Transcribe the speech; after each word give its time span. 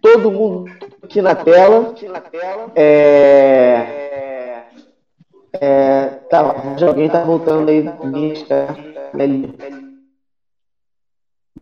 Todo 0.00 0.30
mundo 0.30 0.70
aqui 1.02 1.20
na 1.20 1.34
tela. 1.34 1.94
É, 2.74 4.06
é, 5.60 6.06
tá, 6.30 6.54
alguém 6.86 7.08
tá 7.08 7.22
voltando 7.24 7.68
aí. 7.68 7.84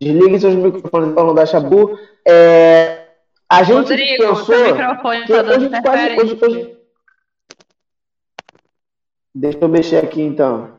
Desligue 0.00 0.40
seus 0.40 0.54
microfones 0.54 1.14
para 1.14 1.24
não 1.24 1.34
dar 1.34 1.46
chabu. 1.46 1.98
É, 2.26 3.08
a 3.48 3.62
gente 3.62 3.76
Rodrigo, 3.76 4.22
pensou 4.22 4.64
microfone 4.64 5.26
tá 5.26 5.42
dando 5.42 5.50
hoje, 5.50 5.82
quase, 5.82 6.20
hoje, 6.20 6.32
interferência. 6.34 6.48
hoje... 6.48 6.78
Deixa 9.34 9.58
eu 9.60 9.68
mexer 9.68 10.04
aqui 10.04 10.22
então. 10.22 10.78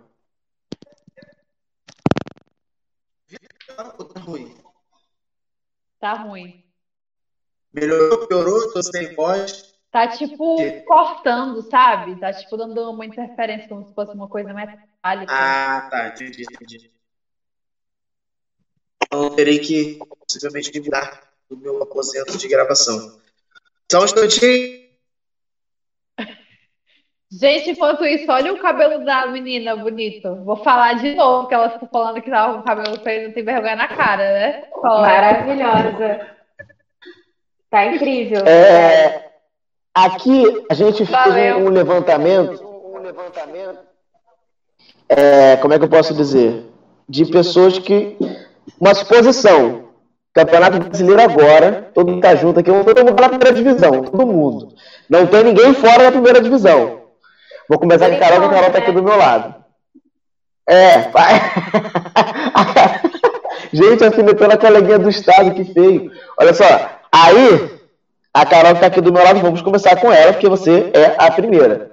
Tá 3.76 4.20
ruim. 4.20 4.65
Tá 6.00 6.14
ruim. 6.14 6.64
Melhorou, 7.74 8.28
piorou, 8.28 8.72
tô 8.72 8.82
sem 8.84 9.14
voz. 9.16 9.76
Tá 9.92 10.08
tipo 10.08 10.58
Que? 10.58 10.82
cortando, 10.82 11.62
sabe? 11.70 12.20
Tá 12.20 12.34
tipo 12.34 12.58
dando 12.58 12.92
uma 12.92 13.06
interferência, 13.06 13.70
como 13.70 13.86
se 13.86 13.94
fosse 13.94 14.14
uma 14.14 14.28
coisa 14.28 14.54
metálica. 14.54 15.34
Ah, 15.34 15.88
tá, 15.90 16.08
entendi, 16.10 16.44
entendi. 16.44 16.92
Então 19.04 19.36
terei 19.36 19.60
que 19.60 20.00
possivelmente 20.28 20.72
me 20.74 20.86
mudar 20.86 21.22
do 21.50 21.58
meu 21.58 21.82
aposento 21.82 22.38
de 22.38 22.48
gravação. 22.48 23.20
Só 23.90 24.02
um 24.02 24.06
instantinho. 24.06 24.85
Gente, 27.40 27.72
enquanto 27.72 28.06
isso, 28.06 28.32
olha 28.32 28.54
o 28.54 28.60
cabelo 28.60 29.04
da 29.04 29.28
menina 29.28 29.76
bonito. 29.76 30.36
Vou 30.46 30.56
falar 30.58 30.94
de 30.94 31.16
novo, 31.16 31.48
que 31.48 31.54
ela 31.54 31.70
ficou 31.70 31.90
falando 31.92 32.22
que 32.22 32.30
tava 32.30 32.54
com 32.54 32.60
o 32.60 32.64
cabelo 32.64 33.00
feio, 33.02 33.28
não 33.28 33.34
tem 33.34 33.44
vergonha 33.44 33.76
na 33.76 33.88
cara, 33.88 34.24
né? 34.24 34.64
Fala. 34.82 35.02
Maravilhosa. 35.02 36.28
Tá 37.70 37.86
incrível. 37.88 38.46
É, 38.46 39.32
aqui 39.94 40.66
a 40.70 40.74
gente 40.74 41.06
fez 41.06 41.56
um, 41.58 41.66
um 41.66 41.70
levantamento. 41.70 42.64
É, 45.10 45.58
como 45.58 45.74
é 45.74 45.78
que 45.78 45.84
eu 45.84 45.90
posso 45.90 46.14
dizer? 46.14 46.64
De 47.08 47.26
pessoas 47.26 47.78
que. 47.80 48.18
Uma 48.80 48.96
suposição. 48.96 49.90
Campeonato 50.34 50.80
Brasileiro 50.80 51.22
agora, 51.22 51.92
todo 51.94 52.12
mundo 52.12 52.22
tá 52.22 52.36
junto 52.36 52.60
aqui, 52.60 52.70
todo 52.70 53.06
mundo 53.06 53.22
na 53.22 53.30
primeira 53.30 53.54
divisão, 53.54 54.04
todo 54.04 54.28
mundo. 54.28 54.74
Não 55.10 55.26
tem 55.26 55.46
ninguém 55.46 55.74
fora 55.74 56.04
da 56.04 56.12
primeira 56.12 56.42
divisão. 56.42 57.05
Vou 57.68 57.80
começar 57.80 58.10
com 58.10 58.16
a 58.16 58.20
Carol, 58.20 58.40
que 58.40 58.46
a 58.46 58.50
Carol 58.50 58.72
tá 58.72 58.78
aqui 58.78 58.92
do 58.92 59.04
meu 59.04 59.18
lado. 59.18 59.56
É, 60.68 61.10
vai. 61.10 61.34
Gente, 63.74 64.04
alfinetando 64.04 64.54
a 64.54 64.58
coleguinha 64.58 65.00
do 65.00 65.10
estado, 65.10 65.54
que 65.54 65.66
feio. 65.66 66.12
Olha 66.40 66.54
só, 66.54 66.64
aí, 67.12 67.72
a 68.34 68.46
Carol 68.46 68.76
que 68.76 68.82
tá 68.82 68.88
aqui 68.88 69.02
do 69.02 69.12
meu 69.12 69.24
lado, 69.24 69.40
vamos 69.40 69.62
começar 69.62 69.96
com 69.98 70.12
ela, 70.12 70.34
porque 70.34 70.50
você 70.50 70.92
é 70.94 71.16
a 71.18 71.32
primeira. 71.32 71.92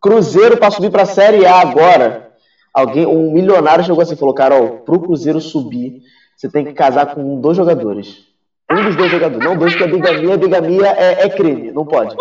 Cruzeiro 0.00 0.56
para 0.56 0.70
subir 0.70 0.90
para 0.90 1.02
a 1.02 1.06
Série 1.06 1.46
A 1.46 1.60
agora. 1.60 2.30
Alguém, 2.72 3.06
um 3.06 3.32
milionário 3.32 3.84
chegou 3.84 4.02
assim 4.02 4.14
e 4.14 4.18
falou: 4.18 4.34
Carol, 4.34 4.78
pro 4.78 5.00
Cruzeiro 5.00 5.40
subir, 5.40 6.02
você 6.36 6.48
tem 6.48 6.64
que 6.64 6.72
casar 6.72 7.14
com 7.14 7.40
dois 7.40 7.56
jogadores. 7.56 8.24
Um 8.70 8.84
dos 8.84 8.96
dois 8.96 9.10
jogadores, 9.10 9.44
não 9.44 9.56
dois, 9.56 9.74
porque 9.74 9.84
a 9.84 9.86
bigamia, 9.86 10.34
a 10.34 10.36
bigamia 10.36 10.86
é, 10.86 11.24
é 11.24 11.28
crime, 11.28 11.70
não 11.72 11.84
pode. 11.84 12.16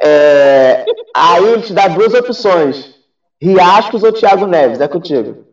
É, 0.00 0.84
aí 1.14 1.44
ele 1.44 1.62
te 1.62 1.72
dá 1.72 1.88
duas 1.88 2.14
opções: 2.14 2.94
Riascos 3.40 4.02
ou 4.02 4.12
Thiago 4.12 4.46
Neves, 4.46 4.80
é 4.80 4.88
contigo. 4.88 5.46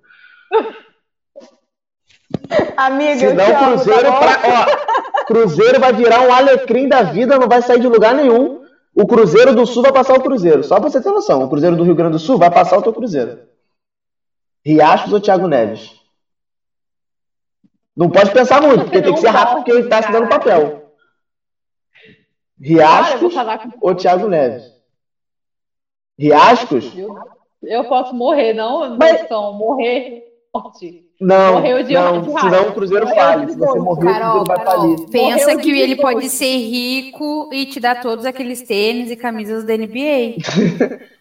Amiga, 2.77 3.29
Se 3.29 3.33
não, 3.33 3.71
Cruzeiro, 3.71 4.03
tá 4.03 4.17
pra, 4.17 4.39
ó, 4.43 5.25
Cruzeiro 5.25 5.79
vai 5.79 5.93
virar 5.93 6.21
um 6.21 6.33
alecrim 6.33 6.87
da 6.87 7.01
vida, 7.03 7.39
não 7.39 7.47
vai 7.47 7.61
sair 7.61 7.79
de 7.79 7.87
lugar 7.87 8.13
nenhum. 8.13 8.63
O 8.95 9.05
Cruzeiro 9.05 9.53
do 9.53 9.65
Sul 9.65 9.83
vai 9.83 9.91
passar 9.91 10.13
o 10.13 10.21
Cruzeiro. 10.21 10.63
Só 10.63 10.79
pra 10.79 10.89
você 10.89 11.01
ter 11.01 11.09
noção. 11.09 11.43
O 11.43 11.49
Cruzeiro 11.49 11.75
do 11.75 11.83
Rio 11.83 11.95
Grande 11.95 12.13
do 12.13 12.19
Sul 12.19 12.37
vai 12.37 12.49
passar 12.49 12.77
o 12.77 12.81
teu 12.81 12.93
Cruzeiro. 12.93 13.39
Riachos 14.65 15.11
ou 15.11 15.19
Thiago 15.19 15.47
Neves? 15.47 15.91
Não 17.95 18.09
pode 18.09 18.31
pensar 18.31 18.61
muito, 18.61 18.83
porque 18.83 19.01
tem 19.01 19.13
que 19.13 19.19
ser 19.19 19.29
rápido, 19.29 19.55
porque 19.57 19.71
ele 19.71 19.87
tá 19.87 19.99
assinando 19.99 20.27
papel. 20.27 20.84
Cara, 22.61 23.11
eu 23.15 23.19
vou 23.19 23.29
Riascos 23.29 23.33
falar 23.33 23.57
com 23.59 23.69
ou 23.81 23.95
Thiago 23.95 24.27
Neves? 24.27 24.63
Riascos? 26.17 26.93
Eu 27.63 27.83
posso 27.85 28.13
morrer, 28.15 28.53
não, 28.53 28.95
Mas- 28.97 29.21
Wilson, 29.21 29.51
morrer 29.53 30.23
forte. 30.51 31.03
Não, 31.19 31.53
Morreu 31.53 31.81
de 31.83 31.93
não, 31.93 32.23
senão 32.23 32.33
raiva. 32.33 32.69
o 32.69 32.73
Cruzeiro 32.73 33.05
de 33.05 33.11
Se 33.53 33.57
você 33.57 33.79
morrer, 33.79 34.01
o 34.01 34.13
Carol, 34.13 34.43
Cruzeiro 34.43 34.45
vai 34.45 34.65
falir. 34.65 35.09
pensa 35.09 35.45
Morreu 35.51 35.59
que 35.59 35.79
ele 35.79 35.95
pode 35.95 36.29
ser 36.29 36.57
rico 36.57 37.49
e 37.53 37.65
te 37.65 37.79
dar 37.79 38.01
todos 38.01 38.25
aqueles 38.25 38.61
tênis 38.61 39.09
e 39.09 39.15
camisas 39.15 39.63
da 39.65 39.75
NBA. 39.77 40.35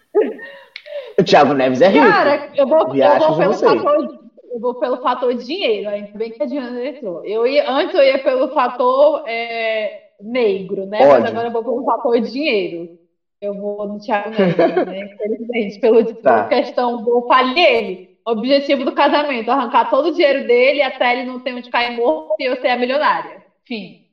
O 1.19 1.23
Thiago 1.23 1.55
Neves 1.55 1.81
é 1.81 1.89
rico. 1.89 2.07
Cara, 2.07 2.51
eu 2.57 2.67
vou, 2.67 2.79
eu 2.79 3.19
vou 3.19 3.37
pelo 3.37 3.39
não 3.51 3.53
sei. 3.55 3.69
fator, 3.69 4.19
eu 4.53 4.61
vou 4.61 4.75
pelo 4.75 4.97
fator 5.03 5.35
dinheiro, 5.35 5.89
ainda 5.89 6.11
bem 6.19 6.31
que 6.33 6.43
a 6.43 6.47
Diana 6.47 6.85
entrou. 6.85 7.25
Eu 7.25 7.47
ia, 7.47 7.71
antes 7.71 7.95
eu 7.95 8.03
ia 8.03 8.19
pelo 8.19 8.49
fator 8.49 9.23
é, 9.27 10.04
negro, 10.25 10.87
né? 10.87 11.07
Mas 11.07 11.25
agora 11.25 11.49
eu 11.49 11.53
vou 11.53 11.63
pelo 11.65 11.85
fator 11.85 12.21
dinheiro. 12.21 12.99
Eu 13.41 13.55
vou 13.55 13.87
no 13.87 13.99
Thiago 14.01 14.31
Neves, 14.31 14.57
né? 14.87 15.01
Infelizmente, 15.13 15.81
pelo, 15.81 16.05
Tá. 16.17 16.45
pela 16.45 16.63
questão 16.63 17.03
do 17.05 17.27
falho 17.29 17.55
dele. 17.55 18.19
Objetivo 18.27 18.85
do 18.85 18.93
casamento, 18.93 19.51
arrancar 19.51 19.91
todo 19.91 20.09
o 20.09 20.13
dinheiro 20.13 20.47
dele 20.47 20.81
até 20.81 21.13
ele 21.13 21.31
não 21.31 21.41
ter 21.41 21.55
onde 21.55 21.69
cair 21.69 21.95
morto 21.97 22.35
e 22.41 22.45
eu 22.45 22.57
ser 22.61 22.69
a 22.69 22.77
milionária. 22.77 23.43
Fim. 23.67 24.07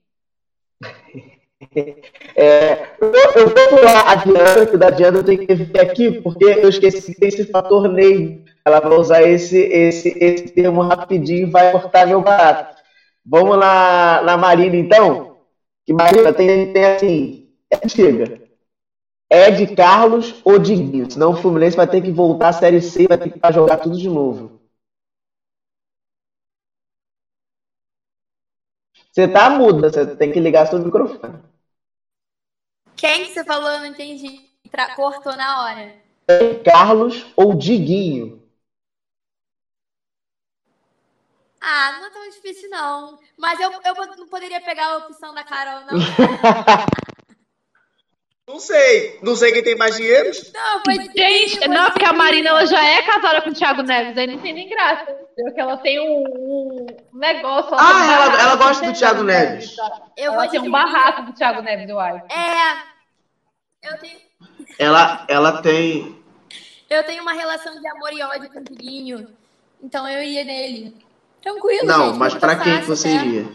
É, 2.36 2.88
eu, 3.00 3.14
eu 3.36 3.50
vou 3.50 3.68
pular 3.70 4.10
a 4.10 4.16
Diana, 4.16 4.66
que 4.66 4.78
da 4.78 4.90
Diana 4.90 5.20
eu 5.20 5.24
tenho 5.24 5.46
que 5.46 5.54
ver 5.54 5.80
aqui, 5.80 6.20
porque 6.22 6.44
eu 6.44 6.70
esqueci 6.70 7.14
que 7.14 7.20
tem 7.20 7.30
esse 7.30 7.46
fator 7.46 7.88
Ney. 7.88 8.44
Ela 8.66 8.80
vai 8.80 8.98
usar 8.98 9.22
esse, 9.24 9.58
esse, 9.58 10.18
esse 10.20 10.50
termo 10.50 10.82
rapidinho 10.82 11.48
e 11.48 11.52
vai 11.52 11.72
cortar 11.72 12.08
meu 12.08 12.22
barato. 12.22 12.76
Vamos 13.26 13.58
na, 13.60 14.22
na 14.24 14.38
Marina, 14.38 14.76
então? 14.76 15.31
Que 15.92 15.94
Marina 15.94 16.34
tem, 16.34 16.72
tem 16.72 16.86
assim, 16.86 17.50
é 17.70 17.86
chega. 17.90 18.50
Ed 19.30 19.76
Carlos 19.76 20.42
ou 20.46 20.58
Diguinho. 20.58 21.12
Senão 21.12 21.32
o 21.32 21.36
Fluminense 21.36 21.76
vai 21.76 21.86
ter 21.86 22.02
que 22.02 22.12
voltar 22.12 22.50
à 22.50 22.54
Série 22.54 22.82
C, 22.82 23.08
vai 23.08 23.18
ter 23.18 23.30
que 23.30 23.54
jogar 23.54 23.78
tudo 23.78 23.98
de 23.98 24.08
novo. 24.08 24.62
Você 29.12 29.28
tá 29.28 29.50
muda, 29.50 29.90
você 29.92 30.16
tem 30.16 30.32
que 30.32 30.40
ligar 30.40 30.68
seu 30.68 30.80
microfone. 30.80 31.44
Quem 32.96 33.26
que 33.26 33.34
você 33.34 33.44
falou? 33.44 33.70
Eu 33.70 33.80
não 33.80 33.88
entendi. 33.88 34.50
Tra- 34.72 34.96
Cortou 34.96 35.36
na 35.36 35.64
hora. 35.66 35.94
Carlos 36.64 37.26
ou 37.36 37.54
Diguinho? 37.54 38.41
Ah, 41.62 41.98
não 42.00 42.08
é 42.08 42.10
tão 42.10 42.30
difícil, 42.30 42.70
não. 42.70 43.20
Mas 43.38 43.60
eu, 43.60 43.72
eu 43.72 43.94
não 44.18 44.28
poderia 44.28 44.60
pegar 44.62 44.88
a 44.88 44.98
opção 44.98 45.34
da 45.34 45.44
Carol, 45.44 45.82
não. 45.86 45.98
Não 48.48 48.60
sei. 48.60 49.18
Não 49.22 49.34
sei 49.36 49.54
quem 49.54 49.64
tem 49.64 49.78
mais 49.78 49.96
dinheiro. 49.96 50.30
Não, 50.54 50.82
foi 50.84 50.96
Gente, 51.16 51.66
não, 51.70 51.90
porque 51.90 52.04
a 52.04 52.12
Marina 52.12 52.50
ela 52.50 52.66
já 52.66 52.84
é 52.84 53.02
casada 53.04 53.42
com 53.42 53.50
o 53.50 53.54
Thiago 53.54 53.82
Neves, 53.82 54.18
aí 54.18 54.28
não 54.28 54.40
tem 54.40 54.52
nem 54.52 54.68
graça. 54.68 55.10
entendeu? 55.32 55.54
Que 55.54 55.62
ela 55.62 55.78
tem 55.78 56.00
um, 56.02 56.24
um 56.28 56.86
negócio. 57.14 57.74
Ah, 57.74 57.78
tem 57.78 58.02
um 58.10 58.12
ela- 58.12 58.42
ela 58.42 58.56
gosta 58.58 58.86
do 58.92 58.98
Thiago 58.98 59.24
Neves. 59.24 59.74
Eu 60.18 60.34
Ela 60.34 60.48
tem 60.50 60.60
um 60.60 60.70
barraco 60.72 61.22
do 61.22 61.34
Thiago 61.34 61.62
Neves, 61.62 61.88
eu 61.88 61.98
acho. 61.98 62.26
É. 62.26 62.84
Eu 63.84 63.98
tenho, 64.00 64.20
Ela, 64.78 65.26
ela 65.30 65.62
tem. 65.62 66.22
eu 66.90 67.04
tenho 67.06 67.22
uma 67.22 67.34
relação 67.34 67.80
de 67.80 67.88
amor 67.88 68.12
e 68.12 68.22
ódio 68.22 68.52
com 68.52 68.60
o 68.60 68.64
Diguinho. 68.64 69.30
Então 69.82 70.06
eu 70.10 70.22
ia 70.24 70.44
nele. 70.44 70.94
Tranquilo, 71.42 71.86
Não, 71.88 72.08
gente. 72.10 72.18
mas 72.20 72.34
pra 72.36 72.50
pergunta 72.56 72.70
quem 72.70 72.80
que 72.82 72.86
você 72.88 73.08
né? 73.10 73.26
iria? 73.26 73.48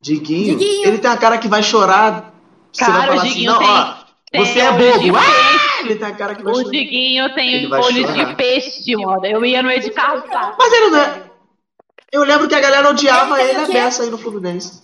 Diguinho? 0.00 0.58
Diguinho. 0.58 0.86
Ele 0.88 0.98
tem 0.98 1.10
a 1.10 1.16
cara 1.16 1.38
que 1.38 1.48
vai 1.48 1.62
chorar. 1.62 2.32
Você 2.72 2.84
vai 2.84 2.92
Cara, 2.92 3.02
falar 3.08 3.16
o 3.16 3.20
assim, 3.20 3.28
Diguinho 3.30 3.52
não, 3.52 3.58
tem- 3.58 3.68
ó, 3.68 3.94
tem 4.30 4.44
você 4.46 4.58
é 4.60 4.72
bobo. 4.72 5.16
Ah! 5.18 5.80
Ele 5.80 5.94
tem 5.96 6.08
a 6.08 6.14
cara 6.14 6.34
que 6.34 6.42
vai 6.42 6.52
O 6.52 6.56
chorar. 6.56 6.70
Diguinho 6.70 7.34
tem 7.34 7.68
vai 7.68 7.80
olhos 7.80 8.14
de 8.14 8.34
peixe, 8.36 8.96
mano. 8.96 9.26
Eu 9.26 9.44
ia 9.44 9.62
no 9.62 9.70
Ed 9.70 9.90
Carlos, 9.90 10.24
tá? 10.30 10.54
Mas 10.58 10.72
ele 10.72 10.88
não 10.90 10.98
é. 10.98 11.30
Eu 12.10 12.24
lembro 12.24 12.48
que 12.48 12.54
a 12.54 12.60
galera 12.60 12.88
odiava 12.88 13.40
Ele 13.40 13.50
ele 13.50 13.58
o 13.58 13.64
a 13.64 13.66
beça 13.66 14.02
aí 14.02 14.10
no 14.10 14.16
Fluminense. 14.18 14.82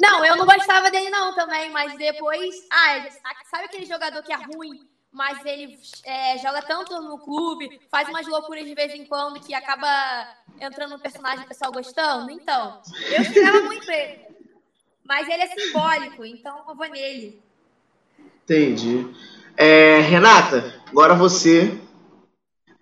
Não, 0.00 0.24
eu 0.24 0.36
não 0.36 0.46
gostava 0.46 0.90
dele 0.90 1.10
não 1.10 1.34
também, 1.34 1.70
mas 1.70 1.94
depois... 1.96 2.54
Ah, 2.72 2.96
ele- 2.98 3.10
sabe 3.50 3.64
aquele 3.64 3.86
jogador 3.86 4.22
que 4.22 4.32
é 4.32 4.36
ruim, 4.36 4.80
mas 5.12 5.44
ele 5.44 5.78
é, 6.04 6.38
joga 6.38 6.62
tanto 6.62 7.00
no 7.02 7.18
clube, 7.18 7.80
faz 7.90 8.08
umas 8.08 8.26
loucuras 8.26 8.64
de 8.64 8.74
vez 8.74 8.94
em 8.94 9.04
quando 9.04 9.40
que 9.40 9.52
acaba 9.54 9.88
entrando 10.60 10.90
no 10.92 10.98
personagem 11.00 11.40
e 11.40 11.44
o 11.44 11.48
pessoal 11.48 11.72
gostando? 11.72 12.30
Então, 12.30 12.80
eu 13.10 13.22
esperava 13.22 13.60
muito 13.62 13.90
ele. 13.90 14.20
Mas 15.04 15.28
ele 15.28 15.42
é 15.42 15.46
simbólico, 15.48 16.24
então 16.24 16.64
eu 16.68 16.74
vou 16.76 16.88
nele. 16.88 17.42
Entendi. 18.44 19.06
É, 19.56 19.98
Renata, 20.00 20.80
agora 20.88 21.14
você. 21.14 21.78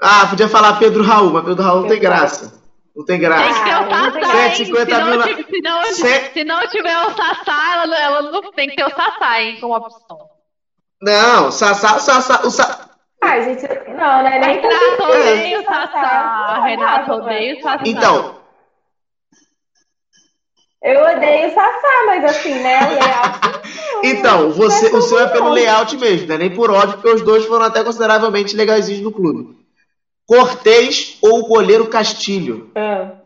Ah, 0.01 0.27
podia 0.29 0.49
falar 0.49 0.79
Pedro 0.79 1.03
Raul, 1.03 1.31
mas 1.33 1.45
Pedro 1.45 1.63
Raul 1.65 1.81
não 1.83 1.89
tem 1.89 1.99
graça. 2.01 2.63
Não 2.95 3.05
tem 3.05 3.19
Tem 3.19 3.29
graça. 3.29 3.55
que 3.55 3.65
ter 3.65 3.77
o 3.77 3.91
Sassá, 3.91 4.33
tem 4.33 4.45
hein? 4.49 4.55
150 4.57 4.85
Se 4.85 5.01
não, 5.01 5.23
se, 5.23 5.61
não, 5.63 5.85
Cê- 5.95 6.31
se 6.33 6.45
não 6.45 6.67
tiver 6.69 6.99
o 6.99 7.11
Sassá, 7.17 7.73
ela, 7.83 7.97
ela 7.99 8.23
não 8.23 8.53
tem 8.53 8.69
que 8.69 8.77
ter 8.77 8.85
o 8.85 8.91
Sassá, 8.91 9.41
hein, 9.41 9.61
como 9.61 9.77
opção. 9.77 10.29
Não, 11.01 11.51
Sassá, 11.51 11.99
Sassá, 11.99 12.41
o 12.47 12.51
Sa... 12.51 12.89
Ah, 13.23 13.41
gente, 13.41 13.67
não, 13.89 14.23
né? 14.23 14.39
Nem 14.39 14.61
Renato 14.61 15.03
odeia 15.03 15.61
o 15.61 15.65
Sassá. 15.65 15.87
Sassá. 15.93 16.61
Renato 16.65 17.13
odeia 17.13 17.57
o 17.57 17.63
Sassá. 17.63 17.83
Então, 17.85 18.41
Eu 20.83 21.01
odeio 21.03 21.49
o 21.49 21.55
Sassá, 21.55 22.05
mas 22.07 22.25
assim, 22.25 22.55
né? 22.55 22.79
O 22.81 22.95
layout. 22.95 23.61
então, 24.05 24.53
você, 24.53 24.89
Não 24.89 24.97
é 24.97 24.99
o 24.99 25.03
seu 25.03 25.19
é 25.21 25.29
pelo 25.29 25.47
não. 25.47 25.53
layout 25.53 25.97
mesmo, 25.97 26.29
né? 26.29 26.39
Nem 26.39 26.55
por 26.55 26.71
ódio, 26.71 26.95
porque 26.95 27.09
os 27.09 27.23
dois 27.23 27.45
foram 27.47 27.65
até 27.65 27.83
consideravelmente 27.83 28.57
legaisinhos 28.57 29.03
no 29.03 29.13
clube. 29.13 29.57
Cortez 30.27 31.19
ou 31.23 31.47
goleiro 31.49 31.89
Castilho? 31.89 32.71
Ah. 32.77 33.17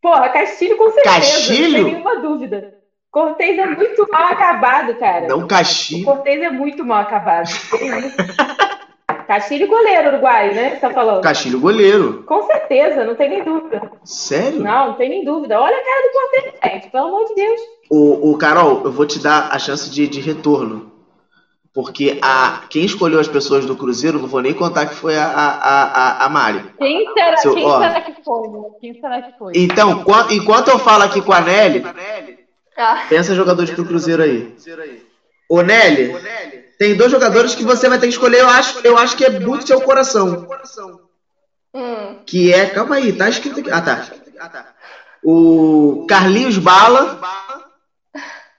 Porra, 0.00 0.28
Castilho 0.28 0.76
com 0.76 0.90
certeza. 0.92 1.14
Castilho? 1.16 1.72
Sem 1.84 1.84
nenhuma 1.84 2.20
dúvida. 2.20 2.77
Cortez 3.18 3.58
é 3.58 3.66
muito 3.66 4.06
mal 4.12 4.26
acabado, 4.32 4.94
cara. 4.94 5.26
Não, 5.26 5.38
O 5.40 5.46
Castilho. 5.46 6.04
Cortez 6.04 6.40
é 6.40 6.50
muito 6.50 6.84
mal 6.84 7.00
acabado. 7.00 7.48
Castilho 9.26 9.66
goleiro 9.66 10.08
uruguaio, 10.08 10.54
né? 10.54 10.70
Você 10.70 10.76
tá 10.76 10.90
falando? 10.90 11.20
Castilho 11.20 11.58
goleiro. 11.60 12.22
Com 12.24 12.42
certeza, 12.44 13.04
não 13.04 13.14
tem 13.14 13.28
nem 13.28 13.42
dúvida. 13.42 13.90
Sério? 14.04 14.60
Não, 14.62 14.86
não 14.88 14.94
tem 14.94 15.08
nem 15.10 15.24
dúvida. 15.24 15.60
Olha 15.60 15.76
a 15.76 15.82
cara 15.82 16.02
do 16.02 16.10
Cortez, 16.12 16.72
gente. 16.72 16.90
Pelo 16.90 17.06
amor 17.08 17.24
de 17.26 17.34
Deus. 17.34 17.60
O, 17.90 18.30
o 18.30 18.38
Carol, 18.38 18.80
eu 18.84 18.90
vou 18.92 19.04
te 19.04 19.18
dar 19.18 19.48
a 19.50 19.58
chance 19.58 19.90
de, 19.90 20.06
de 20.06 20.20
retorno. 20.20 20.86
Porque 21.74 22.18
a, 22.22 22.60
quem 22.70 22.84
escolheu 22.84 23.20
as 23.20 23.28
pessoas 23.28 23.66
do 23.66 23.76
Cruzeiro, 23.76 24.18
não 24.18 24.26
vou 24.28 24.40
nem 24.40 24.54
contar 24.54 24.86
que 24.86 24.94
foi 24.94 25.16
a, 25.16 25.26
a, 25.26 25.82
a, 26.22 26.24
a 26.24 26.28
Mari. 26.28 26.64
Quem 26.78 27.04
será, 27.12 27.36
Seu- 27.36 27.54
quem 27.54 27.64
será 27.70 28.00
que 28.00 28.14
foi? 28.24 28.48
né? 28.48 28.58
Quem 28.80 28.94
será 28.94 29.22
que 29.22 29.32
foi? 29.38 29.52
Então, 29.54 29.94
qua- 30.02 30.26
enquanto 30.30 30.68
eu 30.68 30.78
falo 30.78 31.04
aqui 31.04 31.20
com 31.20 31.32
a 31.32 31.40
Nelly, 31.40 31.82
Ah, 32.78 33.06
pensa 33.08 33.34
jogadores 33.34 33.70
do 33.74 33.84
Cruzeiro 33.84 34.22
aí. 34.22 34.56
Ô 35.48 35.62
Nelly, 35.62 36.14
tem 36.78 36.96
dois 36.96 37.10
jogadores 37.10 37.54
que 37.54 37.64
você 37.64 37.88
vai 37.88 37.98
ter 37.98 38.06
que 38.06 38.12
escolher, 38.12 38.40
eu 38.40 38.48
acho, 38.48 38.78
eu 38.86 38.96
acho 38.96 39.16
que 39.16 39.24
é 39.24 39.40
muito 39.40 39.66
seu 39.66 39.80
coração. 39.80 40.46
hum. 41.74 42.20
Que 42.24 42.54
é. 42.54 42.66
Calma 42.66 42.96
aí, 42.96 43.12
tá 43.12 43.28
escrito 43.28 43.60
aqui. 43.60 43.70
Ah, 43.70 43.80
tá. 43.80 44.74
O 45.24 46.06
Carlinhos 46.08 46.56
Bala 46.58 47.18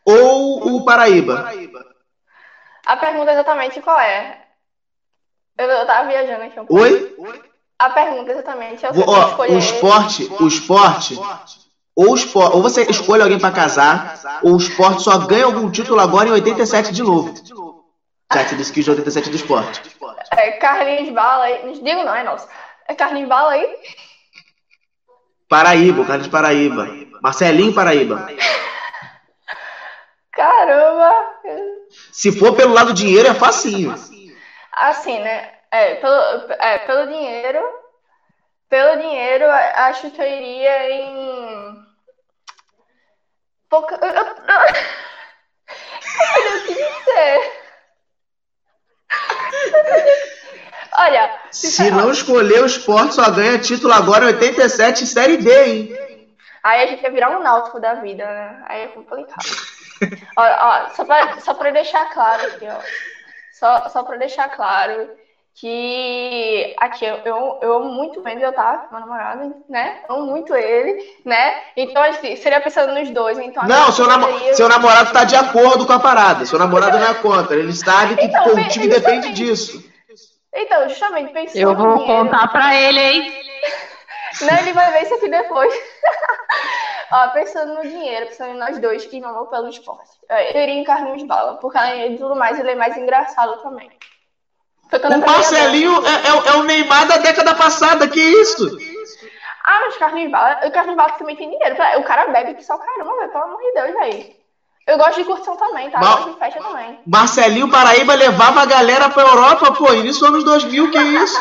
ou 0.04 0.76
o 0.76 0.86
Paraíba? 0.86 1.50
A 2.86 2.98
pergunta 2.98 3.32
exatamente 3.32 3.80
qual 3.82 4.00
é? 4.00 4.42
Eu, 5.58 5.68
eu 5.70 5.86
tava 5.86 6.08
viajando 6.10 6.44
aqui 6.44 6.60
um 6.60 6.66
pouco. 6.66 6.84
Oi? 6.84 7.16
A 7.78 7.90
pergunta 7.92 8.32
exatamente 8.32 8.86
é 8.86 8.90
o 8.90 8.94
que 8.94 9.04
Ó, 9.06 9.28
escolher. 9.30 9.54
o 9.54 9.58
esporte, 9.60 10.30
o 10.40 10.48
esporte, 10.48 11.20
ou, 12.00 12.12
o 12.12 12.16
esporte, 12.16 12.56
ou 12.56 12.62
você 12.62 12.84
escolhe 12.84 13.22
alguém 13.22 13.38
pra 13.38 13.52
casar, 13.52 14.40
ou 14.42 14.54
o 14.54 14.58
esporte 14.58 15.04
só 15.04 15.18
ganha 15.18 15.44
algum 15.44 15.70
título 15.70 16.00
agora 16.00 16.30
em 16.30 16.32
87 16.32 16.94
de 16.94 17.04
novo. 17.04 17.34
Já 18.34 18.46
te 18.46 18.56
disse 18.56 18.72
que 18.72 18.82
de 18.82 18.90
87 18.90 19.30
do 19.30 19.36
esporte. 19.36 19.82
É, 20.32 20.52
Carlinhos 20.52 21.14
Bala 21.14 21.44
aí. 21.44 21.66
Não 21.66 21.74
digo 21.74 22.04
não, 22.04 22.16
é 22.16 22.24
nosso. 22.24 22.48
É 22.88 22.96
Carlinhos 22.96 23.28
Bala 23.28 23.52
aí? 23.52 23.68
Paraíba, 25.50 26.02
o 26.02 26.06
cara 26.06 26.22
de 26.22 26.30
Paraíba. 26.30 26.88
Marcelinho 27.22 27.74
Paraíba. 27.74 28.30
Caramba! 30.32 31.12
Se 32.14 32.32
for 32.32 32.56
pelo 32.56 32.74
lado 32.74 32.88
do 32.88 32.94
dinheiro, 32.94 33.28
é 33.28 33.34
facinho. 33.34 33.94
Assim, 34.72 35.20
né? 35.20 35.52
É, 35.70 35.96
pelo, 35.96 36.16
é, 36.62 36.78
pelo 36.78 37.08
dinheiro. 37.08 37.60
Pelo 38.70 39.02
dinheiro, 39.02 39.44
acho 39.50 40.12
que 40.12 40.22
eu 40.22 40.28
iria 40.28 40.92
em. 40.92 41.89
Pouca. 43.70 43.98
Eu, 44.02 44.10
eu, 44.10 44.26
eu, 44.26 44.60
eu 46.54 46.62
queria 46.66 46.92
ser. 47.04 47.40
Olha, 50.98 51.30
Se 51.52 51.92
não 51.92 52.12
escolher 52.12 52.62
o 52.62 52.66
esporte, 52.66 53.14
só 53.16 53.30
ganha 53.30 53.58
título 53.60 53.94
agora 53.94 54.26
em 54.26 54.28
87 54.34 55.06
Série 55.06 55.38
D, 55.38 55.64
hein? 55.64 55.88
Aí 56.64 56.82
a 56.82 56.88
gente 56.88 57.02
ia 57.02 57.10
virar 57.12 57.30
um 57.30 57.40
náutico 57.40 57.80
da 57.80 57.94
vida, 57.94 58.26
né? 58.26 58.64
Aí 58.68 58.82
é 58.82 58.88
complicado. 58.88 59.46
ó, 60.36 60.44
ó, 60.44 60.90
só, 60.90 61.06
pra, 61.06 61.40
só 61.40 61.54
pra 61.54 61.72
deixar 61.72 62.06
claro 62.08 62.46
aqui, 62.48 62.68
ó. 62.68 62.80
Só, 63.52 63.88
só 63.90 64.04
pra 64.04 64.18
deixar 64.18 64.50
claro 64.50 65.10
que 65.60 66.74
aqui 66.78 67.04
eu, 67.06 67.20
eu, 67.26 67.58
eu 67.60 67.74
amo 67.74 67.90
muito 67.90 68.20
o 68.20 68.24
Wendel, 68.26 68.54
tá? 68.54 68.80
Meu 68.90 69.00
namorado, 69.00 69.54
né? 69.68 69.94
Amo 70.08 70.26
muito 70.26 70.56
ele, 70.56 70.96
né? 71.26 71.54
Então, 71.76 72.02
assim, 72.02 72.36
seria 72.38 72.62
pensando 72.62 72.94
nos 72.94 73.10
dois. 73.12 73.38
Então, 73.38 73.64
a 73.64 73.68
Não, 73.68 73.92
seu, 73.92 74.08
namo- 74.08 74.26
poderia- 74.26 74.54
seu 74.54 74.70
namorado 74.70 75.12
tá 75.12 75.26
de 75.26 75.36
acordo 75.36 75.86
com 75.86 75.92
a 75.94 76.00
parada. 76.00 76.46
Seu 76.46 76.58
namorado 76.58 76.98
não 76.98 77.06
é 77.08 77.14
contra. 77.14 77.58
Ele 77.58 77.74
sabe 77.74 78.16
que 78.16 78.26
Então, 78.26 78.44
pô, 78.44 78.52
o 78.52 78.68
time 78.70 78.88
depende 78.88 79.34
disso. 79.34 79.84
Então, 80.56 80.88
justamente 80.88 81.32
pensando 81.34 81.62
Eu 81.62 81.76
vou 81.76 81.88
no 81.88 81.98
dinheiro, 81.98 82.24
contar 82.24 82.48
pra 82.48 82.76
ele, 82.76 83.00
hein? 83.00 83.32
Não, 84.42 84.58
ele 84.60 84.74
vai 84.74 84.92
ver 84.94 85.04
isso 85.04 85.16
aqui 85.16 85.28
depois. 85.28 85.74
Ó, 87.12 87.28
pensando 87.30 87.74
no 87.74 87.82
dinheiro, 87.82 88.28
pensando 88.28 88.54
em 88.54 88.58
nós 88.58 88.78
dois 88.80 89.06
que 89.06 89.20
não 89.20 89.34
vão 89.34 89.48
pelo 89.48 89.68
esporte. 89.68 90.10
Eu 90.30 90.62
iria 90.62 90.76
em 90.76 90.84
Carlinhos 90.84 91.24
Bala, 91.24 91.56
porque 91.56 91.78
além 91.78 92.12
de 92.14 92.20
tudo 92.20 92.36
mais, 92.36 92.60
ele 92.60 92.72
é 92.72 92.76
mais 92.76 92.96
engraçado 92.96 93.58
também. 93.62 93.90
Eu 94.92 95.00
O 95.10 95.20
Marcelinho 95.20 95.94
é, 96.06 96.28
é 96.30 96.34
o- 96.34 96.46
é 96.48 96.52
o 96.58 96.64
Neymar 96.64 97.08
da 97.08 97.18
década 97.18 97.54
passada, 97.56 98.08
que 98.08 98.20
isso? 98.20 98.66
Ah, 99.64 99.80
mas 99.82 99.98
Carlinhos 99.98 100.32
Bala, 100.32 100.60
o 100.66 100.72
Carlinhos 100.72 100.98
Bala 100.98 101.12
também 101.12 101.36
tem 101.36 101.50
dinheiro. 101.50 101.76
O 102.00 102.04
cara 102.04 102.28
bebe 102.28 102.56
que 102.56 102.64
só 102.66 102.76
caramba, 102.78 103.16
velho, 103.18 103.32
pelo 103.32 103.44
amor 103.44 103.62
de 103.62 103.72
Deus, 103.74 103.94
velho. 103.94 104.36
Eu 104.88 104.98
gosto 104.98 105.16
de 105.20 105.26
curtição 105.26 105.56
também, 105.56 105.92
tá? 105.92 106.00
Eu 106.00 106.02
Mal- 106.04 106.18
gosto 106.18 106.32
de 106.32 106.40
festa 106.40 106.60
também. 106.64 107.00
Marcelinho 107.06 107.70
Paraíba 107.70 108.16
levava 108.16 108.62
a 108.62 108.66
galera 108.66 109.10
pra 109.10 109.22
Europa, 109.22 109.72
pô, 109.74 109.94
início 109.94 110.22
dos 110.22 110.30
anos 110.30 110.44
2000, 110.44 110.90
que 110.90 110.98
isso? 110.98 111.40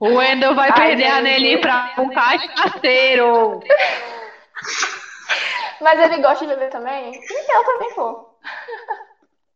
O 0.00 0.16
Wendel 0.16 0.56
vai 0.56 0.70
Ai, 0.70 0.74
perder 0.88 1.04
a 1.06 1.14
gente. 1.16 1.22
Nelly 1.22 1.60
pra 1.60 1.92
um 1.98 2.08
cachaceiro. 2.10 3.60
Mas 5.80 6.00
ele 6.00 6.20
gosta 6.22 6.44
de 6.44 6.52
beber 6.52 6.70
também? 6.70 7.12
E 7.14 7.56
eu 7.56 7.64
também, 7.64 7.94
pô. 7.94 8.26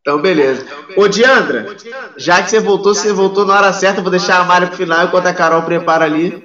Então, 0.07 0.23
beleza. 0.23 0.65
Ô, 0.97 1.09
Diandra, 1.09 1.77
já 2.17 2.41
que 2.41 2.49
você 2.49 2.61
voltou, 2.61 2.95
você 2.95 3.13
voltou 3.13 3.45
na 3.45 3.57
hora 3.57 3.73
certa, 3.73 4.01
vou 4.01 4.09
deixar 4.09 4.39
a 4.39 4.45
Mari 4.45 4.69
pro 4.69 4.77
final 4.77 5.05
enquanto 5.05 5.27
a 5.27 5.35
Carol 5.35 5.63
prepara 5.63 6.05
ali. 6.05 6.41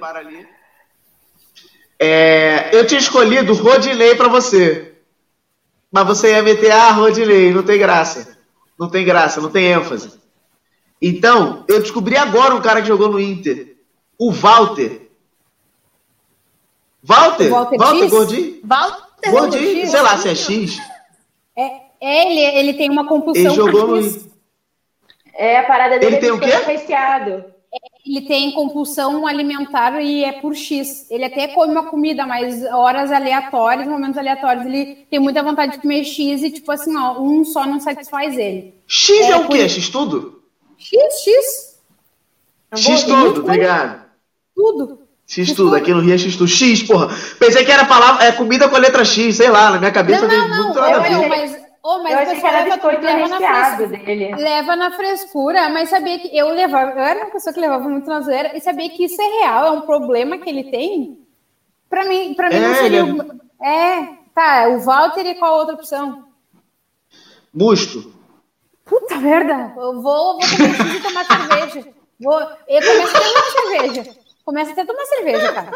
É, 1.96 2.70
eu 2.72 2.84
tinha 2.84 2.98
escolhido 2.98 3.54
Rodinei 3.54 4.16
pra 4.16 4.26
você. 4.26 4.96
Mas 5.92 6.04
você 6.04 6.32
ia 6.32 6.42
meter, 6.42 6.72
ah, 6.72 6.90
Rodinei, 6.90 7.54
não 7.54 7.62
tem 7.62 7.78
graça. 7.78 8.36
Não 8.76 8.88
tem 8.88 9.04
graça, 9.04 9.40
não 9.40 9.48
tem 9.48 9.66
ênfase. 9.66 10.20
Então, 11.00 11.64
eu 11.68 11.80
descobri 11.80 12.16
agora 12.16 12.56
um 12.56 12.60
cara 12.60 12.82
que 12.82 12.88
jogou 12.88 13.12
no 13.12 13.20
Inter. 13.20 13.76
O 14.18 14.32
Walter. 14.32 15.08
Walter? 17.00 17.48
Walter 17.48 17.78
Walter? 17.78 18.08
Gordinho? 18.08 18.60
Walter 18.64 19.30
Gordinho? 19.30 19.88
Sei 19.88 20.00
lá 20.02 20.18
se 20.18 20.28
é 20.30 20.34
X. 20.34 20.78
É, 21.56 21.91
ele, 22.02 22.40
ele 22.58 22.74
tem 22.74 22.90
uma 22.90 23.06
compulsão 23.06 23.44
Ele 23.44 23.54
jogou 23.54 23.86
por 23.86 23.88
no 23.88 24.02
X. 24.02 24.28
É, 25.34 25.58
a 25.58 25.62
parada 25.64 25.98
dele 25.98 26.16
Ele 26.16 26.16
é 26.16 26.20
tem 26.20 26.30
o 26.30 26.36
biscoito 26.38 26.66
quê? 26.66 26.72
recheado. 26.72 27.44
Ele 28.04 28.20
tem 28.26 28.52
compulsão 28.52 29.26
alimentar 29.26 29.98
e 30.02 30.24
é 30.24 30.32
por 30.32 30.54
X. 30.54 31.10
Ele 31.10 31.24
até 31.24 31.48
come 31.48 31.72
uma 31.72 31.86
comida, 31.88 32.26
mas 32.26 32.62
horas 32.64 33.10
aleatórias, 33.10 33.88
momentos 33.88 34.18
aleatórios, 34.18 34.66
ele 34.66 35.06
tem 35.10 35.18
muita 35.18 35.42
vontade 35.42 35.72
de 35.72 35.78
comer 35.78 36.04
X 36.04 36.42
e, 36.42 36.50
tipo 36.50 36.70
assim, 36.70 36.94
ó, 36.96 37.18
um 37.20 37.44
só 37.44 37.64
não 37.64 37.80
satisfaz 37.80 38.36
ele. 38.36 38.74
X 38.86 39.30
é, 39.30 39.30
É, 39.30 39.36
o 39.36 39.48
quê? 39.48 39.58
por- 39.60 39.68
X 39.70 39.88
tudo? 39.88 40.42
X, 40.76 40.98
X, 41.24 41.78
X 42.74 43.04
muito 43.06 43.34
tudo, 43.34 43.44
tá 43.44 43.52
ligado? 43.52 44.02
tudo. 44.54 44.98
X 45.26 45.52
tudo, 45.54 45.74
aqui 45.74 45.94
no 45.94 46.00
Rio 46.00 46.14
é 46.14 46.18
X 46.18 46.36
tudo. 46.36 46.48
X, 46.48 46.82
porra. 46.82 47.08
Pensei 47.38 47.64
que 47.64 47.70
era 47.72 47.86
palavra, 47.86 48.24
é 48.24 48.32
comida 48.32 48.68
com 48.68 48.76
a 48.76 48.80
letra 48.80 49.02
X, 49.04 49.36
sei 49.36 49.48
lá, 49.48 49.70
na 49.70 49.78
minha 49.78 49.92
cabeça 49.92 50.26
Não, 50.26 50.28
não, 50.28 50.48
não, 50.48 50.64
muito 50.64 50.78
eu, 50.80 51.02
ver. 51.02 51.12
eu, 51.12 51.28
mas, 51.28 51.61
oh, 51.82 52.02
mas 52.02 52.12
eu 52.12 52.18
o 52.18 52.22
achei 52.22 52.26
que 52.26 52.34
pessoal 52.40 52.52
era 52.54 52.62
leva, 52.64 52.74
biscoito 52.76 53.04
leva 53.04 53.28
na 53.28 53.38
recheado 53.38 53.76
frescura. 53.88 54.04
dele. 54.06 54.34
Leva 54.36 54.76
na 54.76 54.90
frescura, 54.92 55.68
mas 55.70 55.88
sabia 55.88 56.18
que 56.18 56.36
eu 56.36 56.48
levava, 56.48 56.90
eu 56.92 56.98
era 57.04 57.20
uma 57.24 57.30
pessoa 57.30 57.52
que 57.52 57.60
levava 57.60 57.88
muito 57.88 58.06
na 58.08 58.20
zoeira 58.20 58.56
e 58.56 58.60
sabia 58.60 58.88
que 58.90 59.04
isso 59.04 59.20
é 59.20 59.26
real, 59.40 59.66
é 59.66 59.70
um 59.72 59.80
problema 59.82 60.38
que 60.38 60.48
ele 60.48 60.64
tem. 60.70 61.18
Pra 61.90 62.04
mim, 62.04 62.34
pra 62.34 62.48
mim 62.48 62.58
não 62.60 62.70
É, 62.70 62.74
seria. 62.74 63.00
ele 63.00 63.12
o- 63.20 63.40
É, 63.64 64.08
tá, 64.34 64.68
o 64.68 64.80
Walter 64.80 65.26
e 65.26 65.34
qual 65.34 65.54
a 65.54 65.58
outra 65.58 65.74
opção? 65.74 66.24
Busto. 67.52 68.12
Puta 68.84 69.16
merda, 69.16 69.72
eu 69.76 70.00
vou, 70.02 70.38
vou 70.38 70.40
comer 70.40 70.74
X 70.74 70.94
e 70.96 71.00
tomar 71.00 71.24
cerveja. 71.24 71.88
Vou, 72.20 72.40
eu 72.40 72.82
começo 72.82 73.16
até 73.16 73.26
a 73.26 73.32
tomar 73.32 73.50
cerveja. 73.50 74.16
Começo 74.44 74.72
até 74.72 74.80
a 74.82 74.86
tomar 74.86 75.04
cerveja, 75.06 75.52
cara. 75.52 75.70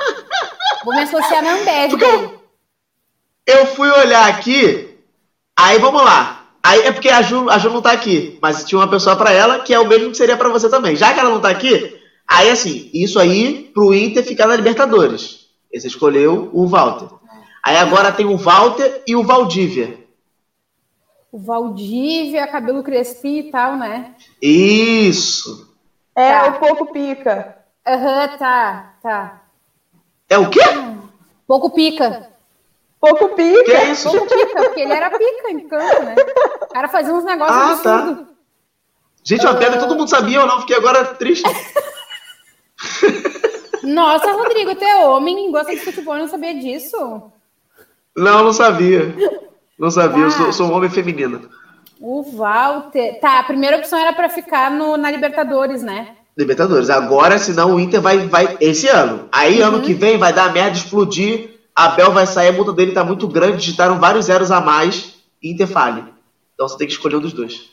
Vou 0.84 0.94
me 0.94 1.02
associar 1.02 1.42
na 1.42 1.52
Ambev. 1.54 1.92
Eu 3.46 3.66
fui 3.66 3.88
olhar 3.90 4.28
aqui, 4.28 4.96
aí 5.66 5.78
vamos 5.78 6.02
lá. 6.02 6.44
Aí 6.62 6.80
é 6.80 6.92
porque 6.92 7.08
a 7.08 7.23
Ju, 7.23 7.49
a 7.49 7.58
Ju 7.58 7.70
não 7.70 7.80
tá 7.82 7.92
aqui, 7.92 8.38
mas 8.42 8.64
tinha 8.64 8.78
uma 8.78 8.88
pessoa 8.90 9.14
pra 9.16 9.32
ela 9.32 9.61
que 9.61 9.73
é 9.73 9.78
o 9.78 9.87
mesmo 9.87 10.11
que 10.11 10.16
seria 10.16 10.37
pra 10.37 10.49
você 10.49 10.68
também. 10.68 10.96
Já 10.96 11.12
que 11.14 11.20
ela 11.20 11.30
não 11.30 11.40
tá 11.40 11.49
aqui, 11.49 11.96
Aí, 12.28 12.50
assim, 12.50 12.90
isso 12.92 13.20
aí 13.20 13.70
pro 13.73 13.94
Inter 13.94 14.25
ficar 14.25 14.46
na 14.49 14.56
Libertadores. 14.56 15.46
Esse 15.70 15.87
escolheu 15.87 16.50
o 16.52 16.66
Walter. 16.66 17.08
Aí 17.62 17.76
agora 17.76 18.11
tem 18.11 18.26
o 18.26 18.37
Walter 18.37 19.02
e 19.06 19.14
o 19.14 19.23
Valdívia. 19.23 19.99
O 21.30 21.38
Valdívia, 21.38 22.46
cabelo 22.46 22.82
crespinho 22.82 23.46
e 23.46 23.50
tal, 23.50 23.76
né? 23.76 24.14
Isso. 24.42 25.75
É, 26.14 26.32
Tá. 26.32 26.46
o 26.49 26.58
pouco 26.58 26.92
pica. 26.92 27.58
Aham, 27.87 28.28
tá, 28.38 28.94
tá. 29.02 29.42
É 30.28 30.38
o 30.38 30.49
quê? 30.50 30.61
Pouco 31.46 31.70
pica. 31.70 32.30
Pouco 33.00 33.29
pica. 33.31 33.65
Que 33.65 33.73
é 33.73 33.91
isso? 33.91 34.11
Pouco 34.11 34.26
pica, 34.26 34.62
porque 34.65 34.81
ele 34.81 34.93
era 34.93 35.11
pica 35.11 35.50
em 35.50 35.69
campo, 35.69 36.03
né? 36.03 36.15
O 36.62 36.67
cara 36.73 36.88
fazia 36.88 37.12
uns 37.15 37.25
negócios 37.25 37.57
Ah, 37.57 37.83
tá. 37.83 38.19
Gente, 39.25 39.45
uma 39.45 39.55
pedra 39.57 39.79
todo 39.81 39.97
mundo 39.97 40.09
sabia 40.09 40.41
ou 40.41 40.47
não? 40.47 40.61
Fiquei 40.61 40.76
agora 40.76 41.05
triste. 41.05 41.45
Nossa, 43.83 44.33
Rodrigo, 44.33 44.75
tu 44.75 44.85
é 44.85 45.05
homem, 45.05 45.50
gosta 45.50 45.73
de 45.73 45.81
futebol, 45.81 46.17
não 46.17 46.29
sabia 46.29 46.55
disso? 46.55 46.97
Não, 48.17 48.45
não 48.45 48.53
sabia. 48.53 49.15
Não 49.79 49.91
sabia, 49.91 50.25
eu 50.25 50.31
sou, 50.31 50.49
Ah. 50.49 50.53
sou 50.53 50.67
um 50.69 50.73
homem 50.75 50.91
feminino. 50.91 51.49
O 52.00 52.23
Walter. 52.23 53.19
Tá, 53.21 53.38
a 53.41 53.45
primeira 53.45 53.76
opção 53.79 53.99
era 53.99 54.12
pra 54.12 54.29
ficar 54.29 54.71
no, 54.71 54.97
na 54.97 55.11
Libertadores, 55.11 55.83
né? 55.83 56.17
Libertadores. 56.37 56.91
Agora, 56.91 57.38
senão 57.38 57.75
o 57.75 57.81
Inter 57.81 58.00
vai, 58.00 58.19
vai 58.26 58.57
esse 58.61 58.88
ano. 58.88 59.29
Aí, 59.33 59.61
ano 59.62 59.81
que 59.83 59.95
vem, 59.95 60.19
vai 60.19 60.33
dar 60.33 60.53
merda, 60.53 60.76
explodir. 60.76 61.55
Abel 61.76 62.11
vai 62.11 62.26
sair, 62.26 62.49
a 62.49 62.52
multa 62.52 62.73
dele 62.73 62.92
tá 62.92 63.04
muito 63.04 63.28
grande, 63.28 63.59
digitaram 63.59 64.00
vários 64.00 64.25
zeros 64.25 64.50
a 64.50 64.61
mais. 64.61 65.14
Inter 65.42 65.66
fale. 65.66 66.02
Então 66.54 66.66
você 66.66 66.78
tem 66.78 66.87
que 66.87 66.95
escolher 66.95 67.16
um 67.16 67.21
dos 67.21 67.35
dois. 67.35 67.71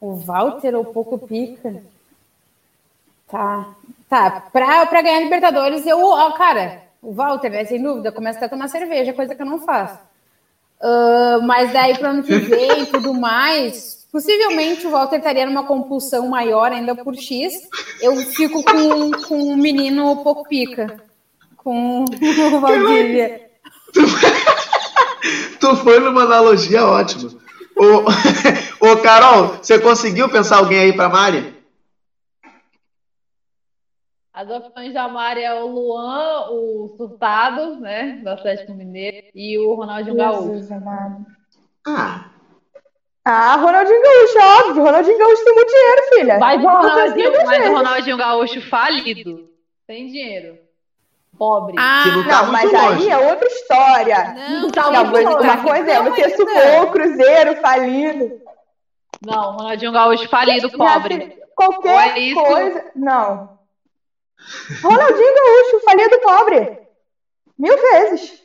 O 0.00 0.16
Walter 0.16 0.74
ou 0.74 0.86
pouco 0.86 1.18
pica? 1.18 1.82
Tá. 3.28 3.68
Tá, 4.08 4.44
pra, 4.52 4.86
pra 4.86 5.02
ganhar 5.02 5.20
Libertadores, 5.20 5.86
eu. 5.86 6.02
Ó, 6.02 6.32
cara, 6.32 6.82
o 7.02 7.12
Walter, 7.12 7.50
né? 7.50 7.64
Sem 7.64 7.82
dúvida, 7.82 8.10
começa 8.10 8.38
até 8.38 8.46
a 8.46 8.50
tomar 8.50 8.68
cerveja, 8.68 9.12
coisa 9.12 9.34
que 9.34 9.42
eu 9.42 9.46
não 9.46 9.60
faço. 9.60 9.98
Ah, 10.80 11.40
mas 11.42 11.72
daí 11.72 11.96
pro 11.96 12.08
ano 12.08 12.22
que 12.22 12.36
vem 12.36 12.82
e 12.82 12.86
tudo 12.92 13.14
mais, 13.14 14.06
possivelmente 14.12 14.86
o 14.86 14.90
Walter 14.90 15.16
estaria 15.16 15.46
numa 15.46 15.64
compulsão 15.64 16.28
maior 16.28 16.70
ainda 16.72 16.94
por 16.94 17.14
X. 17.14 17.68
Eu 18.00 18.16
fico 18.16 18.62
com, 18.62 19.10
com 19.26 19.36
um 19.52 19.56
menino 19.56 20.22
pouco 20.22 20.48
pica. 20.48 21.02
Com 21.64 22.04
o 22.04 22.60
Valdívia. 22.60 23.50
Tu 25.58 25.76
foi 25.76 25.98
numa 25.98 26.24
analogia 26.24 26.84
ótima. 26.84 27.30
Ô, 27.74 28.04
ô, 28.86 28.96
Carol, 28.98 29.56
você 29.56 29.80
conseguiu 29.80 30.28
pensar 30.28 30.58
alguém 30.58 30.78
aí 30.78 30.92
pra 30.92 31.08
Mari? 31.08 31.54
As 34.34 34.50
opções 34.50 34.92
da 34.92 35.08
Mari 35.08 35.42
é 35.42 35.54
o 35.54 35.66
Luan, 35.66 36.50
o 36.50 36.94
Surtado, 36.96 37.80
né? 37.80 38.18
Do 38.22 38.28
Atlético 38.30 38.74
Mineiro, 38.74 39.28
e 39.34 39.56
o 39.58 39.74
Ronaldinho 39.74 40.16
Gaúcho. 40.16 40.74
Amado. 40.74 41.24
Ah, 41.86 42.30
Ah, 43.24 43.56
Ronaldinho 43.56 44.02
Gaúcho, 44.02 44.38
óbvio. 44.68 44.82
Ronaldinho 44.84 45.18
Gaúcho 45.18 45.44
tem 45.44 45.54
muito 45.54 45.68
dinheiro, 45.70 46.02
filha. 46.14 46.38
Mas 46.38 46.62
o 46.62 46.66
Ronaldinho, 46.66 47.32
mas 47.46 47.68
o. 47.68 47.72
Ronaldinho 47.72 48.16
Gaúcho 48.18 48.60
falido. 48.68 49.48
Sem 49.86 50.08
dinheiro. 50.08 50.58
Pobre. 51.38 51.72
que 51.74 51.80
Ah, 51.80 52.04
não 52.06 52.24
tá 52.28 52.42
Não, 52.42 52.52
mas 52.52 52.62
muito 52.64 52.76
aí 52.76 52.88
longe. 52.94 53.10
é 53.10 53.18
outra 53.18 53.48
história. 53.48 54.34
não, 54.60 54.70
tá 54.70 54.90
Não, 54.90 55.04
muito 55.06 55.12
mas 55.12 55.24
longe. 55.24 55.44
uma 55.48 55.62
coisa 55.64 55.90
é 55.92 56.02
você 56.02 56.36
supor 56.36 56.82
o 56.84 56.90
Cruzeiro 56.92 57.56
falido. 57.60 58.40
Não, 59.24 59.56
Ronaldinho 59.56 59.92
Gaúcho 59.92 60.28
falido, 60.28 60.68
Minha 60.68 60.78
pobre. 60.92 61.14
filha, 61.20 61.44
Qualquer 61.56 62.18
é 62.18 62.34
coisa. 62.34 62.84
Não. 62.94 63.58
Ronaldinho 64.82 65.34
Gaúcho, 65.34 65.84
falido 65.84 66.18
pobre. 66.20 66.78
Mil 67.58 67.76
vezes. 67.76 68.42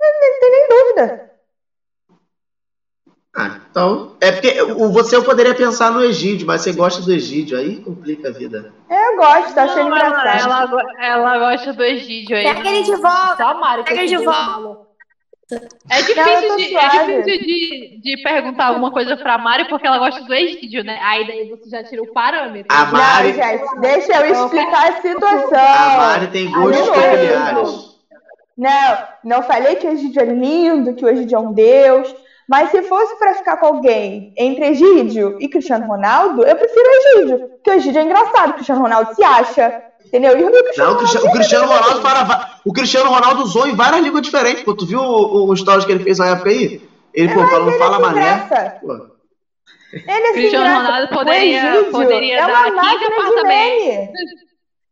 Não, 0.00 0.08
não 0.08 0.40
tem 0.40 0.50
nem 0.50 0.68
dúvida. 0.68 1.30
Ah, 3.36 3.58
então. 3.68 4.12
É 4.20 4.30
porque 4.30 4.62
o- 4.62 4.92
você 4.92 5.16
eu 5.16 5.24
poderia 5.24 5.54
pensar 5.54 5.90
no 5.90 6.04
Egídio, 6.04 6.46
mas 6.46 6.60
você 6.60 6.72
gosta 6.72 7.02
do 7.02 7.12
Egídio, 7.12 7.58
aí 7.58 7.76
complica 7.76 8.28
a 8.28 8.32
vida. 8.32 8.72
Eu 8.88 9.16
gosto, 9.16 9.56
Não, 9.56 9.62
ela, 9.64 9.82
engraçado. 9.88 10.40
ela, 10.40 10.66
go- 10.66 10.90
ela 11.00 11.38
gosta 11.38 11.72
do 11.72 11.82
Egídio 11.82 12.36
aí. 12.36 12.44
Pega 12.44 12.68
ele 12.70 12.82
de 12.84 12.94
volta. 12.96 13.36
Só 13.36 13.58
Mari 13.58 13.82
que 13.82 13.88
Pega 13.90 14.02
ele 14.02 14.16
de 14.16 14.24
volta. 14.24 14.84
É 15.90 16.00
Não, 16.00 16.06
difícil, 16.06 16.48
tô 16.48 16.56
de, 16.56 16.76
é 16.76 16.88
difícil 16.88 17.40
de, 17.46 18.00
de 18.02 18.22
perguntar 18.22 18.66
alguma 18.66 18.90
coisa 18.92 19.16
pra 19.16 19.36
Mari 19.36 19.68
porque 19.68 19.86
ela 19.86 19.98
gosta 19.98 20.22
do 20.24 20.32
Egídio, 20.32 20.82
né? 20.84 20.98
Aí 21.02 21.26
daí 21.26 21.50
você 21.50 21.68
já 21.68 21.82
tira 21.84 22.02
o 22.02 22.12
parâmetro. 22.12 22.72
A 22.74 22.84
Não, 22.86 22.92
Mari, 22.92 23.34
gente, 23.34 23.80
deixa 23.80 24.24
eu 24.26 24.32
explicar 24.32 24.90
a 24.90 25.02
situação. 25.02 25.58
a 25.58 25.96
Mari 25.96 26.26
tem 26.28 26.50
gostos 26.50 26.86
não, 26.86 26.94
peculiares. 26.94 27.94
Não, 28.56 28.98
não 29.24 29.42
falei 29.42 29.74
que 29.76 29.86
o 29.86 29.90
Egídio 29.90 30.22
é 30.22 30.24
lindo, 30.26 30.94
que 30.94 31.04
o 31.04 31.08
Egídio 31.08 31.36
é 31.36 31.40
um 31.40 31.52
deus. 31.52 32.14
Mas 32.48 32.70
se 32.70 32.82
fosse 32.82 33.16
pra 33.18 33.34
ficar 33.34 33.56
com 33.56 33.66
alguém 33.66 34.32
entre 34.36 34.66
Egídio 34.66 35.38
e 35.40 35.48
Cristiano 35.48 35.86
Ronaldo, 35.86 36.44
eu 36.44 36.54
prefiro 36.56 36.86
o 36.86 37.18
Egídio. 37.18 37.38
Porque 37.48 37.70
o 37.70 37.74
Egídio 37.74 38.00
é 38.00 38.04
engraçado, 38.04 38.50
o 38.50 38.54
Cristiano 38.54 38.82
Ronaldo 38.82 39.14
se 39.14 39.24
acha. 39.24 39.82
Entendeu? 40.04 40.38
E 40.38 40.44
o 40.44 40.50
Cristiano 40.64 40.90
Não, 40.90 40.96
o 40.96 40.98
Cristiano, 40.98 41.26
o 41.26 41.32
Cristiano 41.32 41.66
Ronaldo 41.66 42.00
va- 42.02 42.60
o 42.64 42.72
Cristiano 42.72 43.10
Ronaldo 43.10 43.42
usou 43.42 43.66
em 43.66 43.74
várias 43.74 44.02
línguas 44.02 44.22
diferentes. 44.22 44.62
Pô, 44.62 44.74
tu 44.74 44.86
viu 44.86 45.00
o, 45.00 45.50
o, 45.50 45.56
stories 45.56 45.84
que 45.86 45.92
ele 45.92 46.04
fez 46.04 46.18
na 46.18 46.28
época 46.28 46.50
aí? 46.50 46.80
Ele, 47.14 47.32
pô, 47.34 47.46
falando 47.46 47.70
ele 47.70 47.78
fala 47.78 47.98
mané. 47.98 48.46
Pô, 48.80 48.92
Ele 49.92 50.04
é 50.10 50.22
assim, 50.30 50.32
Cristiano. 50.34 50.66
Ronaldo 50.76 51.08
poderia- 51.08 51.84
poderia 51.90 52.34
é 52.34 52.40
dar 52.46 52.48
uma 52.48 52.64
15 52.64 52.76
máquina 52.76 52.98
de 52.98 53.14
apartamentos. 53.14 53.84
meme. 53.86 54.08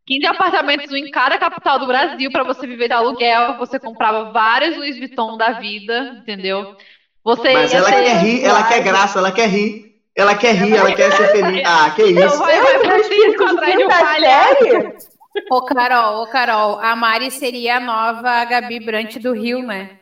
15 0.04 0.26
apartamentos 0.26 0.92
em 0.92 1.11
cada 1.11 1.38
capital 1.38 1.78
do 1.78 1.87
Brasil 1.87 2.30
pra 2.32 2.42
você 2.42 2.66
viver 2.66 2.88
de 2.88 2.94
aluguel. 2.94 3.56
Você 3.59 3.78
comprava 3.78 4.32
vários 4.32 4.76
Louis 4.76 4.99
Vuitton 4.99 5.37
da 5.37 5.52
vida, 5.52 6.16
entendeu? 6.21 6.75
Você 7.25 7.52
Mas 7.52 7.73
ela 7.73 7.91
quer 7.91 8.17
rir, 8.19 8.45
ela 8.45 8.62
quer 8.64 8.81
graça, 8.83 9.19
ela 9.19 9.33
quer 9.33 9.49
rir. 9.49 9.93
Ela 10.14 10.35
quer 10.35 10.55
rir, 10.55 10.76
ela 10.76 10.93
quer 10.95 11.11
ser 11.12 11.29
feliz. 11.33 11.62
Ah, 11.67 11.91
que 11.95 12.02
Então 12.02 12.26
isso. 12.26 12.38
vai, 12.38 12.59
Eu 12.59 12.62
vai 12.64 12.79
Francisco 12.81 13.09
filhos 13.14 13.37
de 13.37 13.45
atrás 13.57 13.76
de 13.76 13.85
um 13.85 13.88
palhaço. 13.88 15.12
Ô, 15.50 15.62
Carol, 15.62 16.23
ô, 16.23 16.26
Carol, 16.26 16.79
a 16.81 16.95
Mari 16.95 17.31
seria 17.31 17.76
a 17.76 17.81
nova 17.81 18.45
Gabi 18.45 18.81
Brant 18.85 19.17
do 19.17 19.33
Rio, 19.33 19.62
né? 19.62 19.99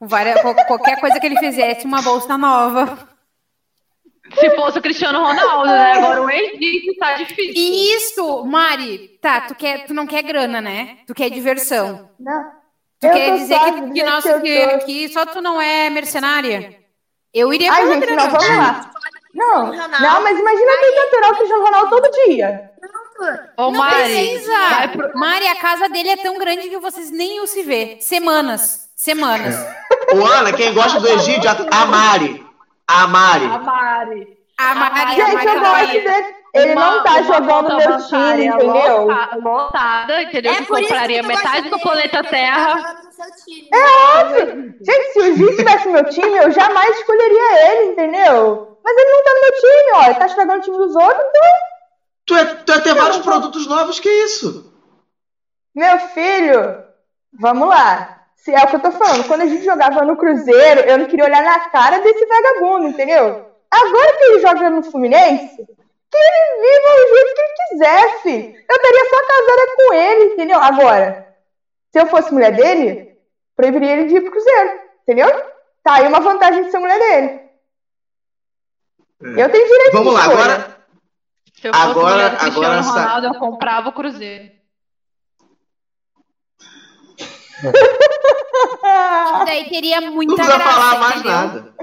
Várias, 0.00 0.42
qual- 0.42 0.54
qualquer 0.66 1.00
coisa 1.00 1.18
que 1.18 1.24
ele 1.24 1.38
fizesse, 1.38 1.86
uma 1.86 2.02
bolsa 2.02 2.36
nova. 2.36 3.08
Se 4.38 4.50
fosse 4.56 4.78
o 4.78 4.82
Cristiano 4.82 5.20
Ronaldo, 5.22 5.66
né? 5.70 5.92
Agora 5.92 6.22
o 6.22 6.30
Egídio 6.30 6.94
tá 6.98 7.14
difícil. 7.14 7.52
Isso, 7.56 8.44
Mari, 8.44 9.18
tá, 9.22 9.42
tu, 9.42 9.54
quer, 9.54 9.86
tu 9.86 9.94
não 9.94 10.06
quer 10.06 10.22
grana, 10.22 10.60
né? 10.60 10.98
Tu 11.06 11.14
quer 11.14 11.30
diversão. 11.30 12.10
Não. 12.20 12.63
Tu 13.04 13.08
Eu 13.08 13.12
quer 13.14 13.36
dizer 13.36 13.58
que, 13.60 13.90
que, 13.92 14.02
nossa, 14.02 14.40
que 14.40 14.66
tô. 14.66 14.74
aqui 14.76 15.08
só 15.12 15.26
tu 15.26 15.40
não 15.42 15.60
é 15.60 15.90
mercenária? 15.90 16.76
Eu 17.32 17.52
iria 17.52 17.70
Ai, 17.72 17.86
gente, 17.86 18.06
não, 18.12 18.30
vamos 18.30 18.48
lá. 18.48 18.90
Não, 19.34 19.66
não, 19.66 20.22
mas 20.22 20.38
imagina 20.38 20.70
quem 20.80 20.94
capturar 20.94 21.32
o 21.32 21.36
Cristiano 21.36 21.64
Ronaldo 21.64 21.90
todo 21.90 22.10
dia. 22.26 22.70
Ô, 23.56 23.62
Não 23.62 23.72
Mari, 23.72 23.94
precisa. 24.04 24.52
vai 24.70 24.88
pro- 24.88 25.18
Mari, 25.18 25.46
a 25.48 25.56
casa 25.56 25.88
dele 25.88 26.10
é 26.10 26.16
tão 26.16 26.38
grande 26.38 26.68
que 26.68 26.78
vocês 26.78 27.10
nem 27.10 27.36
iam 27.36 27.46
se 27.46 27.62
ver. 27.62 27.98
Semanas. 28.00 28.88
Semanas. 28.96 29.54
Ô, 30.14 30.24
Ana, 30.24 30.52
quem 30.52 30.72
gosta 30.72 31.00
do 31.00 31.08
Egídio, 31.08 31.48
a 31.50 31.82
a 31.82 31.86
Mari. 31.86 32.46
A 32.86 33.06
Mari. 33.08 33.44
a 33.46 33.58
Mari. 33.58 34.38
A 34.58 34.74
Mari, 34.74 35.00
a 35.00 35.06
Gente, 35.14 35.34
Mari 35.34 35.46
eu 35.48 35.62
tá 35.62 35.70
gosto 35.80 35.92
dele. 35.92 36.34
Ele 36.54 36.72
Uma- 36.72 36.90
não 36.90 37.02
tá 37.02 37.20
jogando 37.22 37.76
meu 37.76 38.06
time, 38.06 38.46
entendeu? 38.46 39.06
lota- 39.06 39.36
Lotada, 39.42 40.22
entendeu? 40.22 40.52
É 40.52 40.56
que 40.56 40.66
compraria 40.66 41.20
que 41.20 41.26
metade 41.26 41.68
do 41.68 41.80
planeta 41.80 42.22
Terra. 42.22 42.96
É 43.72 44.18
óbvio. 44.20 44.74
Gente, 44.80 45.12
se 45.12 45.18
o 45.20 45.36
Gil 45.36 45.56
tivesse 45.56 45.86
no 45.86 45.92
meu 45.94 46.04
time, 46.04 46.36
eu 46.36 46.50
jamais 46.52 46.98
escolheria 46.98 47.72
ele, 47.72 47.92
entendeu? 47.92 48.78
Mas 48.84 48.96
ele 48.96 49.10
não 49.10 49.24
tá 49.24 49.30
no 49.34 49.40
meu 49.40 49.52
time, 49.52 49.92
ó. 49.94 50.04
Ele 50.04 50.14
tá 50.14 50.26
estragando 50.26 50.58
o 50.60 50.62
time 50.62 50.76
dos 50.76 50.94
outros, 50.94 51.24
então. 51.28 51.42
Tu 52.26 52.34
é, 52.36 52.44
tu 52.44 52.72
é 52.72 52.80
ter 52.80 52.94
vários 52.94 53.18
produtos 53.18 53.66
novos, 53.66 53.98
que 53.98 54.08
isso? 54.08 54.72
Meu 55.74 55.98
filho, 55.98 56.84
vamos 57.40 57.68
lá. 57.68 58.20
Se 58.36 58.54
é 58.54 58.62
o 58.62 58.68
que 58.68 58.76
eu 58.76 58.80
tô 58.80 58.92
falando, 58.92 59.26
quando 59.26 59.40
a 59.42 59.46
gente 59.46 59.64
jogava 59.64 60.02
no 60.04 60.16
Cruzeiro, 60.16 60.82
eu 60.82 60.98
não 60.98 61.06
queria 61.06 61.24
olhar 61.24 61.42
na 61.42 61.58
cara 61.70 61.98
desse 62.00 62.24
vagabundo, 62.26 62.88
entendeu? 62.88 63.50
Agora 63.70 64.12
que 64.18 64.24
ele 64.24 64.40
joga 64.40 64.70
no 64.70 64.82
Fluminense, 64.84 65.66
que 66.14 66.18
ele 66.18 66.60
viva 66.62 66.90
o 66.94 67.14
jeito 67.14 67.34
que 67.34 67.40
ele 67.40 67.68
quiser, 67.68 68.22
filho. 68.22 68.64
Eu 68.68 68.76
estaria 68.76 69.04
só 69.10 69.26
casada 69.26 69.76
com 69.76 69.94
ele, 69.94 70.24
entendeu? 70.32 70.58
Agora, 70.60 71.36
se 71.92 72.00
eu 72.00 72.06
fosse 72.06 72.32
mulher 72.32 72.52
dele, 72.54 73.16
proibiria 73.56 73.92
ele 73.92 74.04
de 74.08 74.16
ir 74.16 74.20
pro 74.22 74.30
Cruzeiro, 74.32 74.80
entendeu? 75.02 75.28
Tá 75.82 75.94
aí 75.94 76.06
uma 76.08 76.20
vantagem 76.20 76.64
de 76.64 76.70
ser 76.70 76.78
mulher 76.78 76.98
dele. 76.98 77.44
Eu 79.40 79.50
tenho 79.50 79.66
direito 79.68 79.92
Vamos 79.92 80.08
de 80.08 80.14
lá, 80.14 80.20
escolha. 80.22 80.42
agora. 80.44 80.74
Se 81.60 81.68
eu 81.68 81.72
fosse 81.74 81.86
Agora- 81.90 82.12
mulher 82.14 82.30
do 82.30 82.36
Cristiano 82.38 82.66
agora 82.78 82.82
Ronaldo, 83.02 83.26
eu 83.26 83.34
comprava 83.40 83.88
o 83.88 83.92
Cruzeiro. 83.92 84.52
Daí 89.46 89.68
teria 89.68 90.00
Não 90.00 90.12
muita 90.12 90.34
precisa 90.34 90.56
graça, 90.58 90.72
falar 90.72 90.98
mais 91.00 91.14
entendeu? 91.16 91.32
nada. 91.32 91.74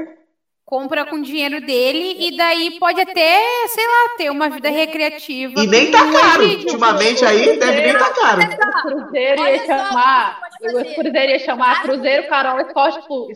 Compra 0.72 1.06
com 1.06 1.18
o 1.18 1.22
dinheiro 1.22 1.60
dele 1.60 2.16
e 2.18 2.38
daí 2.38 2.80
pode 2.80 3.01
até, 3.01 3.68
sei 3.68 3.86
lá, 3.86 4.16
ter 4.16 4.30
uma 4.32 4.50
vida 4.50 4.70
recreativa. 4.70 5.60
E 5.62 5.68
nem 5.68 5.92
tá 5.92 6.10
caro. 6.10 6.48
Ultimamente 6.48 7.25
aí 7.25 7.60
deve 7.60 7.82
nem 7.82 7.94
tá 7.94 8.10
caro. 8.12 8.42
O 8.42 8.82
Cruzeiro 8.82 9.46
ia 9.46 9.66
chamar. 9.66 10.40
o 10.62 10.96
Cruzeiro 10.96 11.32
ia 11.32 11.40
chamar 11.40 11.82
Cruzeiro 11.82 12.30
Carol 12.30 12.62
Esporte 12.62 13.06
Clube. 13.06 13.34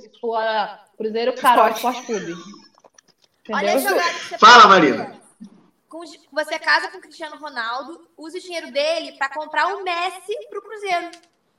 Cruzeiro 0.97 1.33
Carol 1.33 1.67
Esporte 1.71 2.05
Clube. 2.05 2.35
Olha 3.51 3.79
Fala, 4.39 4.67
Marina. 4.69 5.19
Você 6.31 6.57
casa 6.57 6.87
com 6.87 6.99
o 6.99 7.01
Cristiano 7.01 7.35
Ronaldo, 7.35 8.07
usa 8.17 8.37
o 8.37 8.41
dinheiro 8.41 8.71
dele 8.71 9.11
pra 9.17 9.27
comprar 9.27 9.75
o 9.75 9.83
Messi 9.83 10.33
pro 10.49 10.61
Cruzeiro. 10.61 11.11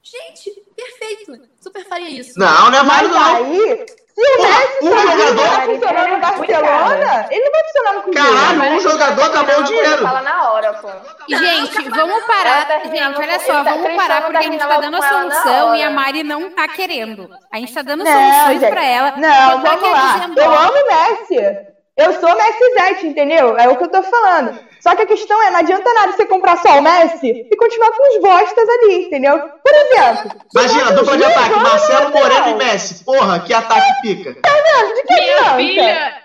Gente, 0.08 0.50
perfeito. 0.76 1.32
Super 1.60 1.84
faria 1.88 2.08
isso. 2.10 2.38
Não, 2.38 2.70
não 2.70 2.78
é 2.78 2.82
válido 2.84 3.14
não. 3.14 3.36
aí, 3.36 3.86
se 4.14 4.20
o 4.20 4.42
Messi 4.42 4.78
um 4.84 5.00
jogador- 5.00 5.34
vai 5.48 5.66
funcionar 5.66 6.08
no 6.08 6.18
Barcelona, 6.20 7.26
ele 7.30 7.44
não 7.44 7.52
vai 7.52 7.64
funcionar 7.64 7.92
no 7.94 8.02
Cruzeiro. 8.02 8.28
Caralho, 8.36 8.72
um 8.76 8.80
jogador 8.80 9.20
tá 9.30 9.40
acabou 9.40 9.60
o 9.60 9.64
dinheiro. 9.64 10.02
Fala 10.02 10.22
na 10.22 10.52
hora, 10.52 10.72
pô. 10.74 10.88
Gente, 11.28 11.88
vamos 11.90 12.24
parar. 12.24 12.68
tá 12.68 12.78
Gente, 12.84 13.18
olha 13.18 13.40
só, 13.40 13.52
tá- 13.52 13.62
vamos 13.64 13.82
Cristiano 13.82 13.96
parar 13.96 14.22
porque 14.22 14.36
a 14.36 14.42
gente 14.42 14.58
tá 14.58 14.80
dando 14.80 14.96
a 14.96 15.02
solução 15.08 15.74
e 15.74 15.82
a. 15.82 15.90
Mari 15.90 16.22
não 16.22 16.50
tá 16.50 16.68
querendo. 16.68 17.28
A 17.52 17.58
gente 17.58 17.74
tá 17.74 17.82
dando 17.82 18.04
soluções 18.06 18.60
pra 18.70 18.84
ela. 18.84 19.14
Não, 19.16 19.62
tá 19.62 19.70
vamos 19.76 19.90
lá. 19.90 20.30
Eu 20.36 20.52
amo 20.52 20.72
o 20.72 20.86
Messi. 20.86 21.66
Eu 21.96 22.12
sou 22.20 22.36
Messi 22.36 22.74
Zete, 22.78 23.06
entendeu? 23.08 23.58
É 23.58 23.68
o 23.68 23.76
que 23.76 23.84
eu 23.84 23.88
tô 23.90 24.02
falando. 24.04 24.56
Só 24.86 24.94
que 24.94 25.02
a 25.02 25.06
questão 25.06 25.42
é, 25.42 25.50
não 25.50 25.58
adianta 25.58 25.92
nada 25.94 26.12
você 26.12 26.24
comprar 26.26 26.58
só 26.58 26.78
o 26.78 26.82
Messi 26.82 27.26
e 27.50 27.56
continuar 27.56 27.90
com 27.90 28.14
os 28.16 28.22
bostas 28.22 28.68
ali, 28.68 29.06
entendeu? 29.06 29.36
Por 29.38 29.74
exemplo, 29.74 30.40
Imagina, 30.54 30.92
dupla 30.92 31.16
de 31.16 31.24
ataque, 31.24 31.50
Marcelo 31.58 32.04
lateral. 32.04 32.22
Moreno 32.40 32.48
e 32.50 32.64
Messi. 32.64 33.04
Porra, 33.04 33.40
que 33.40 33.52
ataque 33.52 34.00
pica. 34.02 34.32
de 34.32 35.02
que 35.02 35.14
Minha 35.14 35.36
adianta? 35.40 35.56
filha. 35.56 36.22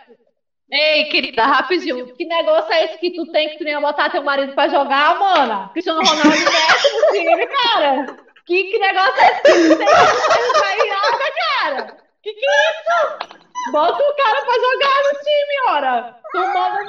Ei, 0.72 1.06
querida, 1.06 1.44
rapidinho. 1.44 2.15
Que 2.15 2.24
negócio 2.25 2.72
é 2.72 2.86
esse 2.86 2.98
que 3.00 3.12
tu 3.15 3.25
tem 3.32 3.50
que 3.50 3.58
tu 3.58 3.63
nem 3.63 3.74
ia 3.74 3.82
botar 3.82 4.10
teu 4.12 4.24
marido 4.24 4.53
pra 4.53 4.68
jogar, 4.70 5.18
mana? 5.20 5.70
Cristiano 5.74 6.00
Ronaldo 6.01 6.27
e 6.27 6.39
Messi 6.46 6.94
no 6.94 7.12
time, 7.13 7.48
cara. 7.48 8.15
Que, 8.46 8.63
que 8.65 8.77
negócio 8.80 9.22
é 9.22 9.32
esse 9.32 9.41
que 9.41 9.51
tu 9.70 9.77
tem 9.77 9.88
que 9.88 9.96
tu 9.96 10.60
pra 10.60 10.75
ir 10.77 10.91
cara? 11.34 11.98
Que 12.24 12.34
que 12.34 12.46
é 12.46 12.70
isso? 12.70 13.41
Bota 13.72 14.03
o 14.03 14.15
cara 14.15 14.41
pra 14.44 14.53
jogar 14.56 15.03
no 15.03 15.20
time, 15.20 15.56
ora. 15.70 16.15
Tu 16.32 16.39
manda 16.39 16.80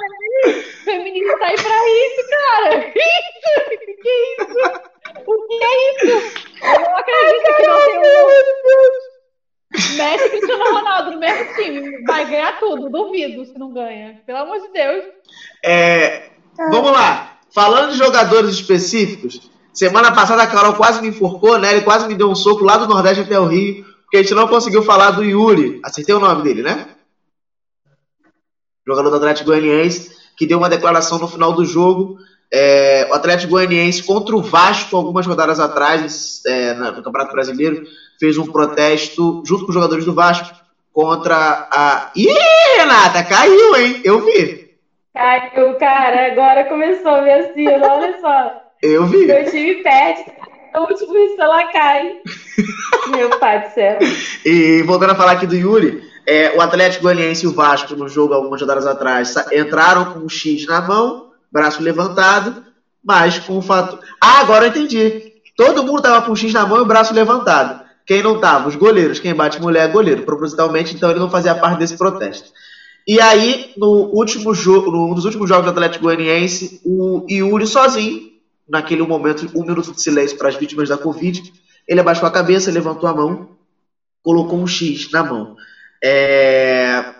feminista 0.83 1.45
aí 1.45 1.55
pra 1.55 1.89
isso, 1.89 2.29
cara. 2.29 2.93
Isso? 2.95 3.83
Que 4.01 4.09
isso? 4.09 4.57
O 5.25 5.47
que 5.47 5.63
é 5.63 5.91
isso? 5.91 6.11
Eu 6.63 6.79
não 6.81 6.97
acredito 6.97 7.55
que 7.55 7.67
não 7.67 7.79
tem 7.85 8.03
Messi 9.97 10.29
Cristiano 10.29 10.63
Ronaldo 10.63 11.11
no 11.11 11.19
mesmo 11.19 11.55
time. 11.55 12.03
Vai 12.05 12.25
ganhar 12.25 12.59
tudo, 12.59 12.89
duvido 12.89 13.45
se 13.45 13.57
não 13.57 13.73
ganha. 13.73 14.21
Pelo 14.25 14.39
amor 14.39 14.59
de 14.59 14.69
Deus. 14.69 15.05
É, 15.63 16.29
vamos 16.57 16.91
lá. 16.91 17.37
Falando 17.53 17.91
de 17.91 17.97
jogadores 17.97 18.51
específicos, 18.51 19.49
semana 19.71 20.11
passada 20.11 20.43
a 20.43 20.47
Carol 20.47 20.73
quase 20.75 21.01
me 21.01 21.09
enforcou, 21.09 21.57
né? 21.57 21.71
Ele 21.71 21.81
quase 21.81 22.07
me 22.07 22.15
deu 22.15 22.29
um 22.29 22.35
soco 22.35 22.63
lá 22.63 22.77
do 22.77 22.87
Nordeste 22.87 23.23
até 23.23 23.39
o 23.39 23.45
Rio, 23.45 23.85
porque 24.13 24.17
a 24.17 24.21
gente 24.21 24.35
não 24.35 24.47
conseguiu 24.47 24.83
falar 24.83 25.09
do 25.09 25.23
Yuri. 25.23 25.79
Acertei 25.83 26.13
o 26.13 26.19
nome 26.19 26.43
dele, 26.43 26.61
né? 26.61 26.85
Jogador 28.85 29.09
do 29.09 29.15
Atlético 29.15 29.49
Goianiense, 29.49 30.15
que 30.37 30.45
deu 30.45 30.59
uma 30.59 30.69
declaração 30.69 31.17
no 31.17 31.27
final 31.27 31.51
do 31.51 31.65
jogo. 31.65 32.19
É, 32.53 33.07
o 33.09 33.15
Atlético 33.15 33.53
Goianiense 33.53 34.03
contra 34.03 34.35
o 34.35 34.41
Vasco, 34.43 34.95
algumas 34.95 35.25
rodadas 35.25 35.59
atrás, 35.59 36.43
é, 36.45 36.75
no 36.75 37.01
Campeonato 37.01 37.33
Brasileiro, 37.33 37.87
fez 38.19 38.37
um 38.37 38.45
protesto 38.45 39.41
junto 39.47 39.63
com 39.63 39.69
os 39.69 39.73
jogadores 39.73 40.05
do 40.05 40.13
Vasco 40.13 40.55
contra 40.93 41.67
a. 41.71 42.11
Ih, 42.15 42.37
Renata, 42.77 43.23
caiu, 43.23 43.75
hein? 43.75 43.99
Eu 44.03 44.23
vi. 44.23 44.77
Caiu, 45.11 45.73
cara, 45.79 46.31
agora 46.33 46.65
começou 46.65 47.15
a 47.15 47.21
minha 47.23 47.51
cena, 47.51 47.91
olha 47.91 48.19
só. 48.21 48.61
Eu 48.79 49.07
vi. 49.07 49.25
Meu 49.25 49.49
time 49.49 49.81
perde, 49.81 50.25
o 50.79 50.81
último 50.81 51.17
isso 51.17 51.41
ela 51.41 51.63
cai. 51.71 52.17
Meu 53.09 53.37
pai 53.39 53.67
do 53.67 53.73
céu. 53.73 53.99
E 54.45 54.81
voltando 54.83 55.11
a 55.11 55.15
falar 55.15 55.33
aqui 55.33 55.47
do 55.47 55.55
Yuri, 55.55 56.03
é, 56.25 56.55
o 56.55 56.61
Atlético 56.61 57.03
Goianiense 57.03 57.45
e 57.45 57.47
o 57.47 57.53
Vasco, 57.53 57.95
no 57.95 58.07
jogo 58.07 58.33
algumas 58.33 58.59
rodadas 58.61 58.85
atrás, 58.85 59.35
entraram 59.51 60.13
com 60.13 60.19
um 60.19 60.29
X 60.29 60.65
na 60.65 60.81
mão, 60.81 61.31
braço 61.51 61.81
levantado, 61.81 62.63
mas 63.03 63.39
com 63.39 63.57
o 63.57 63.61
fato. 63.61 63.99
Ah, 64.21 64.39
agora 64.39 64.65
eu 64.65 64.69
entendi. 64.69 65.33
Todo 65.55 65.83
mundo 65.83 66.01
tava 66.01 66.25
com 66.25 66.31
um 66.31 66.35
X 66.35 66.53
na 66.53 66.65
mão 66.65 66.79
e 66.79 66.81
o 66.81 66.85
braço 66.85 67.13
levantado. 67.13 67.83
Quem 68.05 68.23
não 68.23 68.39
tava? 68.39 68.69
Os 68.69 68.75
goleiros. 68.75 69.19
Quem 69.19 69.33
bate 69.33 69.61
mulher 69.61 69.89
é 69.89 69.91
goleiro, 69.91 70.23
propositalmente, 70.23 70.95
então 70.95 71.09
ele 71.09 71.19
não 71.19 71.29
fazia 71.29 71.55
parte 71.55 71.79
desse 71.79 71.97
protesto. 71.97 72.51
E 73.07 73.19
aí, 73.19 73.71
no 73.77 74.09
último 74.13 74.53
jogo, 74.53 74.89
num 74.89 75.13
dos 75.13 75.25
últimos 75.25 75.47
jogos 75.49 75.65
do 75.65 75.71
Atlético 75.71 76.05
Goianiense, 76.05 76.81
o 76.85 77.25
Yuri 77.29 77.67
sozinho, 77.67 78.32
naquele 78.67 79.01
momento, 79.03 79.49
um 79.55 79.65
minuto 79.65 79.91
de 79.91 80.01
silêncio 80.01 80.37
para 80.37 80.49
as 80.49 80.55
vítimas 80.55 80.89
da 80.89 80.97
Covid, 80.97 81.53
ele 81.87 81.99
abaixou 81.99 82.27
a 82.27 82.31
cabeça, 82.31 82.71
levantou 82.71 83.09
a 83.09 83.13
mão, 83.13 83.49
colocou 84.21 84.59
um 84.59 84.67
X 84.67 85.11
na 85.11 85.23
mão 85.23 85.55
é, 86.03 87.13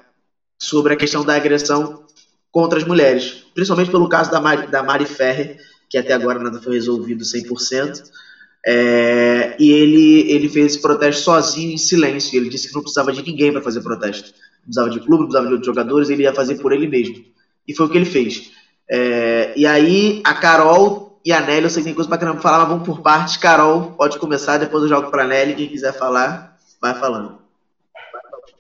sobre 0.58 0.94
a 0.94 0.98
questão 0.98 1.24
da 1.24 1.36
agressão 1.36 2.04
contra 2.52 2.78
as 2.78 2.86
mulheres, 2.86 3.46
principalmente 3.54 3.92
pelo 3.92 4.08
caso 4.08 4.32
da 4.32 4.40
Mari, 4.40 4.68
da 4.68 4.84
Mari 4.84 5.06
Ferrer, 5.06 5.58
que 5.90 5.98
até 5.98 6.14
agora 6.14 6.40
nada 6.40 6.62
foi 6.62 6.74
resolvido 6.74 7.24
100%. 7.24 8.04
É, 8.66 9.56
e 9.60 9.72
ele, 9.72 10.32
ele 10.32 10.48
fez 10.48 10.68
esse 10.68 10.82
protesto 10.82 11.24
sozinho, 11.24 11.74
em 11.74 11.78
silêncio. 11.78 12.38
Ele 12.38 12.50
disse 12.50 12.70
que 12.70 12.74
não 12.74 12.82
precisava 12.82 13.12
de 13.12 13.22
ninguém 13.22 13.52
para 13.52 13.62
fazer 13.62 13.82
protesto. 13.82 14.34
Não 14.60 14.64
precisava 14.64 14.90
de 14.90 15.00
clube, 15.00 15.24
não 15.24 15.28
precisava 15.28 15.48
de 15.48 15.54
outros 15.54 15.68
jogadores, 15.68 16.10
ele 16.10 16.24
ia 16.24 16.34
fazer 16.34 16.56
por 16.56 16.72
ele 16.72 16.88
mesmo. 16.88 17.24
E 17.68 17.76
foi 17.76 17.86
o 17.86 17.90
que 17.90 17.98
ele 17.98 18.06
fez. 18.06 18.52
É, 18.90 19.54
e 19.56 19.66
aí, 19.66 20.22
a 20.24 20.34
Carol 20.34 21.03
e 21.26 21.32
a 21.32 21.40
Nelly, 21.40 21.64
eu 21.64 21.70
sei 21.70 21.82
que 21.82 21.88
tem 21.88 21.96
coisa 21.96 22.10
pra 22.10 22.18
caramba 22.18 22.42
falar, 22.42 22.60
mas 22.60 22.68
vamos 22.68 22.84
por 22.84 23.00
partes. 23.00 23.38
Carol, 23.38 23.84
pode 23.98 24.18
começar, 24.18 24.58
depois 24.58 24.84
eu 24.84 24.90
jogo 24.90 25.10
pra 25.10 25.26
Nelly. 25.26 25.56
Quem 25.56 25.70
quiser 25.70 25.94
falar, 25.94 26.46
vai 26.82 26.94
falando. 26.94 27.38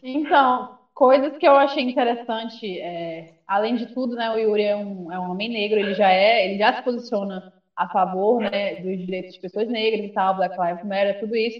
Então, 0.01 0.69
coisas 0.93 1.35
que 1.37 1.47
eu 1.47 1.55
achei 1.55 1.83
interessante, 1.83 2.79
é, 2.79 3.27
além 3.47 3.75
de 3.75 3.85
tudo, 3.85 4.15
né, 4.15 4.29
o 4.31 4.37
Yuri 4.37 4.63
é 4.63 4.75
um, 4.75 5.11
é 5.11 5.19
um 5.19 5.31
homem 5.31 5.49
negro, 5.49 5.79
ele 5.79 5.93
já 5.93 6.09
é, 6.11 6.45
ele 6.45 6.57
já 6.57 6.73
se 6.73 6.81
posiciona 6.81 7.43
a 7.75 7.87
favor, 7.87 8.39
né, 8.39 8.75
dos 8.75 8.97
direitos 8.97 9.33
de 9.33 9.39
pessoas 9.39 9.67
negras 9.67 10.05
e 10.05 10.09
tal, 10.09 10.35
Black 10.35 10.55
Lives 10.59 10.83
Matter, 10.83 11.17
tudo 11.19 11.35
isso. 11.35 11.59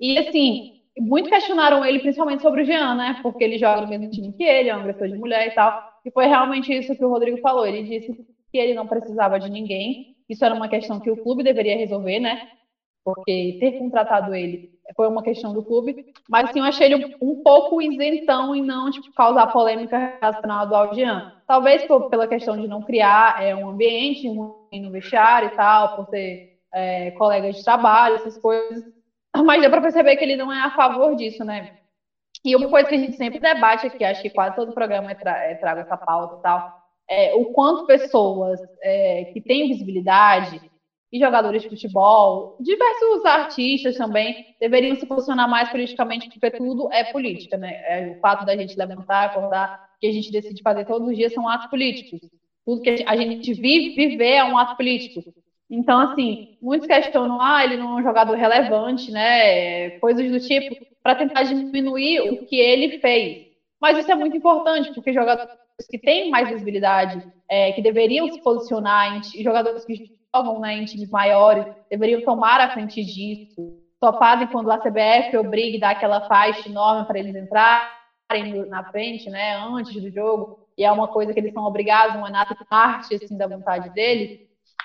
E 0.00 0.18
assim, 0.18 0.64
muito 0.98 1.28
questionaram 1.28 1.84
ele, 1.84 2.00
principalmente 2.00 2.42
sobre 2.42 2.62
o 2.62 2.64
Jean, 2.64 2.94
né, 2.94 3.16
porque 3.22 3.44
ele 3.44 3.58
joga 3.58 3.80
no 3.80 3.88
mesmo 3.88 4.10
time 4.10 4.32
que 4.32 4.42
ele, 4.42 4.68
é 4.68 4.76
um 4.76 4.80
agressor 4.80 5.08
de 5.08 5.14
mulher 5.14 5.46
e 5.46 5.54
tal. 5.54 5.72
E 6.04 6.10
foi 6.10 6.26
realmente 6.26 6.72
isso 6.72 6.96
que 6.96 7.04
o 7.04 7.08
Rodrigo 7.08 7.38
falou. 7.38 7.64
Ele 7.64 7.82
disse 7.82 8.12
que 8.50 8.58
ele 8.58 8.74
não 8.74 8.86
precisava 8.86 9.38
de 9.38 9.48
ninguém. 9.48 10.11
Isso 10.32 10.44
era 10.46 10.54
uma 10.54 10.66
questão 10.66 10.98
que 10.98 11.10
o 11.10 11.22
clube 11.22 11.42
deveria 11.42 11.76
resolver, 11.76 12.18
né? 12.18 12.48
Porque 13.04 13.58
ter 13.60 13.78
contratado 13.78 14.34
ele 14.34 14.72
foi 14.96 15.06
uma 15.06 15.22
questão 15.22 15.52
do 15.52 15.62
clube, 15.62 16.06
mas 16.28 16.48
assim, 16.48 16.60
eu 16.60 16.64
achei 16.64 16.86
ele 16.86 17.16
um, 17.20 17.42
pouco 17.42 17.82
isentão 17.82 18.54
em 18.54 18.62
não 18.62 18.90
tipo, 18.90 19.12
causar 19.12 19.46
polêmica 19.48 20.18
relacionada 20.20 20.74
ao 20.74 20.94
Jean. 20.94 21.34
Talvez 21.46 21.84
por, 21.84 22.08
pela 22.08 22.26
questão 22.26 22.58
de 22.58 22.66
não 22.66 22.82
criar 22.82 23.42
é, 23.42 23.54
um 23.54 23.68
ambiente 23.68 24.26
ruim 24.26 24.80
no 24.80 24.90
vestiário 24.90 25.48
e 25.48 25.56
tal, 25.56 25.96
por 25.96 26.08
ser 26.08 26.58
é, 26.72 27.10
colega 27.12 27.52
de 27.52 27.62
trabalho, 27.62 28.16
essas 28.16 28.38
coisas. 28.38 28.82
Mas 29.44 29.60
deu 29.60 29.70
para 29.70 29.82
perceber 29.82 30.16
que 30.16 30.24
ele 30.24 30.36
não 30.36 30.50
é 30.50 30.60
a 30.60 30.70
favor 30.70 31.14
disso, 31.14 31.44
né? 31.44 31.78
E 32.42 32.56
uma 32.56 32.70
coisa 32.70 32.88
que 32.88 32.94
a 32.94 32.98
gente 32.98 33.16
sempre 33.16 33.38
debate 33.38 33.86
aqui, 33.86 34.02
acho 34.02 34.22
que 34.22 34.30
quase 34.30 34.56
todo 34.56 34.72
programa 34.72 35.10
é 35.10 35.14
tra 35.14 35.38
é, 35.44 35.54
traga 35.56 35.82
essa 35.82 35.96
pauta 35.96 36.38
e 36.38 36.42
tal, 36.42 36.81
é 37.08 37.34
o 37.34 37.46
quanto 37.46 37.86
pessoas 37.86 38.60
é, 38.82 39.24
que 39.32 39.40
têm 39.40 39.68
visibilidade 39.68 40.60
e 41.12 41.18
jogadores 41.18 41.62
de 41.62 41.68
futebol, 41.68 42.56
diversos 42.58 43.24
artistas 43.26 43.96
também, 43.98 44.46
deveriam 44.58 44.96
se 44.96 45.04
posicionar 45.04 45.48
mais 45.48 45.68
politicamente, 45.68 46.30
porque 46.30 46.50
tudo 46.52 46.90
é 46.90 47.04
política, 47.04 47.58
né? 47.58 47.82
É, 47.86 48.16
o 48.16 48.20
fato 48.20 48.46
da 48.46 48.56
gente 48.56 48.78
levantar, 48.78 49.26
acordar, 49.26 49.90
que 50.00 50.06
a 50.06 50.12
gente 50.12 50.32
decide 50.32 50.62
fazer 50.62 50.86
todos 50.86 51.08
os 51.08 51.16
dias 51.16 51.34
são 51.34 51.46
atos 51.46 51.68
políticos. 51.68 52.20
Tudo 52.64 52.80
que 52.80 53.04
a 53.06 53.16
gente 53.16 53.52
vive, 53.52 53.94
viver 53.94 54.36
é 54.36 54.44
um 54.44 54.56
ato 54.56 54.74
político. 54.74 55.22
Então, 55.68 55.98
assim, 56.00 56.56
muitos 56.62 56.86
questionam, 56.86 57.40
ah, 57.40 57.62
ele 57.62 57.76
não 57.76 57.98
é 57.98 58.00
um 58.00 58.02
jogador 58.02 58.34
relevante, 58.34 59.10
né? 59.10 59.90
Coisas 59.98 60.30
do 60.30 60.40
tipo, 60.40 60.76
para 61.02 61.14
tentar 61.14 61.42
diminuir 61.42 62.20
o 62.20 62.46
que 62.46 62.56
ele 62.56 62.98
fez. 63.00 63.48
Mas 63.80 63.98
isso 63.98 64.10
é 64.10 64.14
muito 64.14 64.36
importante, 64.36 64.92
porque 64.94 65.12
jogadores 65.12 65.52
que 65.90 65.98
têm 65.98 66.30
mais 66.30 66.48
visibilidade, 66.48 67.22
é, 67.48 67.72
que 67.72 67.82
deveriam 67.82 68.30
se 68.32 68.40
posicionar, 68.42 69.16
em, 69.16 69.42
jogadores 69.42 69.84
que 69.84 70.10
jogam 70.34 70.60
né, 70.60 70.74
em 70.74 70.84
times 70.84 71.10
maiores, 71.10 71.66
deveriam 71.90 72.22
tomar 72.22 72.60
a 72.60 72.72
frente 72.72 73.04
disso. 73.04 73.78
Só 74.02 74.18
fazem 74.18 74.48
quando 74.48 74.70
a 74.70 74.78
CBF 74.78 75.36
obriga 75.36 75.76
e 75.76 75.80
dá 75.80 75.90
aquela 75.90 76.26
faixa 76.26 76.68
enorme 76.68 77.06
para 77.06 77.18
eles 77.18 77.36
entrarem 77.36 77.90
na 78.68 78.84
frente, 78.90 79.28
né, 79.30 79.56
antes 79.56 80.00
do 80.00 80.10
jogo, 80.10 80.66
e 80.76 80.84
é 80.84 80.90
uma 80.90 81.08
coisa 81.08 81.32
que 81.34 81.38
eles 81.38 81.52
são 81.52 81.64
obrigados, 81.64 82.16
uma 82.16 82.30
nata 82.30 82.56
parte 82.68 83.14
assim, 83.14 83.36
da 83.36 83.46
vontade 83.46 83.90
deles. 83.90 84.40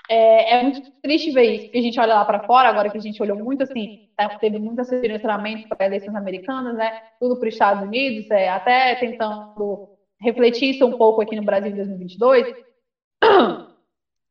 é, 0.09 0.55
é, 0.59 0.63
muito 0.63 0.91
triste 1.01 1.31
ver 1.31 1.43
isso, 1.55 1.63
porque 1.65 1.77
a 1.79 1.81
gente 1.81 1.99
olha 1.99 2.15
lá 2.15 2.25
para 2.25 2.43
fora, 2.45 2.69
agora 2.69 2.89
que 2.89 2.97
a 2.97 3.01
gente 3.01 3.21
olhou 3.21 3.37
muito 3.37 3.63
assim, 3.63 4.09
tá, 4.15 4.29
teve 4.37 4.59
muito 4.59 4.81
esse 4.81 4.99
direcionamento 5.01 5.67
para 5.67 5.85
eleições 5.85 6.15
americanas, 6.15 6.75
né? 6.75 7.01
Tudo 7.19 7.37
para 7.39 7.47
os 7.47 7.53
Estados 7.53 7.83
Unidos, 7.83 8.29
é, 8.31 8.49
até 8.49 8.95
tentando 8.95 9.96
refletir 10.19 10.71
isso 10.71 10.85
um 10.85 10.97
pouco 10.97 11.21
aqui 11.21 11.35
no 11.35 11.43
Brasil 11.43 11.71
em 11.71 11.75
2022. 11.75 12.47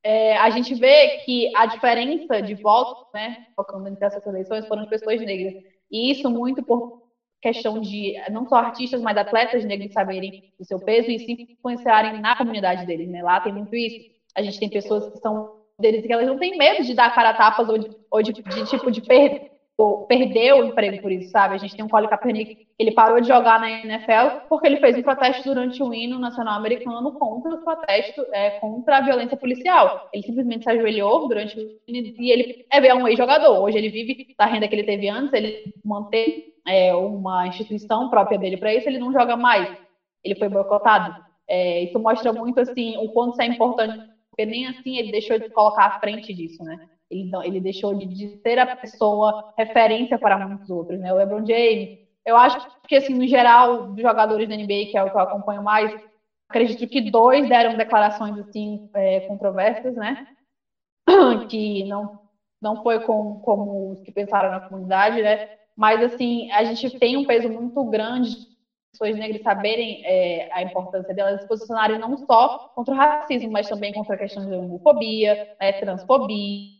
É, 0.09 0.37
a 0.37 0.51
gente 0.51 0.73
vê 0.73 1.19
que 1.25 1.51
a 1.57 1.67
diferença 1.67 2.41
de 2.41 2.55
votos, 2.55 3.09
né, 3.13 3.45
focando 3.57 3.91
nessas 3.91 4.25
eleições, 4.25 4.65
foram 4.69 4.85
de 4.85 4.89
pessoas 4.89 5.21
negras. 5.21 5.55
E 5.91 6.13
isso 6.13 6.31
muito 6.31 6.63
por 6.63 7.03
questão 7.43 7.81
de 7.81 8.15
não 8.31 8.47
só 8.49 8.55
artistas, 8.55 9.03
mas 9.03 9.17
atletas 9.17 9.65
negros 9.65 9.93
saberem 9.93 10.45
o 10.61 10.65
seu 10.65 10.79
peso 10.79 11.11
e 11.11 11.19
se 11.19 11.33
influenciarem 11.51 12.21
na 12.21 12.37
comunidade 12.37 12.87
deles, 12.87 13.09
né? 13.09 13.21
Lá 13.21 13.41
tem 13.41 13.53
muito 13.53 13.75
isso. 13.75 14.09
A 14.37 14.43
gente 14.43 14.61
tem 14.61 14.69
pessoas 14.69 15.09
que 15.09 15.19
são 15.19 15.57
deles 15.77 16.07
que 16.07 16.13
elas 16.13 16.27
não 16.27 16.39
têm 16.39 16.57
medo 16.57 16.85
de 16.85 16.95
dar 16.95 17.13
cara 17.13 17.31
a 17.31 17.35
tapas 17.35 17.69
ou 17.69 17.77
de, 17.77 17.91
ou 18.09 18.23
de, 18.23 18.33
de 18.33 18.67
tipo 18.67 18.93
de 18.93 19.01
perder 19.03 19.56
perder 20.09 20.55
o 20.55 20.65
emprego 20.65 20.99
por 20.99 21.13
isso, 21.13 21.31
sabe? 21.31 21.55
A 21.55 21.59
gente 21.59 21.75
tem 21.77 21.85
um 21.85 21.89
Colin 21.89 22.07
Kaepernick, 22.09 22.57
ele 22.79 22.91
parou 22.91 23.21
de 23.21 23.29
jogar 23.29 23.61
na 23.61 23.71
NFL 23.71 24.41
porque 24.49 24.67
ele 24.67 24.77
fez 24.79 24.97
um 24.97 25.03
protesto 25.03 25.43
durante 25.45 25.83
o 25.83 25.93
hino 25.93 26.19
nacional 26.19 26.55
americano 26.55 27.13
contra 27.13 27.55
o 27.55 27.59
protesto, 27.59 28.25
é, 28.33 28.51
contra 28.53 28.99
a 28.99 29.01
violência 29.01 29.37
policial. 29.37 30.09
Ele 30.13 30.23
simplesmente 30.23 30.65
se 30.65 30.71
ajoelhou 30.71 31.29
durante 31.29 31.59
o 31.59 31.61
hino 31.87 32.13
e 32.19 32.31
ele 32.33 32.47
é 32.71 32.95
um 32.95 33.07
ex-jogador. 33.07 33.61
Hoje 33.61 33.77
ele 33.79 33.91
vive 33.91 34.27
da 34.39 34.47
renda 34.47 34.67
que 34.69 34.75
ele 34.75 34.85
teve 34.85 35.09
antes, 35.09 35.33
ele 35.35 35.63
mantém 35.85 36.45
é, 36.67 36.95
uma 36.95 37.47
instituição 37.47 38.09
própria 38.09 38.39
dele 38.39 38.57
para 38.57 38.75
isso, 38.75 38.89
ele 38.89 38.99
não 38.99 39.13
joga 39.13 39.37
mais. 39.37 39.69
Ele 40.25 40.35
foi 40.37 40.49
boicotado. 40.49 41.15
É, 41.49 41.83
isso 41.85 41.99
mostra 42.01 42.33
muito 42.33 42.59
assim 42.61 42.97
o 42.97 43.09
quanto 43.09 43.33
isso 43.33 43.43
é 43.43 43.47
importante 43.47 43.97
porque 44.37 44.45
nem 44.45 44.67
assim 44.67 44.99
ele 44.99 45.11
deixou 45.11 45.39
de 45.39 45.49
colocar 45.51 45.87
à 45.87 45.91
frente 45.91 46.35
disso, 46.35 46.63
né? 46.63 46.79
Ele, 47.11 47.29
ele 47.45 47.61
deixou 47.61 47.95
de, 47.95 48.07
de 48.07 48.29
ser 48.47 48.59
a 48.59 48.67
pessoa 48.67 49.35
referência 49.57 50.19
para 50.19 50.39
muitos 50.39 50.69
outros, 50.71 50.99
né? 51.01 51.13
O 51.13 51.17
LeBron 51.17 51.45
James. 51.47 51.89
Eu 52.25 52.37
acho 52.37 52.57
que, 52.89 52.97
assim, 52.97 53.15
no 53.15 53.27
geral, 53.27 53.83
dos 53.83 54.03
jogadores 54.03 54.49
da 54.49 54.57
NBA, 54.57 54.87
que 54.91 54.97
é 54.97 55.03
o 55.03 55.11
que 55.11 55.17
eu 55.17 55.21
acompanho 55.21 55.63
mais, 55.63 55.93
acredito 56.49 56.87
que 56.89 57.01
dois 57.01 57.47
deram 57.47 57.77
declarações, 57.77 58.37
assim, 58.39 58.81
é, 58.95 59.21
controversas, 59.21 59.95
né? 59.95 60.17
Que 61.49 61.85
não, 61.85 62.11
não 62.61 62.77
foi 62.77 62.99
com, 63.01 63.39
como 63.41 63.93
os 63.93 64.01
que 64.01 64.13
pensaram 64.13 64.51
na 64.51 64.61
comunidade, 64.61 65.23
né? 65.23 65.39
Mas, 65.77 66.03
assim, 66.03 66.51
a 66.51 66.65
gente 66.65 66.91
tem 66.99 67.17
um 67.17 67.25
peso 67.25 67.49
muito 67.49 67.85
grande 67.85 68.37
pessoas 68.97 69.17
negras 69.17 69.43
saberem 69.43 70.01
é, 70.03 70.49
a 70.51 70.63
importância 70.63 71.15
delas 71.15 71.41
se 71.41 71.47
posicionarem 71.47 71.99
não 71.99 72.17
só 72.17 72.49
contra 72.75 72.95
o 72.95 72.97
racismo, 72.97 73.51
mas 73.51 73.69
também 73.69 73.93
contra 73.93 74.15
a 74.15 74.19
questão 74.19 74.47
de 74.47 74.55
homofobia, 74.55 75.39
né, 75.61 75.73
transfobia, 75.73 76.71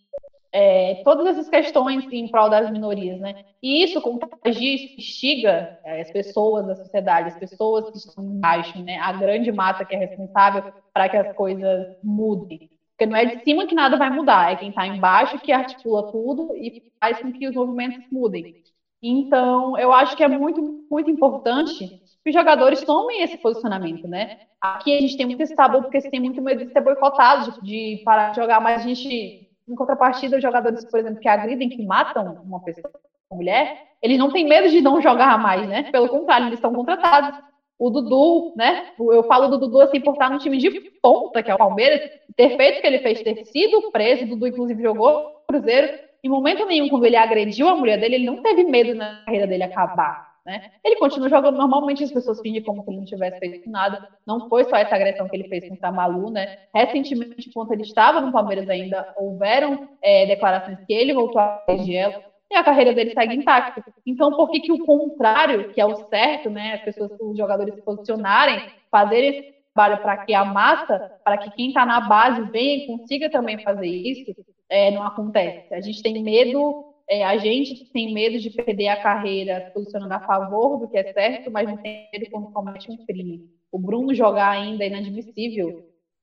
é, 0.59 0.95
todas 1.05 1.27
essas 1.27 1.51
questões 1.51 2.11
em 2.11 2.27
prol 2.29 2.49
das 2.49 2.71
minorias, 2.71 3.21
né? 3.21 3.35
E 3.63 3.85
isso 3.85 4.01
contagia, 4.01 4.75
instiga 4.97 5.69
é, 5.85 6.01
as 6.01 6.11
pessoas 6.11 6.67
da 6.67 6.75
sociedade, 6.75 7.29
as 7.29 7.37
pessoas 7.37 7.91
que 7.91 7.99
estão 7.99 8.25
embaixo, 8.25 8.83
né? 8.83 8.97
A 8.97 9.13
grande 9.13 9.53
massa 9.53 9.85
que 9.85 9.95
é 9.95 9.99
responsável 9.99 10.65
para 10.95 11.11
que 11.11 11.17
as 11.19 11.31
coisas 11.35 11.87
mudem. 12.03 12.71
Porque 12.97 13.05
não 13.05 13.17
é 13.19 13.27
de 13.27 13.45
cima 13.45 13.67
que 13.67 13.75
nada 13.75 13.99
vai 13.99 14.09
mudar, 14.09 14.51
é 14.51 14.57
quem 14.57 14.71
está 14.71 14.87
embaixo 14.87 15.39
que 15.39 15.53
articula 15.53 16.11
tudo 16.11 16.57
e 16.57 16.83
faz 16.99 17.21
com 17.21 17.31
que 17.31 17.47
os 17.47 17.55
movimentos 17.55 18.03
mudem. 18.11 18.55
Então, 19.03 19.77
eu 19.77 19.93
acho 19.93 20.17
que 20.17 20.25
é 20.25 20.29
muito, 20.29 20.87
muito 20.91 21.11
importante 21.11 21.87
que 22.25 22.31
os 22.31 22.35
jogadores 22.35 22.83
tomem 22.83 23.23
esse 23.23 23.37
posicionamento, 23.37 24.09
né? 24.09 24.39
Aqui 24.59 24.97
a 24.97 25.01
gente 25.03 25.19
tem 25.19 25.27
muito 25.27 25.43
esse 25.43 25.55
porque 25.55 26.01
você 26.01 26.11
tem 26.11 26.19
muito 26.19 26.41
medo 26.41 26.65
de 26.65 26.73
ser 26.73 26.81
boicotado, 26.81 27.61
de 27.63 28.01
parar 28.07 28.31
de 28.31 28.37
jogar, 28.37 28.59
mas 28.59 28.81
a 28.81 28.89
gente, 28.89 29.46
em 29.69 29.75
contrapartida, 29.75 30.37
os 30.37 30.43
jogadores, 30.43 30.85
por 30.85 31.01
exemplo, 31.01 31.21
que 31.21 31.29
agridem, 31.29 31.69
que 31.69 31.85
matam 31.85 32.41
uma 32.45 32.63
pessoa, 32.63 32.91
uma 33.31 33.39
mulher, 33.39 33.83
eles 34.01 34.19
não 34.19 34.31
têm 34.31 34.47
medo 34.47 34.69
de 34.69 34.81
não 34.81 35.01
jogar 35.01 35.39
mais, 35.39 35.67
né? 35.69 35.85
Pelo 35.91 36.09
contrário, 36.09 36.47
eles 36.47 36.59
estão 36.59 36.73
contratados. 36.73 37.39
O 37.79 37.91
Dudu, 37.91 38.55
né? 38.57 38.87
Eu 38.99 39.25
falo 39.25 39.49
do 39.49 39.59
Dudu 39.59 39.81
assim 39.83 40.01
por 40.01 40.13
estar 40.13 40.31
no 40.31 40.39
time 40.39 40.57
de 40.57 40.71
ponta, 41.03 41.43
que 41.43 41.51
é 41.51 41.55
o 41.55 41.59
Palmeiras, 41.59 42.01
ter 42.35 42.57
feito 42.57 42.79
o 42.79 42.81
que 42.81 42.87
ele 42.87 43.01
fez, 43.01 43.21
ter 43.23 43.45
sido 43.45 43.91
preso, 43.91 44.25
o 44.25 44.29
Dudu, 44.29 44.47
inclusive, 44.47 44.83
jogou 44.83 45.43
Cruzeiro. 45.47 45.99
Em 46.25 46.29
momento 46.29 46.65
nenhum, 46.65 46.89
quando 46.89 47.05
ele 47.05 47.17
agrediu 47.17 47.69
a 47.69 47.77
mulher 47.77 48.01
dele, 48.01 48.17
ele 48.17 48.27
não 48.27 48.43
teve 48.43 48.65
medo 48.65 48.95
na 48.95 49.23
carreira 49.25 49.47
dele 49.47 49.65
acabar. 49.65 50.36
Né? 50.47 50.71
Ele 50.85 50.95
continua 50.95 51.29
jogando 51.29 51.57
normalmente, 51.57 52.05
as 52.05 52.13
pessoas 52.13 52.41
fingem 52.41 52.63
como 52.63 52.85
se 52.85 52.89
ele 52.89 52.99
não 52.99 53.05
tivesse 53.05 53.41
feito 53.41 53.69
nada. 53.69 54.09
Não 54.25 54.49
foi 54.49 54.63
só 54.63 54.77
essa 54.77 54.95
agressão 54.95 55.29
que 55.29 55.35
ele 55.35 55.49
fez 55.49 55.69
contra 55.69 55.89
a 55.89 55.93
Malu, 55.93 56.31
né? 56.31 56.61
Recentemente, 56.73 57.51
quando 57.53 57.73
ele 57.73 57.83
estava 57.83 58.21
no 58.21 58.31
Palmeiras 58.31 58.69
ainda, 58.69 59.13
houveram 59.17 59.89
é, 60.01 60.25
declarações 60.25 60.79
que 60.87 60.93
ele 60.93 61.13
voltou 61.13 61.41
a 61.41 61.65
ela 61.69 62.23
e 62.49 62.55
a 62.55 62.63
carreira 62.63 62.95
dele 62.95 63.11
segue 63.11 63.35
intacta. 63.35 63.85
Então, 64.07 64.31
por 64.37 64.49
que, 64.49 64.61
que 64.61 64.71
o 64.71 64.87
contrário, 64.87 65.73
que 65.73 65.81
é 65.81 65.85
o 65.85 65.97
certo, 66.09 66.49
né? 66.49 66.75
As 66.75 66.83
pessoas, 66.83 67.11
os 67.21 67.37
jogadores 67.37 67.75
se 67.75 67.83
posicionarem, 67.83 68.71
fazerem 68.89 69.31
esse 69.31 69.55
trabalho 69.75 70.01
para 70.01 70.19
que 70.19 70.33
a 70.33 70.45
massa, 70.45 71.19
para 71.25 71.39
que 71.39 71.51
quem 71.57 71.69
está 71.69 71.85
na 71.85 72.03
base 72.03 72.43
venha 72.53 72.85
e 72.85 72.87
consiga 72.87 73.29
também 73.29 73.59
fazer 73.65 73.89
isso, 73.89 74.33
é, 74.69 74.93
não 74.93 75.03
acontece. 75.03 75.75
A 75.75 75.81
gente 75.81 76.01
tem 76.01 76.23
medo 76.23 76.95
é, 77.09 77.25
a 77.25 77.37
gente 77.39 77.85
tem 77.93 78.13
medo 78.13 78.39
de 78.39 78.51
perder 78.51 78.89
a 78.89 79.01
carreira 79.01 79.71
posicionando 79.73 80.13
a 80.13 80.21
favor 80.21 80.79
do 80.79 80.89
que 80.89 80.99
é 80.99 81.13
certo, 81.13 81.51
mas 81.51 81.69
não 81.69 81.77
tem 81.77 82.09
medo 82.13 82.27
quando 82.31 82.53
comete 82.53 82.91
um 82.91 82.97
crime. 83.07 83.49
O 83.71 83.79
Bruno 83.79 84.15
jogar 84.15 84.51
ainda 84.51 84.85
é 84.85 84.89
inadmissível. 84.89 85.69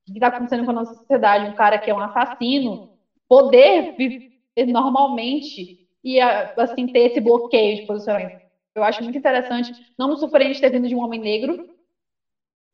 O 0.06 0.12
que 0.12 0.18
está 0.18 0.26
acontecendo 0.26 0.64
com 0.64 0.70
a 0.70 0.74
nossa 0.74 0.94
sociedade? 0.94 1.46
Um 1.46 1.54
cara 1.54 1.78
que 1.78 1.90
é 1.90 1.94
um 1.94 2.00
assassino 2.00 2.90
poder 3.26 3.94
viver 3.96 4.30
normalmente 4.66 5.88
e 6.02 6.20
assim 6.20 6.86
ter 6.86 7.10
esse 7.10 7.20
bloqueio 7.20 7.76
de 7.76 7.86
posicionamento. 7.86 8.44
Eu 8.74 8.84
acho 8.84 9.02
muito 9.02 9.16
interessante. 9.16 9.72
Não 9.98 10.08
me 10.08 10.16
surpreende 10.18 10.60
ter 10.60 10.70
vindo 10.70 10.86
de 10.86 10.94
um 10.94 11.02
homem 11.02 11.20
negro, 11.20 11.73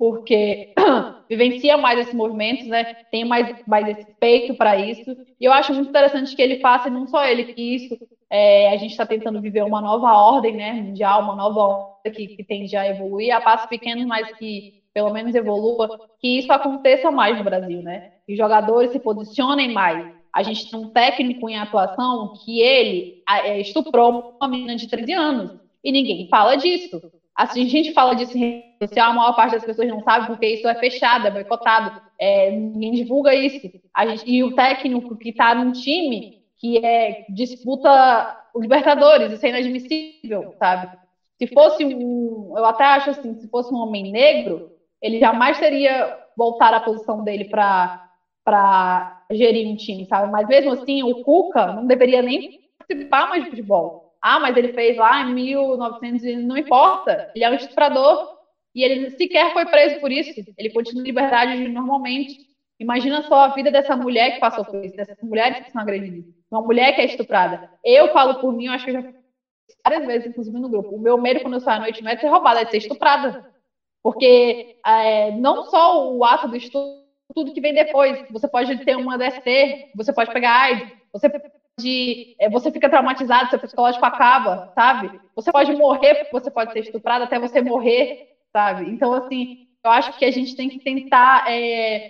porque 0.00 0.72
vivencia 1.28 1.76
mais 1.76 1.98
esses 1.98 2.14
movimentos, 2.14 2.66
né? 2.66 2.84
Tem 3.10 3.22
mais, 3.22 3.54
mais 3.66 3.86
esse 3.86 4.06
peito 4.18 4.54
para 4.54 4.74
isso. 4.78 5.14
E 5.38 5.44
eu 5.44 5.52
acho 5.52 5.74
muito 5.74 5.90
interessante 5.90 6.34
que 6.34 6.40
ele 6.40 6.58
faça, 6.58 6.88
não 6.88 7.06
só 7.06 7.22
ele, 7.22 7.52
que 7.52 7.74
isso 7.74 7.98
é, 8.30 8.70
a 8.72 8.78
gente 8.78 8.92
está 8.92 9.04
tentando 9.04 9.42
viver 9.42 9.62
uma 9.62 9.82
nova 9.82 10.10
ordem 10.14 10.56
né, 10.56 10.72
mundial, 10.72 11.20
uma 11.20 11.36
nova 11.36 11.60
ordem 11.60 12.12
que, 12.14 12.28
que 12.34 12.42
tende 12.42 12.74
a 12.78 12.88
evoluir 12.88 13.36
a 13.36 13.42
passos 13.42 13.68
pequenos, 13.68 14.06
mas 14.06 14.32
que 14.38 14.80
pelo 14.94 15.12
menos 15.12 15.34
evolua, 15.34 16.00
que 16.18 16.38
isso 16.38 16.50
aconteça 16.50 17.10
mais 17.10 17.36
no 17.36 17.44
Brasil, 17.44 17.82
né? 17.82 18.12
Que 18.26 18.32
os 18.32 18.38
jogadores 18.38 18.92
se 18.92 19.00
posicionem 19.00 19.70
mais. 19.70 20.10
A 20.34 20.42
gente 20.42 20.70
tem 20.70 20.80
um 20.80 20.88
técnico 20.88 21.46
em 21.46 21.58
atuação 21.58 22.32
que 22.42 22.58
ele 22.62 23.22
é, 23.28 23.60
estuprou 23.60 24.34
uma 24.40 24.48
menina 24.48 24.76
de 24.76 24.88
13 24.88 25.12
anos 25.12 25.60
e 25.84 25.92
ninguém 25.92 26.26
fala 26.30 26.56
disso. 26.56 27.02
Assim, 27.36 27.64
a 27.64 27.68
gente 27.68 27.92
fala 27.92 28.14
disso 28.14 28.38
em 28.38 28.69
social, 28.82 29.10
a 29.10 29.14
maior 29.14 29.34
parte 29.34 29.52
das 29.52 29.64
pessoas 29.64 29.88
não 29.88 30.02
sabe 30.02 30.26
porque 30.26 30.46
isso 30.46 30.68
é 30.68 30.74
fechado, 30.74 31.26
é 31.26 31.30
boicotado, 31.30 32.00
é, 32.18 32.50
ninguém 32.50 32.92
divulga 32.92 33.34
isso. 33.34 33.70
A 33.94 34.06
gente, 34.06 34.24
e 34.26 34.42
o 34.42 34.54
técnico 34.54 35.16
que 35.16 35.30
está 35.30 35.54
num 35.54 35.72
time 35.72 36.40
que 36.58 36.78
é 36.84 37.24
disputa 37.28 38.36
os 38.54 38.62
Libertadores, 38.62 39.32
isso 39.32 39.46
é 39.46 39.50
inadmissível, 39.50 40.54
sabe? 40.58 40.90
Se 41.38 41.46
fosse 41.46 41.84
um, 41.84 42.54
eu 42.56 42.64
até 42.64 42.84
acho 42.84 43.10
assim, 43.10 43.34
se 43.38 43.48
fosse 43.48 43.72
um 43.72 43.78
homem 43.78 44.10
negro, 44.10 44.70
ele 45.00 45.18
jamais 45.18 45.58
teria 45.58 46.18
voltar 46.36 46.74
à 46.74 46.80
posição 46.80 47.24
dele 47.24 47.44
para 47.46 49.22
gerir 49.30 49.68
um 49.68 49.76
time, 49.76 50.04
sabe? 50.06 50.30
Mas 50.30 50.46
mesmo 50.48 50.72
assim, 50.72 51.02
o 51.02 51.22
Cuca 51.22 51.72
não 51.72 51.86
deveria 51.86 52.22
nem 52.22 52.60
participar 52.78 53.28
mais 53.28 53.44
de 53.44 53.50
futebol 53.50 54.10
ah, 54.22 54.38
mas 54.38 54.56
ele 54.56 54.74
fez 54.74 54.96
lá 54.96 55.22
em 55.22 55.32
1900, 55.32 56.44
não 56.44 56.56
importa. 56.56 57.30
Ele 57.34 57.44
é 57.44 57.50
um 57.50 57.54
estuprador 57.54 58.39
e 58.74 58.84
ele 58.84 59.10
sequer 59.10 59.52
foi 59.52 59.66
preso 59.66 60.00
por 60.00 60.10
isso. 60.10 60.30
Ele 60.56 60.70
continua 60.70 61.02
em 61.02 61.06
liberdade 61.06 61.68
normalmente. 61.68 62.48
Imagina 62.78 63.22
só 63.22 63.44
a 63.44 63.48
vida 63.48 63.70
dessa 63.70 63.96
mulher 63.96 64.34
que 64.34 64.40
passou 64.40 64.64
por 64.64 64.84
isso, 64.84 64.96
dessas 64.96 65.16
mulheres 65.22 65.64
que 65.64 65.70
são 65.70 65.82
agredidas. 65.82 66.24
Uma 66.50 66.62
mulher 66.62 66.94
que 66.94 67.00
é 67.00 67.04
estuprada. 67.04 67.70
Eu 67.84 68.12
falo 68.12 68.40
por 68.40 68.52
mim, 68.52 68.66
eu 68.66 68.72
acho 68.72 68.84
que 68.84 68.90
eu 68.90 69.02
já 69.02 69.12
várias 69.84 70.06
vezes, 70.06 70.28
inclusive 70.28 70.58
no 70.58 70.68
grupo. 70.68 70.94
O 70.94 71.00
meu 71.00 71.18
medo 71.18 71.40
quando 71.40 71.54
eu 71.54 71.60
saio 71.60 71.78
à 71.78 71.80
noite 71.80 72.02
não 72.02 72.10
é 72.10 72.14
de 72.14 72.20
ser 72.20 72.28
roubada, 72.28 72.60
é 72.60 72.64
de 72.64 72.70
ser 72.70 72.78
estuprada. 72.78 73.50
Porque 74.02 74.76
é, 74.86 75.32
não 75.32 75.64
só 75.64 76.10
o 76.10 76.24
ato 76.24 76.48
do 76.48 76.56
estupro, 76.56 77.00
tudo 77.34 77.52
que 77.52 77.60
vem 77.60 77.74
depois. 77.74 78.18
Você 78.30 78.48
pode 78.48 78.84
ter 78.84 78.96
uma 78.96 79.18
DST, 79.18 79.90
você 79.94 80.12
pode 80.12 80.32
pegar 80.32 80.62
AIDS, 80.62 80.88
você 81.12 81.28
de 81.78 82.36
é, 82.38 82.48
você 82.48 82.70
fica 82.70 82.90
traumatizado, 82.90 83.50
seu 83.50 83.58
psicológico 83.58 84.04
acaba, 84.04 84.70
sabe? 84.74 85.18
Você 85.34 85.50
pode 85.50 85.72
morrer 85.72 86.28
você 86.30 86.50
pode 86.50 86.72
ser 86.72 86.80
estuprado 86.80 87.24
até 87.24 87.38
você 87.38 87.62
morrer, 87.62 88.29
sabe? 88.52 88.88
Então, 88.90 89.12
assim, 89.14 89.48
eu 89.84 89.90
acho 89.90 90.12
que 90.14 90.24
a 90.24 90.30
gente 90.30 90.54
tem 90.54 90.68
que 90.68 90.80
tentar 90.80 91.42
é, 91.46 92.02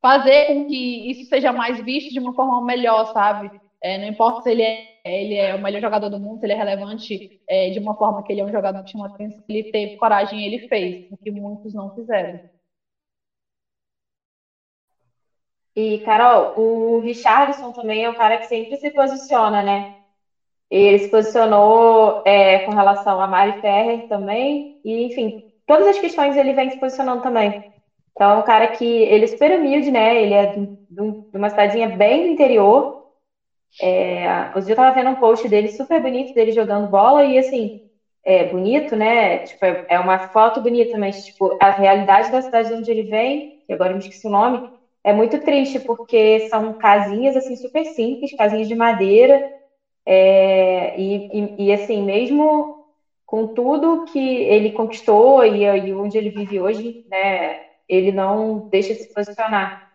fazer 0.00 0.46
com 0.46 0.64
que 0.64 1.10
isso 1.10 1.24
seja 1.26 1.52
mais 1.52 1.80
visto 1.80 2.10
de 2.12 2.18
uma 2.20 2.32
forma 2.34 2.60
melhor, 2.62 3.04
sabe? 3.06 3.52
É, 3.82 3.98
não 3.98 4.06
importa 4.08 4.42
se 4.42 4.50
ele 4.50 4.62
é, 4.62 4.86
ele 5.04 5.34
é 5.34 5.54
o 5.54 5.58
melhor 5.58 5.80
jogador 5.80 6.08
do 6.08 6.18
mundo, 6.18 6.38
se 6.40 6.46
ele 6.46 6.52
é 6.52 6.56
relevante 6.56 7.22
é, 7.48 7.70
de 7.70 7.78
uma 7.78 7.94
forma 7.96 8.22
que 8.22 8.32
ele 8.32 8.40
é 8.40 8.44
um 8.44 8.50
jogador 8.50 8.82
que 8.82 8.90
chama 8.90 9.06
atenção, 9.06 9.42
ele 9.48 9.64
teve 9.64 9.96
coragem 9.96 10.44
ele 10.44 10.58
fez, 10.68 10.96
o 11.10 11.16
que 11.16 11.30
muitos 11.30 11.72
não 11.74 11.90
fizeram. 11.90 12.40
E, 15.74 15.98
Carol, 16.00 16.52
o 16.56 17.00
Richardson 17.00 17.72
também 17.72 18.04
é 18.04 18.10
o 18.10 18.14
cara 18.14 18.38
que 18.38 18.46
sempre 18.46 18.76
se 18.76 18.90
posiciona, 18.92 19.62
né? 19.62 19.90
Ele 20.70 20.98
se 20.98 21.08
posicionou 21.10 22.20
é, 22.24 22.60
com 22.60 22.70
relação 22.72 23.20
a 23.20 23.26
Mari 23.26 23.54
Ferrer 23.60 24.04
também, 24.08 24.66
e, 24.84 25.04
enfim, 25.04 25.34
todas 25.66 25.86
as 25.86 25.98
questões 25.98 26.36
ele 26.36 26.52
vem 26.54 26.70
se 26.70 26.78
posicionando 26.78 27.22
também. 27.22 27.56
Então, 28.12 28.32
é 28.32 28.36
um 28.36 28.42
cara 28.42 28.68
que 28.68 28.84
ele 28.84 29.24
é 29.24 29.28
super 29.28 29.52
humilde, 29.58 29.90
né? 29.90 30.22
Ele 30.22 30.34
é 30.34 30.46
de, 30.46 30.68
uma 31.34 31.50
cidadezinha 31.50 31.88
bem 31.88 32.22
do 32.22 32.28
interior. 32.28 32.92
É, 33.82 34.50
hoje 34.56 34.70
eu 34.70 34.76
tava 34.76 34.94
vendo 34.94 35.10
um 35.10 35.14
post 35.16 35.48
dele 35.48 35.68
super 35.68 36.00
bonito, 36.00 36.32
dele 36.34 36.52
jogando 36.52 36.86
bola, 36.88 37.24
e 37.24 37.38
assim, 37.38 37.70
é 38.24 38.44
bonito, 38.44 38.96
né? 38.96 39.38
Tipo, 39.40 39.64
é, 39.66 39.82
é 39.88 40.00
uma 40.00 40.18
foto 40.18 40.60
bonita, 40.60 40.98
mas 40.98 41.24
tipo, 41.24 41.54
a 41.60 41.70
realidade 41.70 42.30
da 42.30 42.42
cidade 42.42 42.68
de 42.68 42.74
onde 42.74 42.90
ele 42.90 43.04
vem, 43.04 43.46
que 43.66 43.72
agora 43.72 43.92
eu 43.92 43.96
me 43.96 44.02
esqueci 44.02 44.26
o 44.26 44.30
nome, 44.30 44.62
é 45.04 45.12
muito 45.12 45.38
triste, 45.40 45.80
porque 45.80 46.40
são 46.40 46.74
casinhas 46.74 47.36
assim 47.36 47.56
super 47.56 47.84
simples, 47.86 48.34
casinhas 48.34 48.68
de 48.68 48.74
madeira, 48.74 49.42
é, 50.06 50.98
e, 50.98 51.28
e, 51.32 51.66
e, 51.66 51.72
assim, 51.72 52.02
mesmo 52.02 52.84
com 53.24 53.46
tudo 53.46 54.04
que 54.04 54.18
ele 54.18 54.72
conquistou 54.72 55.44
e, 55.44 55.62
e 55.62 55.92
onde 55.92 56.18
ele 56.18 56.30
vive 56.30 56.60
hoje, 56.60 57.04
né, 57.08 57.60
ele 57.88 58.10
não 58.10 58.68
deixa 58.68 58.92
de 58.92 59.00
se 59.00 59.12
posicionar. 59.12 59.88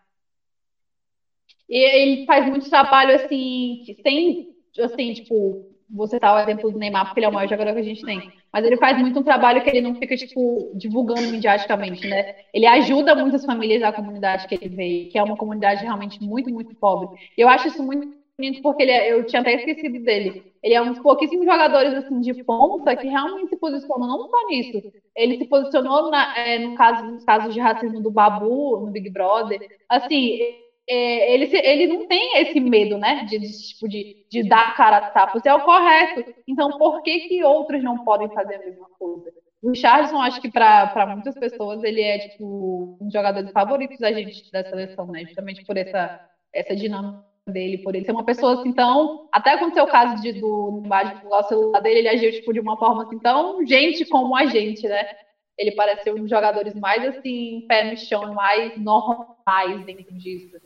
E 1.68 1.78
ele 1.78 2.26
faz 2.26 2.46
muito 2.48 2.70
trabalho 2.70 3.16
assim, 3.16 3.84
sem, 4.02 4.48
assim, 4.80 5.14
tipo, 5.14 5.66
você 5.90 6.20
tá 6.20 6.34
o 6.34 6.40
exemplo 6.40 6.72
do 6.72 6.78
Neymar, 6.78 7.06
porque 7.06 7.20
ele 7.20 7.26
é 7.26 7.30
o 7.30 7.34
maior 7.34 7.48
jogador 7.48 7.74
que 7.74 7.80
a 7.80 7.84
gente 7.84 8.06
tem. 8.06 8.32
Mas 8.52 8.66
ele 8.66 8.78
faz 8.78 8.98
muito 8.98 9.20
um 9.20 9.24
trabalho 9.24 9.62
que 9.62 9.70
ele 9.70 9.82
não 9.82 9.96
fica, 9.96 10.16
tipo, 10.16 10.72
divulgando 10.76 11.30
mediaticamente, 11.30 12.08
né? 12.08 12.36
Ele 12.54 12.66
ajuda 12.66 13.16
muitas 13.16 13.44
famílias 13.44 13.82
da 13.82 13.92
comunidade 13.92 14.48
que 14.48 14.56
ele 14.56 14.74
veio, 14.74 15.10
que 15.10 15.18
é 15.18 15.24
uma 15.24 15.36
comunidade 15.36 15.84
realmente 15.84 16.22
muito, 16.24 16.50
muito 16.54 16.74
pobre. 16.76 17.10
Eu 17.38 17.50
acho 17.50 17.68
isso 17.68 17.84
muito 17.84 18.08
porque 18.62 18.84
ele 18.84 18.92
é, 18.92 19.14
eu 19.14 19.26
tinha 19.26 19.42
até 19.42 19.54
esquecido 19.54 20.04
dele. 20.04 20.54
Ele 20.62 20.74
é 20.74 20.82
um 20.82 20.92
dos 20.92 21.00
pouquíssimos 21.00 21.46
jogadores, 21.46 21.94
assim, 21.94 22.20
de 22.20 22.44
ponta 22.44 22.96
que 22.96 23.08
realmente 23.08 23.50
se 23.50 23.58
posicionam, 23.58 24.08
não 24.08 24.30
só 24.30 24.48
nisso. 24.48 24.82
Ele 25.16 25.38
se 25.38 25.46
posicionou 25.46 26.10
na, 26.10 26.38
é, 26.38 26.60
no 26.60 26.76
caso, 26.76 27.06
nos 27.06 27.24
casos 27.24 27.54
de 27.54 27.60
racismo 27.60 28.02
do 28.02 28.12
Babu, 28.12 28.82
no 28.82 28.92
Big 28.92 29.10
Brother. 29.10 29.60
Assim, 29.88 30.40
é, 30.88 31.34
ele, 31.34 31.50
ele 31.58 31.88
não 31.88 32.08
tem 32.08 32.38
esse 32.42 32.60
medo, 32.60 32.98
né, 32.98 33.26
de, 33.26 33.40
de, 33.40 33.52
tipo, 33.70 33.88
de, 33.88 34.26
de 34.30 34.44
dar 34.44 34.76
cara 34.76 34.98
a 34.98 35.10
tapa, 35.12 35.38
isso 35.38 35.48
é 35.48 35.54
o 35.54 35.64
correto. 35.64 36.34
Então, 36.48 36.78
por 36.78 37.02
que 37.04 37.22
que 37.22 37.44
outros 37.44 37.84
não 37.84 38.04
podem 38.04 38.30
fazer 38.30 38.56
a 38.56 38.60
mesma 38.60 38.88
coisa? 39.00 39.32
O 39.64 39.72
Richardson, 39.72 40.18
acho 40.22 40.42
que 40.42 40.52
para 40.52 41.08
muitas 41.08 41.36
pessoas, 41.36 41.84
ele 41.84 42.02
é, 42.02 42.20
tipo, 42.30 42.98
um 43.02 43.06
dos 43.06 43.14
jogadores 43.14 43.52
favoritos 43.52 43.98
da 43.98 44.12
gente, 44.12 44.52
da 44.52 44.64
seleção, 44.64 45.08
né, 45.08 45.24
justamente 45.26 45.66
por 45.66 45.78
essa, 45.78 46.20
essa 46.54 46.76
dinâmica 46.76 47.24
dele, 47.48 47.78
por 47.78 47.96
ele 47.96 48.06
ser 48.06 48.12
uma 48.12 48.24
pessoa 48.24 48.60
assim 48.60 48.74
tão. 48.74 49.28
Até 49.32 49.54
aconteceu 49.54 49.84
o 49.84 49.92
caso 49.92 50.22
de, 50.22 50.34
do 50.34 50.82
embaixo 50.84 51.24
do 51.24 51.44
celular 51.48 51.80
dele, 51.80 52.00
ele 52.00 52.10
agiu 52.10 52.32
tipo, 52.32 52.54
de 52.54 52.60
uma 52.60 52.78
forma 52.78 53.04
assim 53.04 53.20
tão 53.20 53.66
gente 53.66 54.06
como 54.06 54.36
a 54.36 54.46
gente, 54.48 54.88
né? 54.88 55.06
Ele 55.58 55.72
pareceu 55.72 56.16
um 56.16 56.22
dos 56.22 56.30
jogadores 56.30 56.74
mais 56.74 57.04
assim, 57.06 57.66
pé 57.68 57.92
no 57.92 57.98
chão, 57.98 58.34
mais 58.34 58.78
normais 58.78 59.86
dentro 59.86 60.14
disso. 60.16 60.58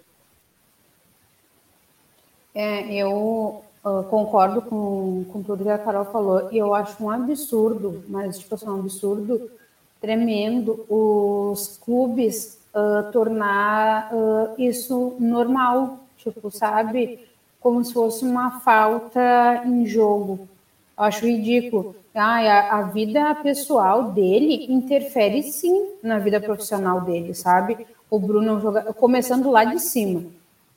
É, 2.55 2.91
eu 2.93 3.61
uh, 3.85 4.03
concordo 4.09 4.61
com, 4.61 5.25
com 5.31 5.43
tudo 5.43 5.63
que 5.63 5.69
a 5.69 5.77
Carol 5.77 6.05
falou, 6.05 6.51
e 6.51 6.57
eu 6.57 6.73
acho 6.73 7.03
um 7.03 7.09
absurdo, 7.09 8.03
mas 8.07 8.39
tipo 8.39 8.55
assim, 8.55 8.67
um 8.67 8.79
absurdo 8.79 9.51
tremendo 10.01 10.85
os 10.89 11.77
clubes 11.77 12.59
uh, 12.73 13.11
tornar 13.11 14.11
uh, 14.13 14.55
isso 14.57 15.15
normal, 15.19 15.99
tipo, 16.19 16.51
sabe? 16.51 17.27
Como 17.59 17.83
se 17.83 17.93
fosse 17.93 18.23
uma 18.23 18.59
falta 18.59 19.63
em 19.65 19.85
jogo. 19.85 20.47
Eu 20.97 21.03
acho 21.05 21.25
ridículo. 21.25 21.95
Ah, 22.13 22.77
a, 22.77 22.81
vida 22.83 23.33
pessoal 23.35 24.11
dele 24.11 24.65
interfere 24.69 25.41
sim 25.43 25.93
na 26.03 26.19
vida 26.19 26.39
profissional 26.39 27.01
dele, 27.01 27.33
sabe? 27.33 27.87
O 28.09 28.19
Bruno 28.19 28.59
joga, 28.59 28.93
começando 28.93 29.49
lá 29.49 29.63
de 29.63 29.79
cima 29.79 30.25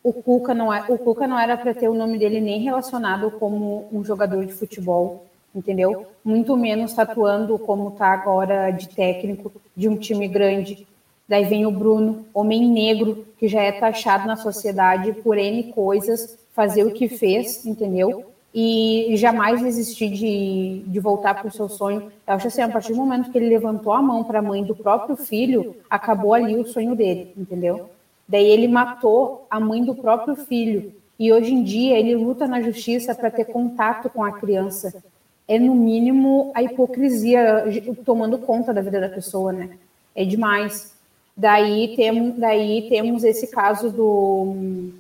o 0.02 0.12
Cuca 0.12 0.52
não 0.52 0.72
é, 0.72 0.84
o 0.88 0.98
Cuca 0.98 1.26
não 1.26 1.38
era 1.38 1.56
para 1.56 1.72
ter 1.72 1.88
o 1.88 1.94
nome 1.94 2.18
dele 2.18 2.40
nem 2.40 2.60
relacionado 2.60 3.30
como 3.32 3.88
um 3.92 4.04
jogador 4.04 4.44
de 4.44 4.52
futebol, 4.52 5.26
entendeu? 5.54 6.06
Muito 6.24 6.56
menos 6.56 6.92
tatuando 6.92 7.58
como 7.58 7.90
está 7.90 8.08
agora 8.08 8.70
de 8.70 8.88
técnico 8.88 9.52
de 9.76 9.88
um 9.88 9.96
time 9.96 10.26
grande. 10.26 10.86
Daí 11.28 11.44
vem 11.44 11.66
o 11.66 11.70
Bruno, 11.70 12.26
homem 12.34 12.68
negro, 12.68 13.24
que 13.38 13.48
já 13.48 13.62
é 13.62 13.72
taxado 13.72 14.26
na 14.26 14.36
sociedade 14.36 15.12
por 15.12 15.38
N 15.38 15.72
coisas, 15.72 16.38
fazer 16.52 16.84
o 16.84 16.92
que 16.92 17.08
fez, 17.08 17.64
entendeu? 17.64 18.24
E 18.54 19.14
jamais 19.16 19.62
desistir 19.62 20.10
de, 20.10 20.82
de 20.86 21.00
voltar 21.00 21.34
para 21.34 21.48
o 21.48 21.52
seu 21.52 21.68
sonho. 21.68 22.12
Eu 22.26 22.34
acho 22.34 22.48
assim, 22.48 22.60
a 22.60 22.68
partir 22.68 22.92
do 22.92 22.98
momento 22.98 23.30
que 23.30 23.38
ele 23.38 23.48
levantou 23.48 23.92
a 23.92 24.02
mão 24.02 24.24
para 24.24 24.40
a 24.40 24.42
mãe 24.42 24.62
do 24.62 24.76
próprio 24.76 25.16
filho, 25.16 25.76
acabou 25.88 26.34
ali 26.34 26.56
o 26.56 26.66
sonho 26.66 26.94
dele, 26.94 27.32
entendeu? 27.36 27.88
Daí 28.28 28.46
ele 28.46 28.68
matou 28.68 29.46
a 29.50 29.58
mãe 29.58 29.82
do 29.84 29.94
próprio 29.94 30.36
filho. 30.36 30.92
E 31.18 31.32
hoje 31.32 31.52
em 31.52 31.62
dia 31.62 31.98
ele 31.98 32.14
luta 32.14 32.46
na 32.46 32.60
justiça 32.60 33.14
para 33.14 33.30
ter 33.30 33.44
contato 33.46 34.10
com 34.10 34.24
a 34.24 34.32
criança. 34.32 35.02
É 35.46 35.58
no 35.58 35.74
mínimo 35.74 36.50
a 36.54 36.62
hipocrisia 36.62 37.64
tomando 38.04 38.38
conta 38.38 38.72
da 38.72 38.80
vida 38.80 39.00
da 39.00 39.08
pessoa, 39.08 39.52
né? 39.52 39.70
É 40.14 40.24
demais. 40.24 40.91
Daí, 41.36 41.94
tem, 41.96 42.30
daí 42.32 42.88
temos 42.88 43.24
esse 43.24 43.46
caso 43.46 43.90
do, 43.90 44.90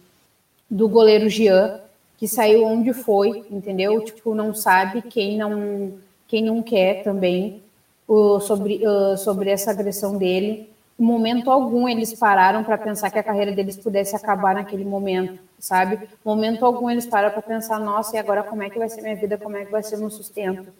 do 0.70 0.88
goleiro 0.88 1.28
Jean, 1.28 1.80
que 2.16 2.26
saiu 2.26 2.64
onde 2.64 2.92
foi, 2.92 3.44
entendeu? 3.50 4.04
Tipo, 4.04 4.34
não 4.34 4.54
sabe 4.54 5.02
quem 5.02 5.36
não 5.36 5.92
quem 6.26 6.42
não 6.42 6.62
quer 6.62 7.02
também 7.02 7.62
o, 8.08 8.40
sobre, 8.40 8.80
uh, 8.86 9.18
sobre 9.18 9.50
essa 9.50 9.70
agressão 9.70 10.16
dele 10.16 10.72
em 11.02 11.04
momento 11.04 11.50
algum 11.50 11.88
eles 11.88 12.14
pararam 12.14 12.62
para 12.62 12.78
pensar 12.78 13.10
que 13.10 13.18
a 13.18 13.22
carreira 13.22 13.50
deles 13.50 13.76
pudesse 13.76 14.14
acabar 14.14 14.54
naquele 14.54 14.84
momento, 14.84 15.38
sabe? 15.58 16.08
Momento 16.24 16.64
algum 16.64 16.88
eles 16.88 17.06
pararam 17.06 17.32
para 17.32 17.42
pensar, 17.42 17.80
nossa, 17.80 18.14
e 18.14 18.20
agora 18.20 18.44
como 18.44 18.62
é 18.62 18.70
que 18.70 18.78
vai 18.78 18.88
ser 18.88 19.02
minha 19.02 19.16
vida, 19.16 19.36
como 19.36 19.56
é 19.56 19.64
que 19.64 19.72
vai 19.72 19.82
ser 19.82 19.96
meu 19.96 20.10
sustento? 20.10 20.72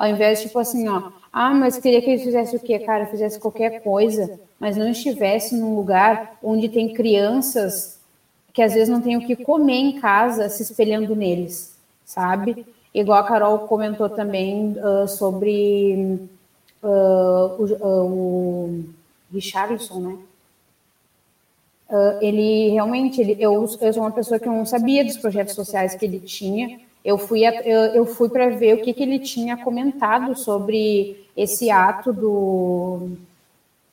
Ao 0.00 0.08
invés, 0.08 0.40
tipo 0.40 0.58
assim, 0.58 0.88
ó, 0.88 1.10
ah, 1.30 1.52
mas 1.52 1.76
queria 1.76 2.00
que 2.00 2.08
eles 2.08 2.22
fizessem 2.22 2.58
o 2.58 2.62
quê, 2.62 2.78
cara? 2.78 3.04
Fizesse 3.04 3.38
qualquer 3.38 3.82
coisa, 3.82 4.40
mas 4.58 4.74
não 4.74 4.88
estivesse 4.88 5.54
num 5.54 5.76
lugar 5.76 6.38
onde 6.42 6.70
tem 6.70 6.94
crianças 6.94 8.00
que 8.50 8.62
às 8.62 8.72
vezes 8.72 8.88
não 8.88 9.02
têm 9.02 9.18
o 9.18 9.26
que 9.26 9.36
comer 9.36 9.74
em 9.74 10.00
casa 10.00 10.48
se 10.48 10.62
espelhando 10.62 11.14
neles, 11.14 11.76
sabe? 12.02 12.64
Igual 12.94 13.18
a 13.18 13.24
Carol 13.24 13.58
comentou 13.68 14.08
também 14.08 14.74
uh, 14.78 15.06
sobre 15.06 16.18
uh, 16.82 16.88
o, 17.58 17.64
uh, 17.64 18.04
o 18.06 18.84
Richardson, 19.30 20.00
né? 20.00 20.18
Uh, 21.90 22.22
ele 22.22 22.70
realmente, 22.70 23.20
ele, 23.20 23.36
eu, 23.38 23.52
eu 23.82 23.92
sou 23.92 24.02
uma 24.02 24.12
pessoa 24.12 24.40
que 24.40 24.46
não 24.46 24.64
sabia 24.64 25.04
dos 25.04 25.18
projetos 25.18 25.54
sociais 25.54 25.94
que 25.94 26.06
ele 26.06 26.20
tinha. 26.20 26.80
Eu 27.04 27.16
fui, 27.16 27.42
eu, 27.44 28.04
fui 28.04 28.28
para 28.28 28.50
ver 28.50 28.74
o 28.74 28.82
que, 28.82 28.92
que 28.92 29.02
ele 29.02 29.18
tinha 29.18 29.56
comentado 29.56 30.36
sobre 30.36 31.26
esse 31.36 31.70
ato 31.70 32.12
do, 32.12 33.10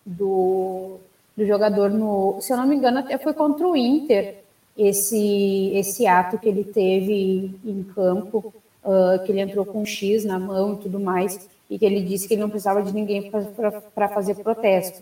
do, 0.06 0.98
do 1.36 1.46
jogador 1.46 1.90
no. 1.90 2.38
Se 2.42 2.52
eu 2.52 2.58
não 2.58 2.68
me 2.68 2.76
engano, 2.76 3.00
até 3.00 3.18
foi 3.18 3.34
contra 3.34 3.66
o 3.66 3.78
Inter 3.78 4.44
esse, 4.78 5.72
esse 5.74 6.06
ato 6.06 6.38
que 6.38 6.50
ele 6.50 6.66
teve 6.66 7.56
em 7.66 7.84
campo, 7.96 8.54
uh, 8.84 9.24
que 9.26 9.32
ele 9.32 9.42
entrou 9.42 9.66
com 9.66 9.82
um 9.82 9.86
X 9.86 10.26
na 10.26 10.38
mão 10.38 10.74
e 10.74 10.78
tudo 10.78 11.00
mais, 11.00 11.48
e 11.70 11.80
que 11.80 11.86
ele 11.86 12.02
disse 12.02 12.28
que 12.28 12.34
ele 12.34 12.42
não 12.42 12.50
precisava 12.50 12.84
de 12.84 12.94
ninguém 12.94 13.32
para 13.32 14.10
fazer 14.10 14.36
protesto 14.36 15.02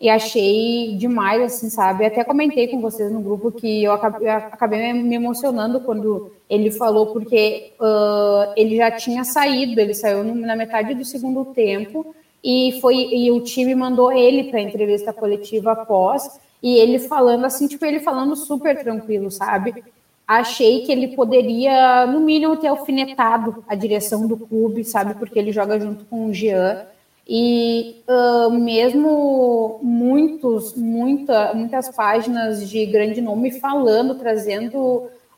e 0.00 0.08
achei 0.08 0.94
demais, 0.96 1.42
assim, 1.42 1.68
sabe? 1.68 2.06
Até 2.06 2.22
comentei 2.22 2.68
com 2.68 2.80
vocês 2.80 3.10
no 3.10 3.20
grupo 3.20 3.50
que 3.50 3.82
eu 3.82 3.92
acabei, 3.92 4.92
me 4.92 5.16
emocionando 5.16 5.80
quando 5.80 6.30
ele 6.48 6.70
falou, 6.70 7.08
porque 7.08 7.72
uh, 7.80 8.52
ele 8.56 8.76
já 8.76 8.92
tinha 8.92 9.24
saído, 9.24 9.80
ele 9.80 9.94
saiu 9.94 10.22
na 10.22 10.54
metade 10.54 10.94
do 10.94 11.04
segundo 11.04 11.46
tempo 11.46 12.14
e 12.44 12.78
foi 12.80 12.94
e 12.94 13.30
o 13.32 13.40
time 13.40 13.74
mandou 13.74 14.12
ele 14.12 14.44
para 14.44 14.60
a 14.60 14.62
entrevista 14.62 15.12
coletiva 15.12 15.72
após 15.72 16.38
e 16.62 16.76
ele 16.76 17.00
falando 17.00 17.44
assim, 17.44 17.66
tipo 17.66 17.84
ele 17.84 17.98
falando 17.98 18.36
super 18.36 18.80
tranquilo, 18.80 19.32
sabe? 19.32 19.82
Achei 20.28 20.82
que 20.82 20.92
ele 20.92 21.16
poderia, 21.16 22.06
no 22.06 22.20
mínimo, 22.20 22.56
ter 22.56 22.68
alfinetado 22.68 23.64
a 23.66 23.74
direção 23.74 24.28
do 24.28 24.36
clube, 24.36 24.84
sabe? 24.84 25.14
Porque 25.14 25.38
ele 25.38 25.50
joga 25.50 25.80
junto 25.80 26.04
com 26.04 26.26
o 26.26 26.34
Jean 26.34 26.86
e 27.28 28.02
uh, 28.08 28.50
mesmo 28.50 29.78
muitos, 29.82 30.74
muita, 30.74 31.52
muitas 31.52 31.94
páginas 31.94 32.66
de 32.66 32.86
grande 32.86 33.20
nome 33.20 33.50
falando, 33.60 34.14
trazendo 34.14 34.78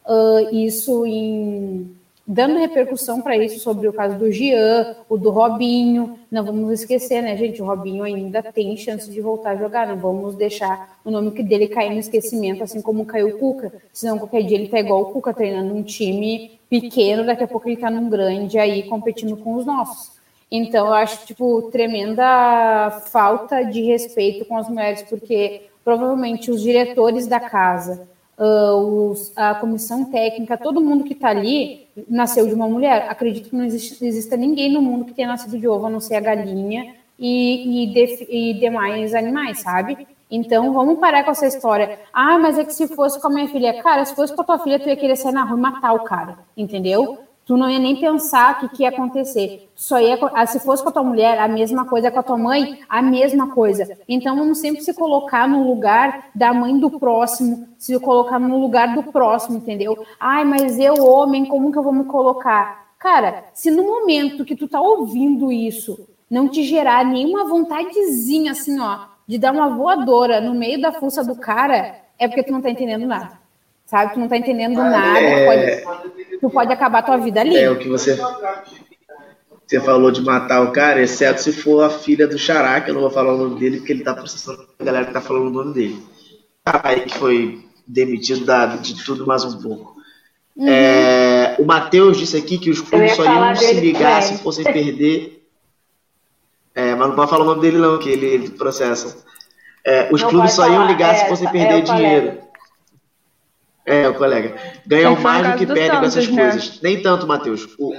uh, 0.06 0.54
isso 0.54 1.04
em, 1.04 1.90
dando 2.24 2.60
repercussão 2.60 3.20
para 3.20 3.36
isso 3.36 3.58
sobre 3.58 3.88
o 3.88 3.92
caso 3.92 4.16
do 4.16 4.30
Jean, 4.30 4.94
o 5.08 5.18
do 5.18 5.30
Robinho. 5.30 6.16
Não 6.30 6.44
vamos 6.44 6.70
esquecer, 6.80 7.22
né, 7.22 7.36
gente? 7.36 7.60
O 7.60 7.66
Robinho 7.66 8.04
ainda 8.04 8.40
tem 8.40 8.76
chance 8.76 9.10
de 9.10 9.20
voltar 9.20 9.50
a 9.50 9.56
jogar. 9.56 9.88
Não 9.88 9.96
vamos 9.96 10.36
deixar 10.36 11.00
o 11.04 11.10
nome 11.10 11.30
dele 11.42 11.66
cair 11.66 11.90
no 11.90 11.98
esquecimento, 11.98 12.62
assim 12.62 12.80
como 12.80 13.04
caiu 13.04 13.30
o 13.30 13.38
Cuca. 13.38 13.72
Senão 13.92 14.16
qualquer 14.16 14.44
dia 14.44 14.56
ele 14.56 14.68
tá 14.68 14.78
igual 14.78 15.02
o 15.02 15.06
Cuca, 15.06 15.34
treinando 15.34 15.74
um 15.74 15.82
time 15.82 16.52
pequeno, 16.70 17.26
daqui 17.26 17.42
a 17.42 17.48
pouco 17.48 17.68
ele 17.68 17.78
tá 17.78 17.90
num 17.90 18.08
grande 18.08 18.60
aí 18.60 18.84
competindo 18.84 19.36
com 19.36 19.54
os 19.54 19.66
nossos. 19.66 20.19
Então, 20.50 20.88
eu 20.88 20.94
acho, 20.94 21.26
tipo, 21.26 21.70
tremenda 21.70 22.90
falta 23.06 23.62
de 23.62 23.82
respeito 23.82 24.44
com 24.44 24.56
as 24.56 24.68
mulheres, 24.68 25.02
porque 25.02 25.68
provavelmente 25.84 26.50
os 26.50 26.60
diretores 26.60 27.28
da 27.28 27.38
casa, 27.38 28.08
uh, 28.36 29.10
os, 29.10 29.32
a 29.36 29.54
comissão 29.54 30.04
técnica, 30.06 30.58
todo 30.58 30.80
mundo 30.80 31.04
que 31.04 31.12
está 31.12 31.28
ali 31.28 31.86
nasceu 32.08 32.46
de 32.46 32.54
uma 32.54 32.68
mulher. 32.68 33.06
Acredito 33.08 33.50
que 33.50 33.56
não 33.56 33.64
existe, 33.64 34.04
exista 34.04 34.36
ninguém 34.36 34.72
no 34.72 34.82
mundo 34.82 35.04
que 35.04 35.14
tenha 35.14 35.28
nascido 35.28 35.56
de 35.56 35.68
ovo, 35.68 35.86
a 35.86 35.90
não 35.90 36.00
ser 36.00 36.16
a 36.16 36.20
galinha 36.20 36.94
e, 37.18 37.84
e, 37.84 37.86
de, 37.94 38.26
e 38.28 38.54
demais 38.54 39.14
animais, 39.14 39.60
sabe? 39.60 40.08
Então, 40.28 40.72
vamos 40.72 40.98
parar 40.98 41.24
com 41.24 41.30
essa 41.30 41.46
história. 41.46 41.98
Ah, 42.12 42.38
mas 42.38 42.58
é 42.58 42.64
que 42.64 42.72
se 42.72 42.88
fosse 42.88 43.20
com 43.20 43.28
a 43.28 43.30
minha 43.30 43.48
filha. 43.48 43.82
Cara, 43.82 44.04
se 44.04 44.14
fosse 44.14 44.34
com 44.34 44.42
a 44.42 44.44
tua 44.44 44.58
filha, 44.60 44.78
tu 44.78 44.88
ia 44.88 44.96
querer 44.96 45.16
sair 45.16 45.32
na 45.32 45.44
rua 45.44 45.58
e 45.58 45.60
matar 45.60 45.92
o 45.92 46.04
cara, 46.04 46.38
entendeu? 46.56 47.18
Tu 47.50 47.56
não 47.56 47.68
ia 47.68 47.80
nem 47.80 47.96
pensar 47.96 48.52
o 48.52 48.60
que, 48.60 48.76
que 48.76 48.82
ia 48.84 48.90
acontecer. 48.90 49.68
Só 49.74 50.00
ia, 50.00 50.16
ah, 50.34 50.46
se 50.46 50.60
fosse 50.60 50.84
com 50.84 50.90
a 50.90 50.92
tua 50.92 51.02
mulher, 51.02 51.36
a 51.36 51.48
mesma 51.48 51.84
coisa, 51.84 52.08
com 52.08 52.20
a 52.20 52.22
tua 52.22 52.38
mãe, 52.38 52.78
a 52.88 53.02
mesma 53.02 53.50
coisa. 53.50 53.98
Então, 54.08 54.36
vamos 54.36 54.58
sempre 54.58 54.82
se 54.82 54.94
colocar 54.94 55.48
no 55.48 55.66
lugar 55.66 56.28
da 56.32 56.54
mãe 56.54 56.78
do 56.78 56.88
próximo, 56.88 57.66
se 57.76 57.98
colocar 57.98 58.38
no 58.38 58.56
lugar 58.60 58.94
do 58.94 59.02
próximo, 59.02 59.56
entendeu? 59.56 60.06
Ai, 60.20 60.44
mas 60.44 60.78
eu, 60.78 61.04
homem, 61.04 61.44
como 61.44 61.72
que 61.72 61.78
eu 61.78 61.82
vou 61.82 61.92
me 61.92 62.04
colocar? 62.04 62.92
Cara, 63.00 63.46
se 63.52 63.68
no 63.68 63.82
momento 63.82 64.44
que 64.44 64.54
tu 64.54 64.68
tá 64.68 64.80
ouvindo 64.80 65.50
isso, 65.50 66.06
não 66.30 66.48
te 66.48 66.62
gerar 66.62 67.04
nenhuma 67.04 67.48
vontadezinha, 67.48 68.52
assim, 68.52 68.78
ó, 68.78 69.06
de 69.26 69.38
dar 69.38 69.52
uma 69.52 69.70
voadora 69.70 70.40
no 70.40 70.54
meio 70.54 70.80
da 70.80 70.92
fuça 70.92 71.24
do 71.24 71.34
cara, 71.34 71.96
é 72.16 72.28
porque 72.28 72.44
tu 72.44 72.52
não 72.52 72.62
tá 72.62 72.70
entendendo 72.70 73.08
nada 73.08 73.40
sabe? 73.90 74.14
Tu 74.14 74.20
não 74.20 74.28
tá 74.28 74.36
entendendo 74.36 74.76
nada, 74.76 75.18
é... 75.18 75.82
pode, 75.84 76.19
tu 76.40 76.50
pode 76.50 76.72
acabar 76.72 77.02
tua 77.02 77.18
vida 77.18 77.40
ali. 77.40 77.56
É 77.56 77.70
o 77.70 77.78
que 77.78 77.88
você, 77.88 78.18
você 79.66 79.80
falou 79.80 80.10
de 80.10 80.22
matar 80.22 80.62
o 80.62 80.72
cara, 80.72 81.02
exceto 81.02 81.42
se 81.42 81.52
for 81.52 81.84
a 81.84 81.90
filha 81.90 82.26
do 82.26 82.38
Xará, 82.38 82.80
que 82.80 82.90
eu 82.90 82.94
não 82.94 83.02
vou 83.02 83.10
falar 83.10 83.34
o 83.34 83.38
nome 83.38 83.60
dele, 83.60 83.78
porque 83.78 83.92
ele 83.92 84.02
tá 84.02 84.14
processando 84.14 84.66
a 84.78 84.84
galera 84.84 85.06
que 85.06 85.12
tá 85.12 85.20
falando 85.20 85.46
o 85.46 85.50
nome 85.50 85.74
dele. 85.74 86.02
Aí 86.64 87.00
que 87.00 87.18
foi 87.18 87.64
demitido 87.86 88.44
da, 88.44 88.66
de 88.66 89.04
tudo 89.04 89.26
mais 89.26 89.44
um 89.44 89.60
pouco. 89.60 89.96
Uhum. 90.56 90.68
É, 90.68 91.56
o 91.58 91.64
Matheus 91.64 92.18
disse 92.18 92.36
aqui 92.36 92.58
que 92.58 92.70
os 92.70 92.80
clubes 92.80 93.14
só 93.14 93.24
iam 93.24 93.54
se 93.54 93.74
ligar 93.74 94.22
se 94.22 94.38
fossem 94.38 94.64
perder. 94.64 95.46
É, 96.74 96.94
mas 96.94 97.08
não 97.08 97.16
pode 97.16 97.30
falar 97.30 97.44
o 97.44 97.46
nome 97.46 97.60
dele 97.60 97.78
não, 97.78 97.98
que 97.98 98.08
ele, 98.08 98.26
ele 98.26 98.50
processa. 98.50 99.24
É, 99.84 100.08
os 100.12 100.22
não 100.22 100.28
clubes 100.28 100.52
só 100.52 100.68
iam 100.68 100.86
ligar 100.86 101.14
se 101.16 101.28
fossem 101.28 101.50
perder 101.50 101.82
dinheiro. 101.82 102.38
É, 103.90 104.08
o 104.08 104.14
colega. 104.14 104.54
Ganham 104.86 105.18
mais 105.20 105.50
do 105.50 105.58
que 105.58 105.66
do 105.66 105.74
perdem 105.74 105.98
com 105.98 106.06
essas 106.06 106.28
né? 106.28 106.42
coisas. 106.42 106.80
Nem 106.80 107.02
tanto, 107.02 107.26
Matheus. 107.26 107.68
O, 107.76 107.92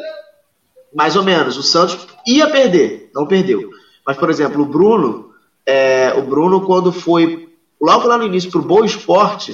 mais 0.95 1.17
ou 1.17 1.23
menos. 1.23 1.58
O 1.58 1.63
Santos 1.63 2.08
ia 2.25 2.49
perder, 2.49 3.12
não 3.13 3.27
perdeu. 3.27 3.69
Mas, 4.08 4.15
por 4.15 4.30
exemplo, 4.30 4.62
o 4.62 4.65
Bruno, 4.65 5.32
é, 5.65 6.13
o 6.17 6.21
Bruno, 6.21 6.62
quando 6.62 6.93
foi 6.93 7.49
logo 7.80 8.08
lá 8.08 8.17
no 8.17 8.23
início 8.23 8.49
para 8.49 8.62
o 8.62 8.63
Boa 8.63 8.86
Esporte, 8.86 9.51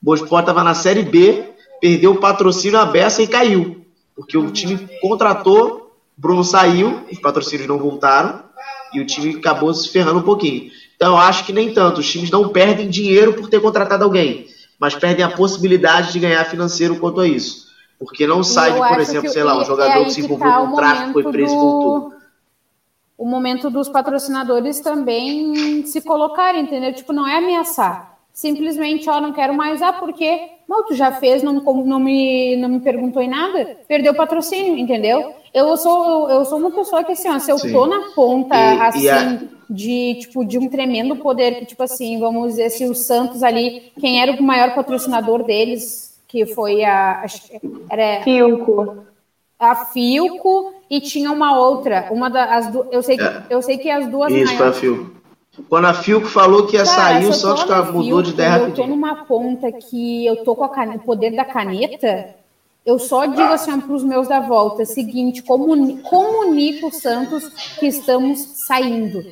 o 0.00 0.04
Boa 0.04 0.14
Esporte 0.14 0.44
estava 0.44 0.62
na 0.62 0.74
Série 0.74 1.02
B, 1.02 1.44
perdeu 1.80 2.12
o 2.12 2.20
patrocínio 2.20 2.78
à 2.78 2.84
beça 2.84 3.20
e 3.20 3.26
caiu. 3.26 3.84
Porque 4.14 4.38
o 4.38 4.48
time 4.50 4.88
contratou, 5.00 5.92
Bruno 6.16 6.44
saiu, 6.44 7.00
os 7.10 7.18
patrocínios 7.18 7.66
não 7.66 7.78
voltaram, 7.78 8.44
e 8.94 9.00
o 9.00 9.06
time 9.06 9.36
acabou 9.36 9.74
se 9.74 9.88
ferrando 9.88 10.20
um 10.20 10.22
pouquinho. 10.22 10.70
Então, 10.94 11.14
eu 11.14 11.18
acho 11.18 11.44
que 11.44 11.52
nem 11.52 11.72
tanto. 11.74 12.00
Os 12.00 12.08
times 12.08 12.30
não 12.30 12.48
perdem 12.48 12.88
dinheiro 12.88 13.32
por 13.32 13.48
ter 13.48 13.60
contratado 13.60 14.04
alguém 14.04 14.46
mas 14.80 14.94
perdem 14.94 15.22
a 15.22 15.30
possibilidade 15.30 16.10
de 16.10 16.18
ganhar 16.18 16.42
financeiro 16.46 16.98
quanto 16.98 17.20
a 17.20 17.28
isso. 17.28 17.68
Porque 17.98 18.26
não 18.26 18.42
sai 18.42 18.72
de, 18.72 18.78
por 18.78 18.98
exemplo, 18.98 19.28
sei 19.28 19.44
lá, 19.44 19.60
um 19.60 19.64
jogador 19.64 20.00
é 20.00 20.04
que 20.04 20.10
se 20.10 20.22
envolveu 20.22 20.50
tá 20.50 20.66
com 20.66 20.74
tráfico, 20.74 21.12
foi 21.12 21.22
preso 21.24 21.52
e 21.52 21.56
voltou. 21.56 22.14
O 23.18 23.26
momento 23.26 23.68
dos 23.68 23.90
patrocinadores 23.90 24.80
também 24.80 25.84
se 25.84 26.00
colocarem, 26.00 26.62
entendeu? 26.62 26.94
Tipo, 26.94 27.12
não 27.12 27.28
é 27.28 27.36
ameaçar. 27.36 28.18
Simplesmente, 28.32 29.10
ó, 29.10 29.20
não 29.20 29.34
quero 29.34 29.52
mais, 29.52 29.82
ah, 29.82 29.92
porque 29.92 30.48
não, 30.66 30.86
tu 30.86 30.94
já 30.94 31.12
fez, 31.12 31.42
não, 31.42 31.52
não, 31.52 32.00
me, 32.00 32.56
não 32.56 32.70
me 32.70 32.80
perguntou 32.80 33.20
em 33.20 33.28
nada, 33.28 33.76
perdeu 33.86 34.12
o 34.12 34.16
patrocínio, 34.16 34.78
entendeu? 34.78 35.34
Eu 35.52 35.76
sou, 35.76 36.30
eu 36.30 36.44
sou 36.44 36.58
uma 36.58 36.70
pessoa 36.70 37.02
que, 37.02 37.12
assim, 37.12 37.28
ó, 37.28 37.38
se 37.38 37.50
eu 37.50 37.58
Sim. 37.58 37.72
tô 37.72 37.86
na 37.86 38.12
ponta, 38.14 38.54
e, 38.54 38.80
assim, 38.80 39.02
e 39.02 39.10
a 39.10 39.38
de 39.70 40.16
tipo 40.16 40.44
de 40.44 40.58
um 40.58 40.68
tremendo 40.68 41.14
poder 41.14 41.60
que 41.60 41.66
tipo 41.66 41.82
assim 41.84 42.18
vamos 42.18 42.50
dizer 42.50 42.70
se 42.70 42.84
o 42.86 42.94
Santos 42.94 43.44
ali 43.44 43.92
quem 44.00 44.20
era 44.20 44.32
o 44.32 44.42
maior 44.42 44.74
patrocinador 44.74 45.44
deles 45.44 46.18
que 46.26 46.44
foi 46.44 46.84
a 46.84 47.24
era 47.88 48.24
Filco 48.24 49.04
a 49.56 49.76
Filco 49.76 50.74
e 50.90 51.00
tinha 51.00 51.30
uma 51.30 51.56
outra 51.56 52.08
uma 52.10 52.28
das 52.28 52.74
eu 52.90 53.00
sei 53.00 53.16
que 53.16 53.22
é. 53.22 53.42
eu 53.48 53.62
sei 53.62 53.78
que 53.78 53.88
as 53.88 54.08
duas 54.08 54.32
isso 54.32 54.52
maiores... 54.54 54.76
a 54.76 54.80
Filco 54.80 55.10
quando 55.68 55.84
a 55.84 55.94
Filco 55.94 56.26
falou 56.26 56.66
que 56.66 56.76
ia 56.76 56.84
Cara, 56.84 56.96
sair 56.96 57.28
o 57.28 57.32
Santos 57.32 57.92
mudou 57.92 58.22
de 58.22 58.30
ideia 58.30 58.58
eu 58.58 58.74
tô 58.74 58.88
numa 58.88 59.24
ponta 59.24 59.70
que 59.70 60.26
eu 60.26 60.42
tô 60.42 60.56
com 60.56 60.64
o 60.64 60.98
poder 60.98 61.30
da 61.36 61.44
caneta 61.44 62.34
eu 62.84 62.98
só 62.98 63.26
digo 63.26 63.52
assim 63.52 63.80
para 63.80 63.94
os 63.94 64.02
meus 64.02 64.28
da 64.28 64.40
volta, 64.40 64.84
seguinte, 64.84 65.42
comuni 65.42 65.98
comunico 66.02 66.88
o 66.88 66.92
Santos 66.92 67.48
que 67.78 67.86
estamos 67.86 68.40
saindo 68.66 69.24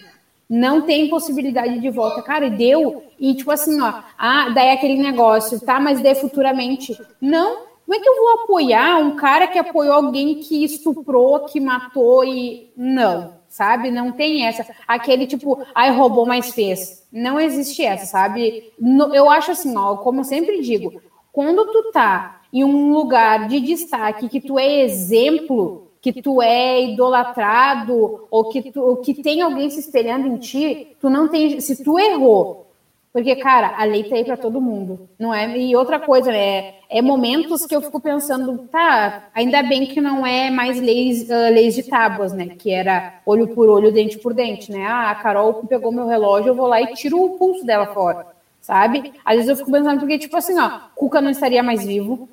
não 0.49 0.81
tem 0.81 1.09
possibilidade 1.09 1.79
de 1.79 1.91
volta. 1.91 2.23
Cara, 2.23 2.47
e 2.47 2.51
deu. 2.51 3.05
E 3.19 3.35
tipo 3.35 3.51
assim, 3.51 3.81
ó, 3.81 3.93
ah, 4.17 4.49
daí 4.51 4.71
aquele 4.71 4.97
negócio, 4.97 5.61
tá? 5.61 5.79
Mas 5.79 6.01
daí 6.01 6.15
futuramente. 6.15 6.99
Não. 7.21 7.69
Como 7.85 7.99
é 7.99 8.01
que 8.01 8.09
eu 8.09 8.17
vou 8.17 8.45
apoiar 8.45 8.99
um 8.99 9.17
cara 9.17 9.47
que 9.47 9.59
apoiou 9.59 9.95
alguém 9.95 10.37
que 10.37 10.63
estuprou, 10.65 11.45
que 11.47 11.61
matou 11.61 12.25
e. 12.25 12.71
Não, 12.77 13.35
sabe? 13.49 13.91
Não 13.91 14.13
tem 14.13 14.47
essa. 14.47 14.67
Aquele 14.87 15.27
tipo, 15.27 15.63
ai, 15.75 15.91
roubou, 15.91 16.27
mas 16.27 16.53
fez. 16.53 17.07
Não 17.11 17.41
existe 17.41 17.83
essa, 17.83 18.07
sabe? 18.07 18.73
Eu 19.15 19.31
acho 19.31 19.53
assim, 19.53 19.75
ó, 19.77 19.97
como 19.97 20.21
eu 20.21 20.25
sempre 20.25 20.61
digo, 20.61 21.01
quando 21.33 21.65
tu 21.73 21.91
tá 21.91 22.38
em 22.53 22.65
um 22.65 22.93
lugar 22.93 23.49
de 23.49 23.61
destaque 23.61 24.29
que 24.29 24.41
tu 24.41 24.59
é 24.59 24.83
exemplo, 24.83 25.89
que 26.01 26.23
tu 26.23 26.41
é 26.41 26.83
idolatrado 26.85 28.27
ou 28.31 28.49
que, 28.49 28.71
tu, 28.71 28.81
ou 28.81 28.97
que 28.97 29.15
tem 29.15 29.43
alguém 29.43 29.69
se 29.71 29.81
espelhando 29.81 30.27
em 30.27 30.37
ti, 30.37 30.97
tu 31.01 31.11
não 31.11 31.29
tem. 31.29 31.61
Se 31.61 31.83
tu 31.83 31.99
errou, 31.99 32.69
porque, 33.13 33.35
cara, 33.37 33.75
a 33.77 33.85
lei 33.85 34.05
tá 34.05 34.17
aí 34.17 34.25
para 34.25 34.37
todo 34.37 34.61
mundo, 34.61 35.09
não 35.19 35.33
é? 35.35 35.59
E 35.59 35.75
outra 35.75 35.99
coisa, 35.99 36.31
né? 36.31 36.75
É 36.89 37.03
momentos 37.03 37.67
que 37.67 37.75
eu 37.75 37.81
fico 37.81 38.01
pensando, 38.01 38.59
tá, 38.71 39.29
ainda 39.35 39.63
bem 39.63 39.87
que 39.87 40.01
não 40.01 40.27
é 40.27 40.51
mais 40.51 40.81
leis, 40.81 41.29
uh, 41.29 41.53
leis 41.53 41.75
de 41.75 41.83
tábuas, 41.83 42.33
né? 42.33 42.47
Que 42.47 42.71
era 42.71 43.21
olho 43.27 43.49
por 43.49 43.69
olho, 43.69 43.91
dente 43.91 44.19
por 44.19 44.35
dente, 44.35 44.71
né? 44.71 44.87
Ah, 44.87 45.11
a 45.11 45.15
Carol 45.15 45.55
pegou 45.55 45.91
meu 45.91 46.07
relógio, 46.07 46.51
eu 46.51 46.55
vou 46.55 46.67
lá 46.67 46.81
e 46.81 46.95
tiro 46.95 47.21
o 47.21 47.31
pulso 47.31 47.65
dela 47.65 47.87
fora, 47.87 48.27
sabe? 48.61 49.13
Às 49.25 49.37
vezes 49.37 49.51
eu 49.51 49.57
fico 49.57 49.73
pensando, 49.73 50.01
porque, 50.01 50.19
tipo 50.19 50.37
assim, 50.37 50.59
ó, 50.59 50.79
Cuca 50.95 51.21
não 51.21 51.31
estaria 51.31 51.63
mais 51.63 51.85
vivo, 51.85 52.29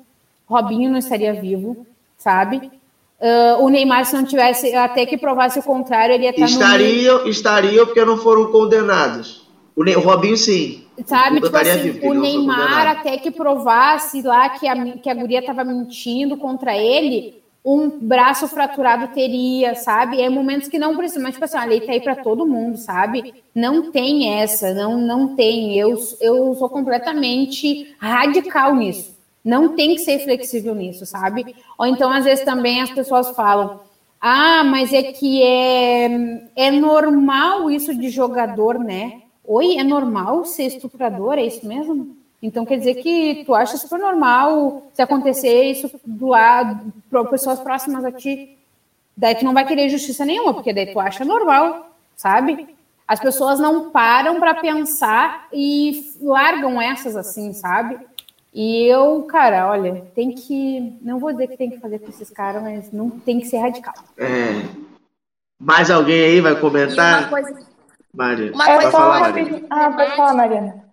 Robinho 0.46 0.90
não 0.90 0.98
estaria 0.98 1.34
vivo, 1.34 1.86
sabe? 2.16 2.70
Uh, 3.20 3.64
o 3.64 3.68
Neymar, 3.68 4.04
se 4.04 4.14
não 4.14 4.24
tivesse 4.24 4.74
até 4.74 5.06
que 5.06 5.16
provasse 5.16 5.58
o 5.58 5.62
contrário, 5.62 6.14
ele 6.14 6.24
ia 6.24 6.30
estar 6.30 6.44
estariam, 6.44 7.24
no... 7.24 7.28
Estariam 7.28 7.86
porque 7.86 8.04
não 8.04 8.18
foram 8.18 8.52
condenados. 8.52 9.46
O, 9.74 9.82
ne... 9.82 9.96
o 9.96 10.00
Robinho, 10.00 10.36
sim. 10.36 10.84
Sabe, 11.04 11.40
tipo 11.40 11.56
assim, 11.56 11.90
vivo, 11.90 12.08
o 12.08 12.14
Neymar 12.14 12.86
até 12.88 13.18
que 13.18 13.30
provasse 13.30 14.22
lá 14.22 14.48
que 14.50 14.66
a, 14.66 14.96
que 14.96 15.10
a 15.10 15.14
guria 15.14 15.40
estava 15.40 15.64
mentindo 15.64 16.36
contra 16.36 16.76
ele, 16.76 17.42
um 17.64 17.88
braço 17.88 18.46
fraturado 18.46 19.08
teria, 19.08 19.74
sabe? 19.74 20.20
É 20.20 20.30
momentos 20.30 20.68
que 20.68 20.78
não 20.78 20.96
precisa, 20.96 21.20
mas 21.20 21.32
tipo 21.32 21.44
assim, 21.44 21.56
a 21.56 21.64
lei 21.64 21.80
tá 21.80 21.92
aí 21.92 22.00
para 22.00 22.16
todo 22.16 22.46
mundo, 22.46 22.76
sabe? 22.76 23.34
Não 23.54 23.90
tem 23.90 24.40
essa, 24.40 24.72
não, 24.72 24.96
não 24.96 25.34
tem. 25.34 25.76
Eu, 25.76 25.98
eu 26.20 26.54
sou 26.54 26.68
completamente 26.68 27.94
radical 27.98 28.74
nisso. 28.74 29.15
Não 29.46 29.76
tem 29.76 29.94
que 29.94 30.00
ser 30.00 30.18
flexível 30.18 30.74
nisso, 30.74 31.06
sabe? 31.06 31.54
Ou 31.78 31.86
então, 31.86 32.10
às 32.10 32.24
vezes, 32.24 32.44
também 32.44 32.80
as 32.80 32.90
pessoas 32.90 33.30
falam: 33.30 33.78
ah, 34.20 34.64
mas 34.64 34.92
é 34.92 35.04
que 35.04 35.40
é, 35.40 36.42
é 36.56 36.70
normal 36.72 37.70
isso 37.70 37.94
de 37.94 38.08
jogador, 38.10 38.76
né? 38.76 39.22
Oi, 39.44 39.76
é 39.76 39.84
normal 39.84 40.44
ser 40.44 40.64
estuprador? 40.64 41.34
É 41.34 41.44
isso 41.44 41.64
mesmo? 41.64 42.16
Então 42.42 42.66
quer 42.66 42.78
dizer 42.78 42.96
que 42.96 43.44
tu 43.46 43.54
acha 43.54 43.76
super 43.76 44.00
normal 44.00 44.82
se 44.92 45.00
acontecer 45.00 45.70
isso 45.70 45.88
do 46.04 46.26
lado 46.26 46.92
para 47.08 47.24
pessoas 47.26 47.60
próximas 47.60 48.04
a 48.04 48.10
ti. 48.10 48.58
Daí 49.16 49.36
tu 49.36 49.44
não 49.44 49.54
vai 49.54 49.64
querer 49.64 49.88
justiça 49.88 50.24
nenhuma, 50.24 50.52
porque 50.52 50.72
daí 50.72 50.92
tu 50.92 50.98
acha 50.98 51.24
normal, 51.24 51.90
sabe? 52.16 52.66
As 53.06 53.20
pessoas 53.20 53.60
não 53.60 53.90
param 53.90 54.40
para 54.40 54.54
pensar 54.56 55.46
e 55.52 56.12
largam 56.20 56.82
essas 56.82 57.14
assim, 57.16 57.52
sabe? 57.52 57.96
E 58.58 58.86
eu, 58.86 59.22
cara, 59.24 59.68
olha, 59.70 60.00
tem 60.14 60.32
que. 60.32 60.96
Não 61.02 61.18
vou 61.18 61.30
dizer 61.30 61.46
que 61.48 61.58
tem 61.58 61.68
que 61.68 61.78
fazer 61.78 61.98
com 61.98 62.08
esses 62.08 62.30
caras, 62.30 62.62
mas 62.62 62.90
não 62.90 63.10
tem 63.10 63.38
que 63.38 63.44
ser 63.46 63.58
radical. 63.58 63.92
É. 64.16 64.62
Mais 65.60 65.90
alguém 65.90 66.22
aí 66.24 66.40
vai 66.40 66.52
E 66.52 66.54
uma 66.54 66.60
comentar? 66.62 67.28
coisa, 67.28 67.66
Mari, 68.14 68.50
uma 68.52 68.64
vai 68.64 68.74
coisa 68.76 68.90
falar, 68.90 69.14
que 69.14 69.18
eu 69.18 69.20
Mari. 69.20 69.40
acho 69.42 69.50
rapidinho. 69.50 69.66
Ah, 69.68 69.90
pode 69.92 70.16
falar, 70.16 70.34
Mariana. 70.34 70.84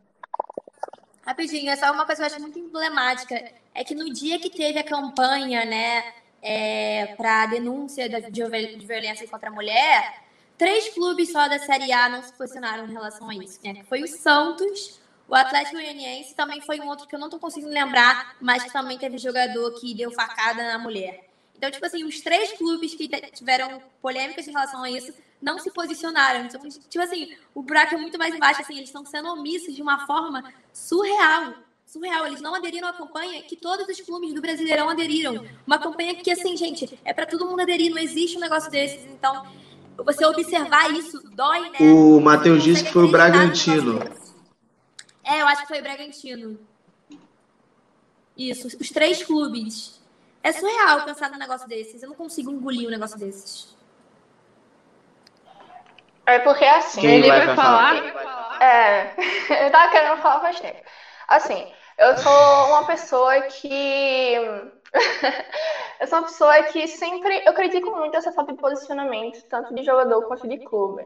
Rapidinho, 1.25 1.69
é 1.71 1.75
só 1.77 1.91
uma 1.93 2.05
coisa 2.05 2.21
que 2.21 2.29
eu 2.29 2.33
acho 2.35 2.41
muito 2.41 2.59
emblemática. 2.59 3.41
É 3.73 3.81
que 3.83 3.95
no 3.95 4.11
dia 4.11 4.39
que 4.39 4.49
teve 4.49 4.77
a 4.79 4.83
campanha, 4.83 5.63
né, 5.63 6.03
é, 6.41 7.13
para 7.15 7.45
denúncia 7.45 8.09
da- 8.09 8.19
de, 8.19 8.43
viol- 8.43 8.77
de 8.77 8.85
violência 8.85 9.25
contra 9.27 9.47
a 9.49 9.53
mulher, 9.53 10.15
três 10.57 10.89
clubes 10.89 11.31
só 11.31 11.47
da 11.47 11.59
Série 11.59 11.93
A 11.93 12.09
não 12.09 12.21
se 12.21 12.33
posicionaram 12.33 12.85
em 12.85 12.91
relação 12.91 13.29
a 13.29 13.35
isso. 13.35 13.57
Né? 13.63 13.83
Foi 13.87 14.03
o 14.03 14.07
Santos, 14.07 14.99
o 15.27 15.35
Atlético 15.35 15.77
Goianiense, 15.77 16.35
também 16.35 16.61
foi 16.61 16.79
um 16.79 16.87
outro 16.87 17.07
que 17.07 17.15
eu 17.15 17.19
não 17.19 17.29
tô 17.29 17.39
conseguindo 17.39 17.71
lembrar, 17.71 18.35
mas 18.41 18.63
que 18.63 18.73
também 18.73 18.97
teve 18.97 19.17
jogador 19.17 19.71
que 19.79 19.93
deu 19.93 20.11
facada 20.11 20.63
na 20.63 20.77
mulher. 20.77 21.29
Então, 21.55 21.71
tipo 21.71 21.85
assim, 21.85 22.03
os 22.03 22.19
três 22.19 22.51
clubes 22.53 22.93
que 22.93 23.07
tiveram 23.31 23.81
polêmicas 24.01 24.47
em 24.47 24.51
relação 24.51 24.83
a 24.83 24.91
isso 24.91 25.13
não 25.41 25.57
se 25.57 25.71
posicionaram. 25.71 26.45
Então, 26.45 26.59
tipo 26.69 27.03
assim, 27.03 27.35
o 27.55 27.61
buraco 27.61 27.95
é 27.95 27.97
muito 27.97 28.17
mais 28.17 28.35
embaixo, 28.35 28.61
assim, 28.61 28.75
eles 28.75 28.89
estão 28.89 29.05
sendo 29.05 29.29
omissos 29.29 29.73
de 29.73 29.81
uma 29.81 30.05
forma 30.05 30.43
surreal. 30.73 31.53
Surreal. 31.85 32.27
Eles 32.27 32.41
não 32.41 32.53
aderiram 32.53 32.87
à 32.87 32.93
campanha 32.93 33.41
que 33.43 33.55
todos 33.55 33.87
os 33.87 34.01
clubes 34.01 34.33
do 34.33 34.41
Brasileirão 34.41 34.89
aderiram. 34.89 35.45
Uma 35.65 35.77
campanha 35.77 36.15
que, 36.15 36.31
assim, 36.31 36.57
gente, 36.57 36.99
é 37.05 37.13
pra 37.13 37.25
todo 37.25 37.45
mundo 37.45 37.61
aderir, 37.61 37.91
não 37.91 37.97
existe 37.99 38.35
um 38.37 38.41
negócio 38.41 38.69
desses. 38.69 39.05
Então, 39.05 39.45
você 39.97 40.25
observar 40.25 40.91
isso 40.91 41.21
dói, 41.33 41.69
né? 41.69 41.77
O 41.79 42.19
Matheus 42.19 42.63
disse 42.63 42.83
que 42.83 42.91
foi 42.91 43.03
o 43.03 43.07
acreditar 43.07 43.37
Bragantino. 43.37 44.22
É, 45.23 45.41
eu 45.41 45.47
acho 45.47 45.61
que 45.61 45.67
foi 45.67 45.79
o 45.79 45.83
Bragantino. 45.83 46.59
Isso, 48.37 48.67
os 48.79 48.89
três 48.89 49.23
clubes. 49.23 50.01
É 50.41 50.51
surreal 50.51 51.05
pensar 51.05 51.29
num 51.31 51.37
negócio 51.37 51.67
desses. 51.67 52.03
Eu 52.03 52.09
não 52.09 52.15
consigo 52.15 52.51
engolir 52.51 52.87
um 52.87 52.91
negócio 52.91 53.17
desses. 53.17 53.73
É 56.25 56.39
porque 56.39 56.65
assim. 56.65 57.01
Quem 57.01 57.15
Ele 57.19 57.27
vai 57.27 57.45
vai 57.45 57.55
falar? 57.55 58.13
falar. 58.13 58.63
É, 58.63 59.15
eu 59.67 59.71
tava 59.71 59.91
querendo 59.91 60.21
falar 60.21 60.41
faz 60.41 60.59
tempo. 60.59 60.81
Assim, 61.27 61.71
eu 61.97 62.17
sou 62.17 62.67
uma 62.67 62.85
pessoa 62.85 63.41
que. 63.43 64.35
eu 65.99 66.07
sou 66.07 66.19
uma 66.19 66.27
pessoa 66.27 66.63
que 66.63 66.87
sempre. 66.87 67.43
Eu 67.45 67.53
critico 67.53 67.91
muito 67.95 68.17
essa 68.17 68.31
falta 68.31 68.53
de 68.53 68.59
posicionamento, 68.59 69.41
tanto 69.47 69.73
de 69.73 69.83
jogador 69.83 70.23
quanto 70.27 70.47
de 70.47 70.57
clube. 70.65 71.05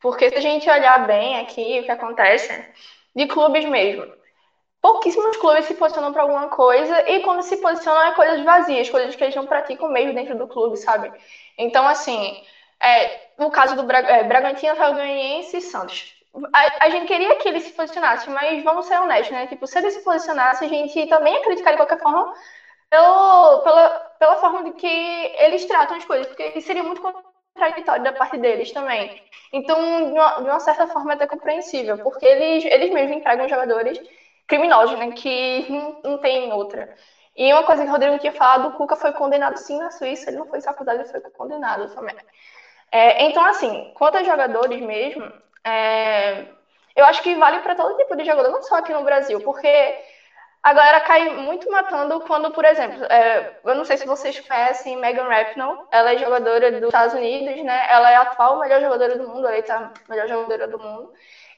Porque 0.00 0.28
se 0.30 0.36
a 0.36 0.40
gente 0.40 0.68
olhar 0.68 1.06
bem 1.06 1.40
aqui 1.40 1.80
o 1.80 1.84
que 1.84 1.90
acontece, 1.90 2.52
de 3.14 3.26
clubes 3.26 3.64
mesmo, 3.64 4.12
pouquíssimos 4.80 5.36
clubes 5.36 5.66
se 5.66 5.74
posicionam 5.74 6.12
para 6.12 6.22
alguma 6.22 6.48
coisa 6.48 7.08
e 7.08 7.20
quando 7.20 7.42
se 7.42 7.56
posicionam 7.58 8.02
é 8.02 8.14
coisas 8.14 8.42
vazias, 8.42 8.90
coisas 8.90 9.14
que 9.14 9.22
eles 9.24 9.36
não 9.36 9.46
praticam 9.46 9.90
mesmo 9.90 10.14
dentro 10.14 10.36
do 10.36 10.48
clube, 10.48 10.76
sabe? 10.76 11.12
Então, 11.56 11.86
assim, 11.86 12.42
é, 12.82 13.20
no 13.38 13.50
caso 13.50 13.76
do 13.76 13.84
Bra 13.84 14.00
é, 14.00 14.24
Bragantino, 14.24 14.76
Goianiense 14.76 15.56
e 15.58 15.60
Santos. 15.60 16.14
A, 16.52 16.86
a 16.86 16.90
gente 16.90 17.06
queria 17.06 17.36
que 17.36 17.48
eles 17.48 17.62
se 17.64 17.72
posicionassem, 17.72 18.32
mas 18.32 18.64
vamos 18.64 18.86
ser 18.86 18.98
honestos, 19.00 19.30
né? 19.30 19.46
Tipo, 19.46 19.66
se 19.66 19.78
eles 19.78 19.94
se 19.94 20.02
posicionassem, 20.02 20.66
a 20.66 20.70
gente 20.70 21.06
também 21.06 21.34
ia 21.34 21.42
criticar 21.42 21.74
de 21.74 21.78
qualquer 21.78 22.00
forma 22.00 22.32
pelo, 22.90 23.60
pela, 23.62 23.90
pela 24.18 24.36
forma 24.36 24.64
de 24.64 24.72
que 24.72 24.86
eles 24.86 25.64
tratam 25.66 25.96
as 25.96 26.04
coisas, 26.04 26.26
porque 26.26 26.60
seria 26.60 26.82
muito 26.82 27.02
contraditório 27.54 28.02
da 28.02 28.12
parte 28.12 28.38
deles 28.38 28.72
também. 28.72 29.10
Então, 29.52 29.78
de 30.12 30.18
uma, 30.18 30.30
de 30.36 30.42
uma 30.48 30.60
certa 30.60 30.86
forma, 30.86 31.12
é 31.12 31.14
até 31.14 31.26
compreensível, 31.26 31.98
porque 31.98 32.24
eles, 32.26 32.64
eles 32.64 32.90
mesmos 32.90 33.16
entregam 33.16 33.48
jogadores 33.48 33.98
criminosos, 34.46 34.98
né? 34.98 35.12
Que 35.12 35.66
não, 35.70 35.96
não 36.04 36.18
tem 36.18 36.52
outra. 36.52 36.88
E 37.36 37.52
uma 37.52 37.64
coisa 37.64 37.82
que 37.82 37.88
o 37.88 37.92
Rodrigo 37.92 38.18
tinha 38.18 38.32
falado, 38.32 38.66
o 38.68 38.72
Cuca 38.72 38.96
foi 38.96 39.12
condenado 39.12 39.56
sim 39.58 39.78
na 39.78 39.90
Suíça, 39.90 40.30
ele 40.30 40.38
não 40.38 40.46
foi 40.46 40.60
só 40.60 40.70
acusado, 40.70 40.98
ele 40.98 41.08
foi 41.08 41.20
condenado 41.32 41.88
também. 41.88 42.14
É, 42.90 43.22
então, 43.24 43.44
assim, 43.44 43.90
quanto 43.94 44.18
a 44.18 44.22
jogadores 44.24 44.80
mesmo, 44.80 45.22
é, 45.66 46.46
eu 46.96 47.04
acho 47.06 47.22
que 47.22 47.34
vale 47.36 47.60
para 47.60 47.74
todo 47.74 47.96
tipo 47.96 48.16
de 48.16 48.24
jogador, 48.24 48.50
não 48.50 48.62
só 48.62 48.76
aqui 48.76 48.92
no 48.92 49.02
Brasil, 49.04 49.40
porque 49.40 49.68
a 50.62 50.72
galera 50.72 51.00
cai 51.00 51.28
muito 51.28 51.68
matando 51.70 52.20
quando, 52.20 52.50
por 52.52 52.64
exemplo, 52.64 53.02
é, 53.04 53.52
eu 53.64 53.74
não 53.74 53.84
sei 53.84 53.96
se 53.96 54.06
vocês 54.06 54.38
conhecem 54.40 54.96
Megan 54.96 55.26
Rapinoe, 55.28 55.76
ela 55.90 56.12
é 56.12 56.18
jogadora 56.18 56.70
dos 56.70 56.84
Estados 56.84 57.14
Unidos, 57.14 57.64
né? 57.64 57.86
Ela 57.90 58.10
é 58.10 58.16
a 58.16 58.22
atual 58.22 58.58
melhor 58.60 58.80
jogadora 58.80 59.16
do 59.16 59.26
mundo, 59.28 59.48
eleita 59.48 59.92
melhor 60.08 60.28
jogadora 60.28 60.68
do 60.68 60.78
mundo. 60.78 61.10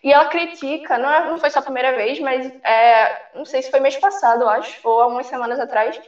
E 0.03 0.13
ela 0.13 0.25
critica, 0.27 0.99
não, 0.99 1.11
é, 1.11 1.29
não 1.29 1.39
foi 1.39 1.51
só 1.51 1.59
a 1.59 1.63
primeira 1.63 1.93
vez, 1.93 2.19
mas 2.19 2.51
é, 2.65 3.15
não 3.35 3.45
sei 3.45 3.63
se 3.63 3.71
foi 3.71 3.81
mês 3.81 3.97
passado, 3.97 4.49
acho, 4.49 4.81
ou 4.83 5.01
algumas 5.01 5.27
semanas 5.27 5.59
atrás, 5.61 6.01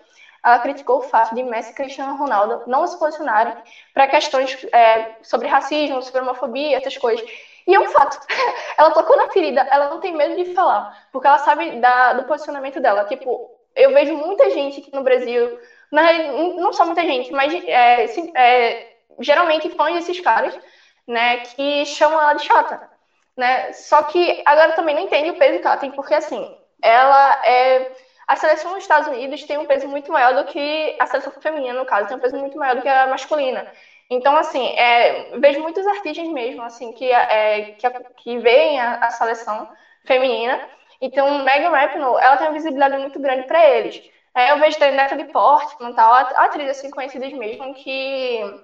ela 0.44 0.58
criticou 0.58 0.98
o 0.98 1.02
fato 1.02 1.34
de 1.34 1.42
Messi 1.42 1.72
e 1.72 1.74
Cristiano 1.74 2.16
Ronaldo 2.16 2.62
não 2.66 2.86
se 2.86 2.96
posicionarem 2.98 3.54
para 3.92 4.06
questões 4.06 4.56
é, 4.72 5.06
sobre 5.22 5.48
racismo, 5.48 6.00
sobre 6.02 6.20
homofobia, 6.20 6.76
essas 6.76 6.96
coisas. 6.96 7.26
E 7.66 7.74
é 7.74 7.80
um 7.80 7.88
fato. 7.88 8.18
Ela 8.78 8.90
tocou 8.90 9.16
na 9.16 9.28
ferida, 9.30 9.66
ela 9.70 9.88
não 9.88 10.00
tem 10.00 10.14
medo 10.14 10.36
de 10.36 10.52
falar, 10.52 11.08
porque 11.10 11.26
ela 11.26 11.38
sabe 11.38 11.80
da, 11.80 12.12
do 12.12 12.24
posicionamento 12.24 12.78
dela. 12.78 13.04
Tipo, 13.04 13.50
eu 13.74 13.92
vejo 13.92 14.14
muita 14.14 14.50
gente 14.50 14.80
aqui 14.80 14.94
no 14.94 15.02
Brasil, 15.02 15.58
não, 15.90 16.56
não 16.56 16.72
só 16.74 16.84
muita 16.84 17.02
gente, 17.02 17.32
mas 17.32 17.54
é, 17.64 18.04
é, 18.34 18.96
geralmente 19.18 19.70
fãs 19.70 19.94
desses 19.94 20.20
caras, 20.20 20.58
né, 21.06 21.38
que 21.38 21.86
chamam 21.86 22.20
ela 22.20 22.34
de 22.34 22.44
chata. 22.44 22.90
Né? 23.36 23.72
Só 23.72 24.02
que 24.02 24.42
agora 24.44 24.72
também 24.72 24.94
não 24.94 25.02
entende 25.02 25.30
o 25.30 25.38
peso 25.38 25.60
que 25.60 25.66
ela 25.66 25.76
tem, 25.76 25.90
porque 25.90 26.14
assim, 26.14 26.56
ela 26.82 27.42
é. 27.44 27.92
A 28.26 28.34
seleção 28.34 28.72
dos 28.72 28.82
Estados 28.82 29.06
Unidos 29.06 29.44
tem 29.44 29.56
um 29.56 29.66
peso 29.66 29.86
muito 29.86 30.10
maior 30.10 30.34
do 30.34 30.50
que 30.50 30.96
a 30.98 31.06
seleção 31.06 31.32
feminina, 31.40 31.78
no 31.78 31.86
caso, 31.86 32.08
tem 32.08 32.16
um 32.16 32.20
peso 32.20 32.36
muito 32.36 32.58
maior 32.58 32.74
do 32.74 32.82
que 32.82 32.88
a 32.88 33.06
masculina. 33.06 33.70
Então, 34.08 34.36
assim, 34.36 34.68
é, 34.76 35.36
vejo 35.38 35.60
muitos 35.60 35.86
artistas 35.86 36.28
mesmo, 36.28 36.62
assim, 36.62 36.92
que, 36.92 37.10
é, 37.10 37.72
que, 37.72 37.90
que 38.16 38.38
veem 38.38 38.80
a, 38.80 39.06
a, 39.06 39.10
seleção 39.10 39.68
feminina. 40.04 40.60
Então, 41.00 41.42
Megan 41.42 41.70
Rapinoe, 41.70 42.20
ela 42.20 42.36
tem 42.36 42.46
uma 42.46 42.52
visibilidade 42.52 42.96
muito 42.98 43.18
grande 43.18 43.46
para 43.46 43.64
eles. 43.64 44.02
É, 44.34 44.52
eu 44.52 44.58
vejo 44.58 44.78
Neta 44.78 45.16
de 45.16 45.24
Portman, 45.24 45.92
tal, 45.94 46.12
atrizes 46.14 46.78
assim, 46.78 46.90
conhecidas 46.90 47.32
mesmo, 47.32 47.74
que, 47.74 48.60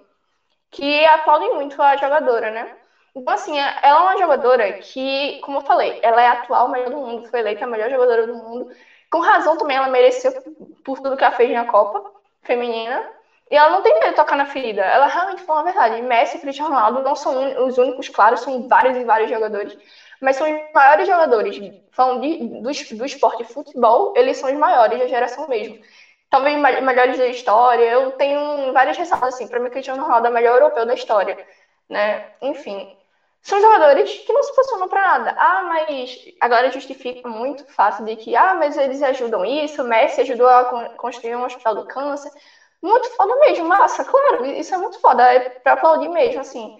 que 0.70 1.05
aplaudem 1.07 1.55
muito 1.55 1.80
a 1.82 1.97
jogadora, 1.97 2.51
né? 2.51 2.76
Então, 3.14 3.34
assim, 3.34 3.59
ela 3.59 3.80
é 3.82 3.95
uma 3.95 4.18
jogadora 4.18 4.72
que, 4.74 5.40
como 5.40 5.59
eu 5.59 5.62
falei, 5.62 5.99
ela 6.03 6.22
é 6.22 6.28
a 6.28 6.32
atual 6.32 6.68
melhor 6.68 6.90
do 6.90 6.97
mundo, 6.99 7.28
foi 7.28 7.40
eleita 7.40 7.64
a 7.64 7.68
melhor 7.68 7.90
jogadora 7.90 8.26
do 8.26 8.34
mundo. 8.34 8.70
Com 9.11 9.20
razão 9.20 9.57
também, 9.59 9.76
ela 9.76 9.88
mereceu 9.88 10.32
por 10.84 10.99
tudo 11.01 11.16
que 11.16 11.24
ela 11.24 11.36
fez 11.36 11.51
na 11.53 11.66
Copa 11.66 12.03
Feminina. 12.43 13.07
E 13.53 13.57
ela 13.57 13.68
não 13.70 13.82
tem 13.82 13.92
medo 13.94 14.11
de 14.11 14.16
tocar 14.16 14.34
na 14.34 14.46
ferida. 14.46 14.80
Ela 14.82 15.07
realmente 15.07 15.42
falou 15.42 15.61
a 15.61 15.64
verdade. 15.64 16.00
Messi 16.00 16.38
e 16.38 16.40
Cristiano 16.40 16.70
Ronaldo 16.70 17.03
não 17.03 17.14
são 17.14 17.66
os 17.66 17.76
únicos, 17.76 18.09
claro, 18.09 18.34
são 18.38 18.66
vários 18.66 18.96
e 18.96 19.05
vários 19.05 19.30
jogadores. 19.30 19.76
Mas 20.22 20.36
são 20.36 20.50
os 20.50 20.72
maiores 20.74 21.07
jogadores. 21.07 21.59
Falando 21.90 22.22
de, 22.22 22.38
do, 22.38 22.96
do 22.96 23.05
esporte 23.05 23.44
futebol, 23.44 24.14
eles 24.16 24.38
são 24.38 24.50
os 24.50 24.57
maiores 24.59 24.98
da 24.98 25.07
geração 25.07 25.46
mesmo. 25.48 25.78
Talvez 26.30 26.59
melhores 26.59 27.18
da 27.18 27.26
história. 27.26 27.84
Eu 27.84 28.12
tenho 28.12 28.72
várias 28.72 28.96
ressalvas, 28.96 29.34
assim. 29.34 29.46
Para 29.46 29.61
mim, 29.61 29.68
Cristiano 29.68 30.03
Ronaldo 30.03 30.28
é 30.28 30.30
o 30.30 30.32
melhor 30.32 30.55
europeu 30.55 30.86
da 30.86 30.94
história. 30.94 31.38
Né? 31.90 32.24
Enfim. 32.40 32.96
São 33.42 33.61
jogadores 33.61 34.11
que 34.20 34.32
não 34.32 34.42
se 34.42 34.55
posicionam 34.55 34.88
para 34.88 35.03
nada. 35.03 35.34
Ah, 35.36 35.62
mas 35.64 36.16
agora 36.40 36.70
justifica 36.70 37.28
muito 37.28 37.64
o 37.64 37.72
fato 37.72 38.03
de 38.05 38.16
que, 38.16 38.34
ah, 38.36 38.55
mas 38.55 38.78
eles 38.78 39.03
ajudam 39.03 39.44
isso, 39.44 39.84
Messi 39.84 40.20
ajudou 40.22 40.48
a 40.48 40.64
construir 40.96 41.36
um 41.36 41.44
hospital 41.44 41.74
do 41.74 41.84
câncer. 41.84 42.30
Muito 42.83 43.09
foda 43.14 43.35
mesmo, 43.41 43.64
massa, 43.66 44.05
claro, 44.05 44.45
isso 44.45 44.74
é 44.74 44.78
muito 44.78 44.99
foda, 45.01 45.22
é 45.35 45.41
pra 45.62 45.74
aplaudir 45.74 46.09
mesmo, 46.09 46.41
assim. 46.41 46.72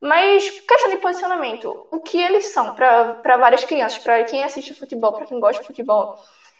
Mas, 0.00 0.50
questão 0.68 0.90
de 0.90 0.98
posicionamento, 0.98 1.80
o 1.90 2.00
que 2.00 2.18
eles 2.18 2.46
são 2.46 2.72
para 2.74 3.36
várias 3.38 3.64
crianças, 3.64 3.98
para 3.98 4.24
quem 4.24 4.44
assiste 4.44 4.74
futebol, 4.74 5.12
para 5.12 5.26
quem 5.26 5.40
gosta 5.40 5.60
de 5.62 5.66
futebol, 5.66 6.12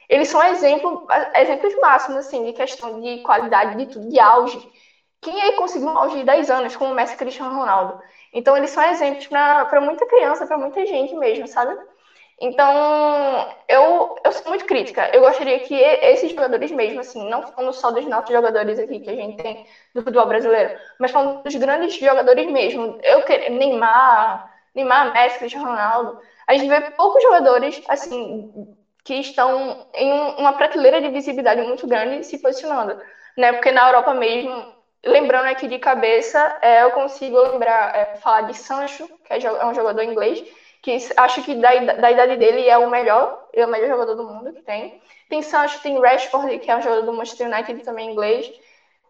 eles 0.09 0.29
são 0.29 0.43
exemplo, 0.43 1.03
exemplos 1.37 1.75
máximos, 1.81 2.21
assim, 2.27 2.45
de 2.45 2.53
questão 2.53 3.01
de 3.01 3.19
qualidade, 3.21 3.77
de 3.77 3.87
tudo, 3.89 4.09
de 4.09 4.21
auge. 4.21 4.65
Quem 5.23 5.41
aí 5.43 5.53
conseguiu 5.55 5.89
um 5.89 5.99
auge 5.99 6.19
de 6.19 6.25
10 6.25 6.51
anos, 6.51 6.77
como 6.77 6.93
o 6.93 6.95
Messi 6.95 7.17
Cristiano 7.17 7.55
Ronaldo? 7.57 7.97
Então, 8.33 8.57
eles 8.57 8.71
são 8.71 8.83
exemplos 8.85 9.27
para 9.29 9.81
muita 9.81 10.07
criança, 10.07 10.47
para 10.47 10.59
muita 10.59 10.87
gente 10.87 11.15
mesmo, 11.17 11.47
sabe? 11.49 11.75
Então, 12.41 13.47
eu, 13.67 14.15
eu 14.25 14.33
sou 14.33 14.43
muito 14.51 14.65
crítica. 14.67 15.09
Eu 15.13 15.23
gostaria 15.23 15.59
que 15.59 15.75
esses 15.75 16.31
jogadores 16.31 16.71
mesmo, 16.71 17.01
assim, 17.01 17.27
não 17.29 17.43
falando 17.43 17.73
só 17.73 17.91
dos 17.91 18.05
nossos 18.07 18.29
jogadores 18.31 18.79
aqui 18.79 19.01
que 19.01 19.09
a 19.11 19.15
gente 19.15 19.37
tem 19.37 19.59
do 19.95 20.03
futebol 20.03 20.27
brasileiro, 20.27 20.71
mas 20.99 21.11
falando 21.11 21.43
dos 21.43 21.55
grandes 21.55 21.95
jogadores 21.97 22.47
mesmo. 22.47 22.95
Eu 23.03 23.23
Neymar, 23.51 24.45
Neymar, 24.75 25.13
Messi, 25.15 25.39
Cristiano 25.39 25.67
Ronaldo. 25.67 26.17
A 26.47 26.53
gente 26.55 26.69
vê 26.69 26.81
poucos 26.97 27.23
jogadores, 27.23 27.81
assim, 27.89 28.51
que 29.05 29.15
estão 29.15 29.77
em 29.95 30.11
uma 30.39 30.53
prateleira 30.53 31.01
de 31.01 31.09
visibilidade 31.09 31.63
muito 31.63 31.87
grande 31.87 32.23
se 32.25 32.37
posicionando, 32.39 32.97
né? 33.37 33.53
Porque 33.53 33.71
na 33.71 33.87
Europa 33.89 34.13
mesmo, 34.13 34.67
lembrando 35.05 35.47
aqui 35.49 35.67
de 35.69 35.79
cabeça, 35.79 36.55
é, 36.61 36.83
eu 36.83 36.91
consigo 36.91 37.39
lembrar, 37.41 37.95
é, 37.95 38.17
falar 38.17 38.43
de 38.43 38.55
Sancho, 38.55 39.09
que 39.25 39.33
é 39.33 39.65
um 39.67 39.73
jogador 39.75 40.03
inglês, 40.03 40.43
que 40.83 40.97
acho 41.17 41.43
que 41.43 41.55
da, 41.55 41.75
da 41.95 42.11
idade 42.11 42.37
dele 42.37 42.69
é 42.69 42.79
o 42.79 42.91
melhor, 42.91 43.49
é 43.53 43.65
o 43.65 43.69
melhor 43.69 43.89
jogador 43.89 44.15
do 44.15 44.25
mundo 44.25 44.53
que 44.53 44.63
tem. 44.63 45.01
Tem 45.29 45.43
Sancho, 45.43 45.83
tem 45.83 46.01
Rashford, 46.01 46.59
que 46.59 46.71
é 46.71 46.77
um 46.77 46.83
jogador 46.83 47.05
do 47.05 47.13
Manchester 47.13 47.49
United 47.49 47.83
também 47.83 48.11
inglês, 48.11 48.53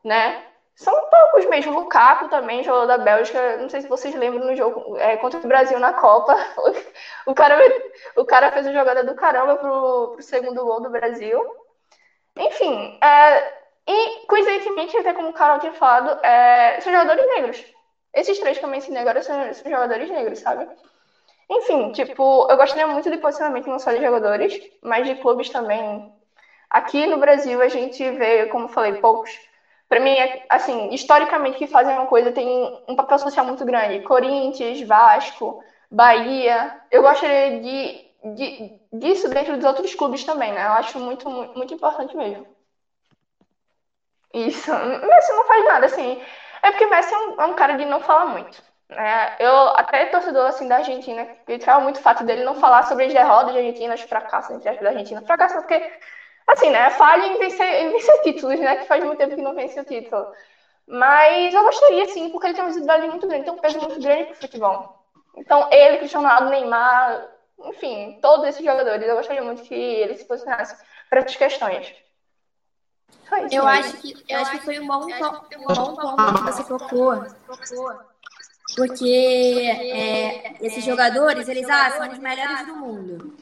né? 0.02 0.42
São 0.74 0.94
poucos 0.94 1.46
mesmo. 1.48 1.72
Lukaku 1.72 2.28
também, 2.28 2.62
jogador 2.62 2.86
da 2.86 2.98
Bélgica. 2.98 3.56
Não 3.56 3.68
sei 3.68 3.80
se 3.80 3.88
vocês 3.88 4.14
lembram 4.14 4.46
no 4.46 4.54
jogo 4.54 4.96
é, 4.98 5.16
contra 5.16 5.40
o 5.40 5.48
Brasil 5.48 5.78
na 5.78 5.92
Copa. 5.94 6.36
O 7.26 7.34
cara, 7.34 7.58
o 8.16 8.24
cara 8.24 8.52
fez 8.52 8.66
uma 8.66 8.74
jogada 8.74 9.02
do 9.02 9.14
caramba 9.14 9.56
pro, 9.56 10.12
pro 10.14 10.22
segundo 10.22 10.64
gol 10.64 10.82
do 10.82 10.90
Brasil. 10.90 11.42
Enfim, 12.36 12.98
é, 13.02 13.52
e 13.86 14.26
coincidentemente, 14.26 14.96
até 14.98 15.14
como 15.14 15.30
o 15.30 15.32
Carol 15.32 15.60
tinha 15.60 15.72
falado, 15.72 16.22
é, 16.24 16.78
são 16.80 16.92
jogadores 16.92 17.26
negros. 17.26 17.64
Esses 18.12 18.38
três 18.38 18.58
que 18.58 18.64
eu 18.64 18.68
mencionei 18.68 19.00
agora 19.00 19.22
são, 19.22 19.54
são 19.54 19.70
jogadores 19.70 20.10
negros, 20.10 20.40
sabe? 20.40 20.68
Enfim, 21.50 21.88
tipo, 21.90 22.44
eu 22.48 22.56
gostaria 22.56 22.86
muito 22.86 23.10
de 23.10 23.16
posicionamento 23.18 23.66
não 23.68 23.78
só 23.78 23.92
de 23.92 24.00
jogadores, 24.00 24.60
mas 24.82 25.06
de 25.06 25.14
clubes 25.14 25.48
também. 25.50 26.04
Aqui 26.70 27.06
no 27.06 27.18
Brasil 27.18 27.60
a 27.62 27.68
gente 27.68 28.10
vê, 28.12 28.46
como 28.48 28.68
falei, 28.68 28.94
poucos. 28.94 29.40
Para 29.88 30.00
mim, 30.00 30.18
é, 30.18 30.40
assim, 30.48 30.88
historicamente 30.92 31.58
que 31.58 31.66
fazem 31.66 31.94
uma 31.94 32.06
coisa 32.06 32.32
tem 32.32 32.70
um 32.88 32.96
papel 32.96 33.18
social 33.18 33.44
muito 33.46 33.64
grande. 33.64 34.00
Corinthians, 34.00 34.80
Vasco, 34.82 35.58
Bahia. 35.90 36.72
Eu 36.90 37.02
gostaria 37.02 37.60
de, 37.60 38.00
de, 38.34 38.72
disso 38.92 39.28
dentro 39.28 39.56
dos 39.56 39.64
outros 39.66 39.94
clubes 39.94 40.24
também, 40.24 40.52
né? 40.52 40.66
Eu 40.66 40.72
acho 40.72 40.98
muito, 40.98 41.28
muito, 41.30 41.56
muito 41.56 41.74
importante 41.74 42.16
mesmo. 42.16 42.46
Isso. 44.34 44.70
Messi 44.72 45.32
não 45.32 45.44
faz 45.46 45.64
nada, 45.64 45.86
assim. 45.86 46.16
É 46.62 46.70
porque 46.70 46.86
Messi 46.86 47.14
é 47.14 47.18
um, 47.18 47.34
é 47.38 47.44
um 47.46 47.54
cara 47.54 47.74
de 47.74 47.84
não 47.84 48.00
falar 48.00 48.26
muito. 48.26 48.62
É, 48.88 49.44
eu 49.44 49.68
até 49.70 50.06
torcedor 50.06 50.46
assim 50.46 50.68
da 50.68 50.76
Argentina, 50.76 51.24
criticava 51.44 51.80
muito 51.80 51.96
o 51.96 52.02
fato 52.02 52.22
dele 52.22 52.44
não 52.44 52.54
falar 52.54 52.84
sobre 52.84 53.06
as 53.06 53.12
derrotas 53.12 53.52
da 53.52 53.58
Argentina, 53.58 53.94
os 53.94 54.00
fracassos 54.02 54.54
entre 54.54 54.68
as 54.68 54.80
da 54.80 54.90
Argentina. 54.90 55.22
Fracasso 55.22 55.56
porque, 55.56 55.92
assim, 56.46 56.70
né, 56.70 56.90
falha 56.90 57.26
em 57.26 57.38
vencer, 57.38 57.66
em 57.66 57.90
vencer 57.90 58.22
títulos, 58.22 58.60
né, 58.60 58.76
que 58.76 58.86
faz 58.86 59.02
muito 59.02 59.18
tempo 59.18 59.34
que 59.34 59.42
não 59.42 59.54
vence 59.54 59.80
o 59.80 59.84
título. 59.84 60.26
Mas 60.86 61.52
eu 61.52 61.64
gostaria, 61.64 62.06
sim, 62.06 62.30
porque 62.30 62.46
ele 62.46 62.54
tem 62.54 62.62
uma 62.62 62.68
visibilidade 62.68 63.08
muito 63.08 63.26
grande, 63.26 63.44
tem 63.44 63.52
um 63.52 63.58
peso 63.58 63.80
muito 63.80 64.00
grande 64.00 64.24
pro 64.26 64.34
futebol. 64.36 65.04
Então, 65.36 65.68
ele, 65.72 65.98
Cristiano 65.98 66.28
Ronaldo, 66.28 66.50
Neymar, 66.50 67.28
enfim, 67.64 68.18
todos 68.22 68.46
esses 68.46 68.64
jogadores, 68.64 69.06
eu 69.06 69.16
gostaria 69.16 69.42
muito 69.42 69.62
que 69.62 69.74
ele 69.74 70.14
se 70.14 70.24
posicionasse 70.24 70.76
para 71.10 71.20
essas 71.20 71.34
questões. 71.34 71.92
Eu 73.50 73.66
acho 73.66 73.96
que, 73.96 74.14
eu 74.28 74.38
acho 74.38 74.50
que 74.52 74.58
foi 74.60 74.78
um 74.78 74.86
bom, 74.86 75.04
um 75.04 75.74
bom 75.74 75.96
ponto 75.96 76.34
que 76.34 76.52
você 76.52 76.64
tocou 76.64 77.26
porque 78.74 79.04
é, 79.04 80.56
esses 80.60 80.84
jogadores, 80.84 81.48
eles 81.48 81.68
ah, 81.68 81.90
são 81.90 82.10
os 82.10 82.18
melhores 82.18 82.66
do 82.66 82.76
mundo. 82.76 83.36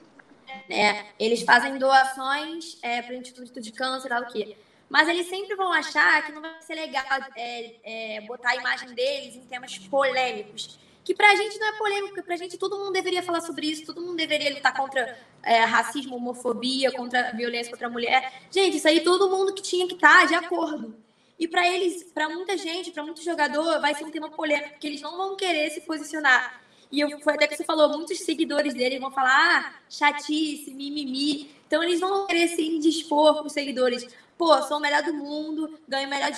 Né? 0.69 1.07
Eles 1.19 1.43
fazem 1.43 1.79
doações 1.79 2.79
é, 2.83 3.01
para 3.03 3.15
o 3.15 3.19
Instituto 3.19 3.61
de 3.61 3.73
Câncer, 3.73 4.09
tal 4.09 4.23
o 4.23 4.27
quê. 4.27 4.57
Mas 4.89 5.09
eles 5.09 5.29
sempre 5.29 5.57
vão 5.57 5.73
achar 5.73 6.25
que 6.25 6.33
não 6.33 6.43
vai 6.43 6.61
ser 6.61 6.75
legal 6.75 7.05
é, 7.37 8.17
é, 8.17 8.21
botar 8.23 8.51
a 8.51 8.57
imagem 8.57 8.95
deles 8.95 9.35
em 9.35 9.45
temas 9.47 9.79
polêmicos. 9.79 10.79
Que 11.03 11.15
pra 11.15 11.35
gente 11.35 11.59
não 11.59 11.69
é 11.69 11.73
polêmico, 11.79 12.09
porque 12.09 12.23
pra 12.23 12.37
gente 12.37 12.57
todo 12.57 12.79
mundo 12.79 12.93
deveria 12.93 13.23
falar 13.23 13.41
sobre 13.43 13.67
isso, 13.67 13.85
todo 13.85 14.01
mundo 14.01 14.17
deveria 14.17 14.55
lutar 14.55 14.75
contra 14.75 15.19
é, 15.43 15.59
racismo, 15.61 16.17
homofobia, 16.17 16.93
contra 16.93 17.33
violência 17.33 17.71
contra 17.71 17.89
a 17.89 17.91
mulher. 17.91 18.33
Gente, 18.51 18.77
isso 18.77 18.89
aí 18.89 19.01
todo 19.01 19.29
mundo 19.29 19.53
que 19.53 19.63
tinha 19.63 19.87
que 19.87 19.95
estar 19.95 20.21
tá 20.21 20.25
de 20.27 20.35
acordo. 20.35 20.97
E 21.39 21.49
para 21.49 21.67
eles, 21.69 22.05
para 22.05 22.29
muita 22.29 22.57
gente, 22.57 22.91
para 22.91 23.03
muito 23.03 23.23
jogador, 23.23 23.81
vai 23.81 23.95
ser 23.95 24.05
um 24.05 24.11
tema 24.11 24.31
polêmico, 24.31 24.71
porque 24.71 24.87
eles 24.87 25.01
não 25.01 25.17
vão 25.17 25.37
querer 25.37 25.71
se 25.71 25.81
posicionar. 25.81 26.63
E 26.91 27.01
eu, 27.01 27.21
foi 27.21 27.35
até 27.35 27.47
que 27.49 27.57
você 27.57 27.65
falou, 27.65 27.89
muitos 27.89 28.19
seguidores 28.21 28.73
dele 28.73 29.01
vão 29.01 29.11
falar, 29.11 29.33
ah, 29.33 29.75
chatice, 29.91 30.73
mimimi. 30.73 31.51
Então 31.67 31.83
eles 31.83 31.99
vão 31.99 32.27
querer 32.27 32.49
se 32.49 32.63
indispor 32.63 33.41
com 33.41 33.47
os 33.49 33.53
seguidores. 33.53 34.07
Pô, 34.39 34.63
sou 34.63 34.79
o 34.79 34.81
melhor 34.81 35.03
do 35.03 35.13
mundo, 35.13 35.79
ganho, 35.89 36.09
melhor 36.09 36.31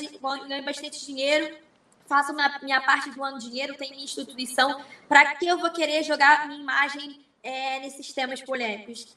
ganho 0.49 0.65
bastante 0.65 1.05
dinheiro, 1.05 1.55
faço 2.07 2.33
minha, 2.33 2.59
minha 2.63 2.81
parte 2.81 3.11
do 3.11 3.23
ano 3.23 3.39
dinheiro, 3.39 3.77
tenho 3.77 3.91
minha 3.91 4.05
instituição. 4.05 4.83
Para 5.09 5.35
que 5.35 5.47
eu 5.47 5.59
vou 5.59 5.71
querer 5.71 6.03
jogar 6.03 6.47
minha 6.49 6.61
imagem 6.61 7.21
é, 7.43 7.81
nesses 7.81 8.13
temas 8.13 8.41
polêmicos? 8.41 9.15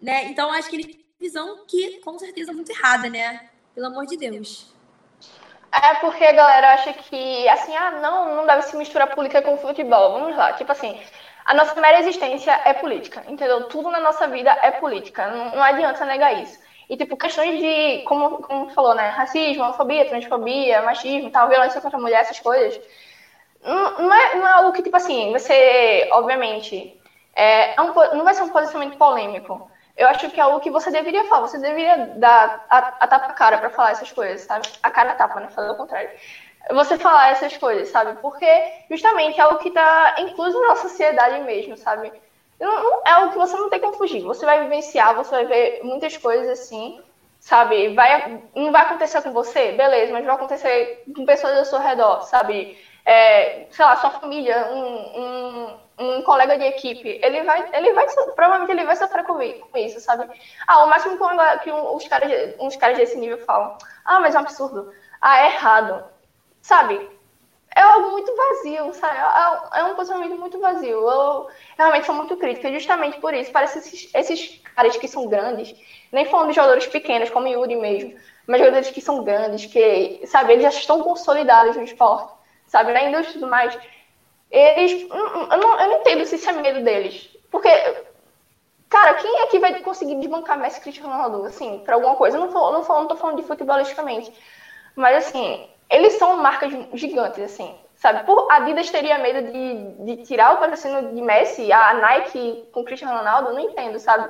Né? 0.00 0.30
Então 0.30 0.50
acho 0.50 0.70
que 0.70 0.76
ele 0.76 1.04
visão 1.20 1.64
que 1.66 1.98
com 1.98 2.18
certeza 2.18 2.50
é 2.50 2.54
muito 2.54 2.70
errada, 2.70 3.10
né? 3.10 3.50
Pelo 3.74 3.88
amor 3.88 4.06
de 4.06 4.16
Deus. 4.16 4.72
É 5.72 5.94
porque 5.96 6.24
a 6.24 6.32
galera 6.32 6.72
acha 6.74 6.92
que, 6.92 7.48
assim, 7.48 7.74
ah, 7.76 7.92
não, 7.92 8.36
não 8.36 8.46
deve 8.46 8.62
se 8.62 8.76
misturar 8.76 9.14
política 9.14 9.40
com 9.42 9.56
futebol. 9.56 10.12
Vamos 10.12 10.36
lá, 10.36 10.52
tipo 10.52 10.70
assim, 10.72 11.00
a 11.44 11.54
nossa 11.54 11.80
mera 11.80 12.00
existência 12.00 12.60
é 12.64 12.74
política, 12.74 13.22
entendeu? 13.28 13.68
Tudo 13.68 13.90
na 13.90 14.00
nossa 14.00 14.26
vida 14.28 14.50
é 14.62 14.70
política, 14.72 15.28
não, 15.28 15.52
não 15.56 15.62
adianta 15.62 16.04
negar 16.04 16.32
isso. 16.42 16.58
E, 16.88 16.96
tipo, 16.96 17.16
questões 17.16 17.58
de, 17.60 18.02
como, 18.04 18.42
como 18.42 18.68
falou, 18.70 18.94
né, 18.96 19.08
racismo, 19.10 19.62
homofobia, 19.62 20.08
transfobia, 20.08 20.82
machismo 20.82 21.30
tal, 21.30 21.48
violência 21.48 21.80
contra 21.80 21.98
a 21.98 22.00
mulher, 22.02 22.20
essas 22.22 22.40
coisas, 22.40 22.80
não, 23.62 23.98
não, 23.98 24.14
é, 24.14 24.34
não 24.36 24.48
é 24.48 24.52
algo 24.52 24.72
que, 24.72 24.82
tipo 24.82 24.96
assim, 24.96 25.30
você, 25.32 26.08
obviamente, 26.12 26.98
é, 27.34 27.74
é 27.76 27.80
um, 27.80 27.92
não 28.16 28.24
vai 28.24 28.34
ser 28.34 28.42
um 28.42 28.48
posicionamento 28.50 28.96
polêmico, 28.96 29.70
eu 30.00 30.08
acho 30.08 30.30
que 30.30 30.40
é 30.40 30.42
algo 30.42 30.60
que 30.60 30.70
você 30.70 30.90
deveria 30.90 31.24
falar. 31.24 31.46
Você 31.46 31.58
deveria 31.58 31.96
dar 32.16 32.64
a, 32.70 32.78
a 33.00 33.06
tapa 33.06 33.32
cara 33.34 33.58
para 33.58 33.70
falar 33.70 33.90
essas 33.90 34.10
coisas, 34.10 34.40
sabe? 34.40 34.66
A 34.82 34.90
cara 34.90 35.14
tapa, 35.14 35.40
né? 35.40 35.48
Fazer 35.50 35.70
o 35.70 35.74
contrário. 35.74 36.10
Você 36.70 36.96
falar 36.96 37.30
essas 37.30 37.56
coisas, 37.56 37.88
sabe? 37.88 38.14
Porque 38.20 38.46
justamente 38.90 39.38
é 39.38 39.42
algo 39.42 39.58
que 39.58 39.68
está 39.68 40.14
incluso 40.18 40.58
na 40.62 40.74
sociedade 40.76 41.40
mesmo, 41.40 41.76
sabe? 41.76 42.12
É 43.06 43.10
algo 43.12 43.30
que 43.30 43.38
você 43.38 43.56
não 43.56 43.68
tem 43.68 43.80
como 43.80 43.92
fugir. 43.94 44.22
Você 44.22 44.46
vai 44.46 44.60
vivenciar, 44.62 45.14
você 45.14 45.30
vai 45.34 45.44
ver 45.46 45.80
muitas 45.82 46.16
coisas 46.16 46.48
assim, 46.48 46.98
sabe? 47.38 47.94
Vai, 47.94 48.42
não 48.54 48.72
vai 48.72 48.82
acontecer 48.82 49.20
com 49.22 49.32
você, 49.32 49.72
beleza, 49.72 50.12
mas 50.12 50.24
vai 50.24 50.34
acontecer 50.34 51.02
com 51.14 51.26
pessoas 51.26 51.58
ao 51.58 51.64
seu 51.66 51.78
redor, 51.78 52.22
sabe? 52.22 52.76
É, 53.04 53.66
sei 53.70 53.84
lá, 53.84 53.96
sua 53.96 54.10
família, 54.10 54.68
um, 54.70 55.20
um 55.20 55.80
um 56.00 56.22
colega 56.22 56.56
de 56.56 56.64
equipe, 56.64 57.20
ele 57.22 57.42
vai, 57.44 57.68
ele 57.74 57.92
vai, 57.92 58.06
provavelmente 58.34 58.72
ele 58.72 58.86
vai 58.86 58.96
sofrer 58.96 59.24
com 59.24 59.40
isso, 59.76 60.00
sabe? 60.00 60.28
Ah, 60.66 60.84
o 60.84 60.88
máximo 60.88 61.18
que 61.62 61.70
os 61.70 62.08
caras, 62.08 62.54
uns 62.58 62.76
caras 62.76 62.96
desse 62.96 63.18
nível 63.18 63.38
falam, 63.44 63.76
ah, 64.04 64.18
mas 64.20 64.34
é 64.34 64.38
um 64.38 64.40
absurdo, 64.40 64.92
ah, 65.20 65.40
é 65.40 65.54
errado, 65.54 66.04
sabe? 66.62 67.08
É 67.76 67.82
algo 67.82 68.10
muito 68.10 68.34
vazio, 68.34 68.92
sabe? 68.94 69.16
É, 69.16 69.80
é 69.80 69.84
um 69.84 69.94
posicionamento 69.94 70.38
muito 70.38 70.58
vazio. 70.58 71.08
Eu 71.08 71.48
realmente 71.78 72.04
sou 72.04 72.14
muito 72.16 72.36
crítica, 72.36 72.72
justamente 72.72 73.20
por 73.20 73.32
isso. 73.32 73.52
Parece 73.52 73.78
esses, 73.78 74.12
esses 74.12 74.60
caras 74.74 74.96
que 74.96 75.06
são 75.06 75.28
grandes, 75.28 75.74
nem 76.10 76.24
falando 76.24 76.48
de 76.48 76.56
jogadores 76.56 76.86
pequenos, 76.88 77.30
como 77.30 77.46
Yuri 77.46 77.76
mesmo, 77.76 78.14
mas 78.46 78.58
jogadores 78.58 78.90
que 78.90 79.00
são 79.00 79.22
grandes, 79.22 79.66
que, 79.66 80.20
sabe, 80.26 80.52
eles 80.54 80.64
já 80.64 80.70
estão 80.70 81.02
consolidados 81.02 81.76
no 81.76 81.84
esporte, 81.84 82.32
sabe, 82.66 82.92
na 82.92 83.04
indústria 83.04 83.30
e 83.30 83.34
tudo 83.34 83.48
mais 83.48 83.78
eles. 84.50 85.06
Eu 85.10 85.56
não, 85.58 85.78
eu 85.80 85.88
não 85.88 85.98
entendo 86.00 86.24
se 86.24 86.36
isso 86.36 86.48
é 86.48 86.52
medo 86.52 86.82
deles. 86.82 87.28
Porque, 87.50 87.68
cara, 88.88 89.14
quem 89.14 89.40
é 89.40 89.46
que 89.46 89.58
vai 89.58 89.74
conseguir 89.80 90.16
desbancar 90.16 90.58
Messi 90.58 90.78
e 90.78 90.82
Cristiano 90.82 91.10
Ronaldo, 91.10 91.44
assim, 91.46 91.78
pra 91.78 91.94
alguma 91.94 92.16
coisa? 92.16 92.36
Eu 92.36 92.40
não, 92.40 92.48
tô, 92.48 92.70
não, 92.70 92.82
não 92.82 93.06
tô 93.06 93.14
falando 93.14 93.36
de 93.36 93.42
futebolisticamente. 93.42 94.30
Mas, 94.94 95.16
assim, 95.16 95.64
eles 95.88 96.14
são 96.14 96.36
marcas 96.36 96.72
gigantes, 96.92 97.42
assim, 97.42 97.78
sabe? 97.94 98.20
Por 98.24 98.46
Adidas 98.50 98.90
teria 98.90 99.18
medo 99.18 99.42
de, 99.42 100.04
de 100.04 100.16
tirar 100.18 100.52
o 100.54 100.58
patrocínio 100.58 101.14
de 101.14 101.22
Messi, 101.22 101.72
a 101.72 101.94
Nike 101.94 102.60
com 102.72 102.84
Cristiano 102.84 103.16
Ronaldo, 103.16 103.52
não 103.52 103.60
entendo, 103.60 103.98
sabe? 103.98 104.28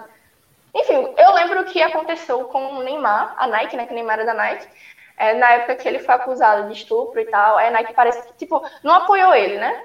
Enfim, 0.75 1.07
eu 1.17 1.33
lembro 1.33 1.61
o 1.61 1.65
que 1.65 1.83
aconteceu 1.83 2.45
com 2.45 2.79
o 2.79 2.83
Neymar, 2.83 3.33
a 3.37 3.47
Nike, 3.47 3.77
né, 3.77 3.87
que 3.87 3.93
o 3.93 3.95
Neymar 3.95 4.15
era 4.21 4.25
da 4.27 4.35
Nike, 4.35 4.69
é, 5.17 5.35
na 5.35 5.53
época 5.55 5.77
que 5.77 5.89
ele 5.89 5.99
foi 5.99 6.15
acusado 6.15 6.65
de 6.67 6.73
estupro 6.73 7.21
e 7.21 7.25
tal, 7.25 7.59
a 7.59 7.71
Nike 7.71 7.93
parece 7.93 8.23
que, 8.25 8.33
tipo, 8.35 8.63
não 8.83 8.95
apoiou 8.95 9.35
ele, 9.35 9.59
né? 9.59 9.77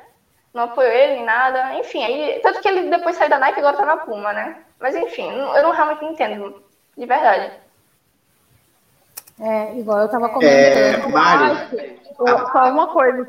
Não 0.56 0.64
apoiou 0.64 0.92
ele 0.92 1.16
nem 1.16 1.26
nada. 1.26 1.78
Enfim, 1.78 2.02
aí, 2.04 2.40
tanto 2.42 2.62
que 2.62 2.68
ele 2.68 2.90
depois 2.90 3.18
saiu 3.18 3.30
da 3.30 3.38
Nike 3.38 3.60
e 3.60 3.60
agora 3.60 3.78
tá 3.78 3.86
na 3.86 3.98
Puma, 3.98 4.32
né? 4.32 4.64
Mas 4.80 4.96
enfim, 4.96 5.30
eu 5.30 5.62
não 5.62 5.72
realmente 5.72 6.06
entendo, 6.06 6.64
de 6.98 7.06
verdade. 7.06 7.52
É, 9.40 9.78
igual 9.78 10.00
eu 10.00 10.10
tava 10.10 10.30
comentando. 10.30 10.56
É, 10.56 11.08
Mário. 11.10 11.96
Só 12.16 12.72
uma 12.72 12.88
coisa 12.88 13.28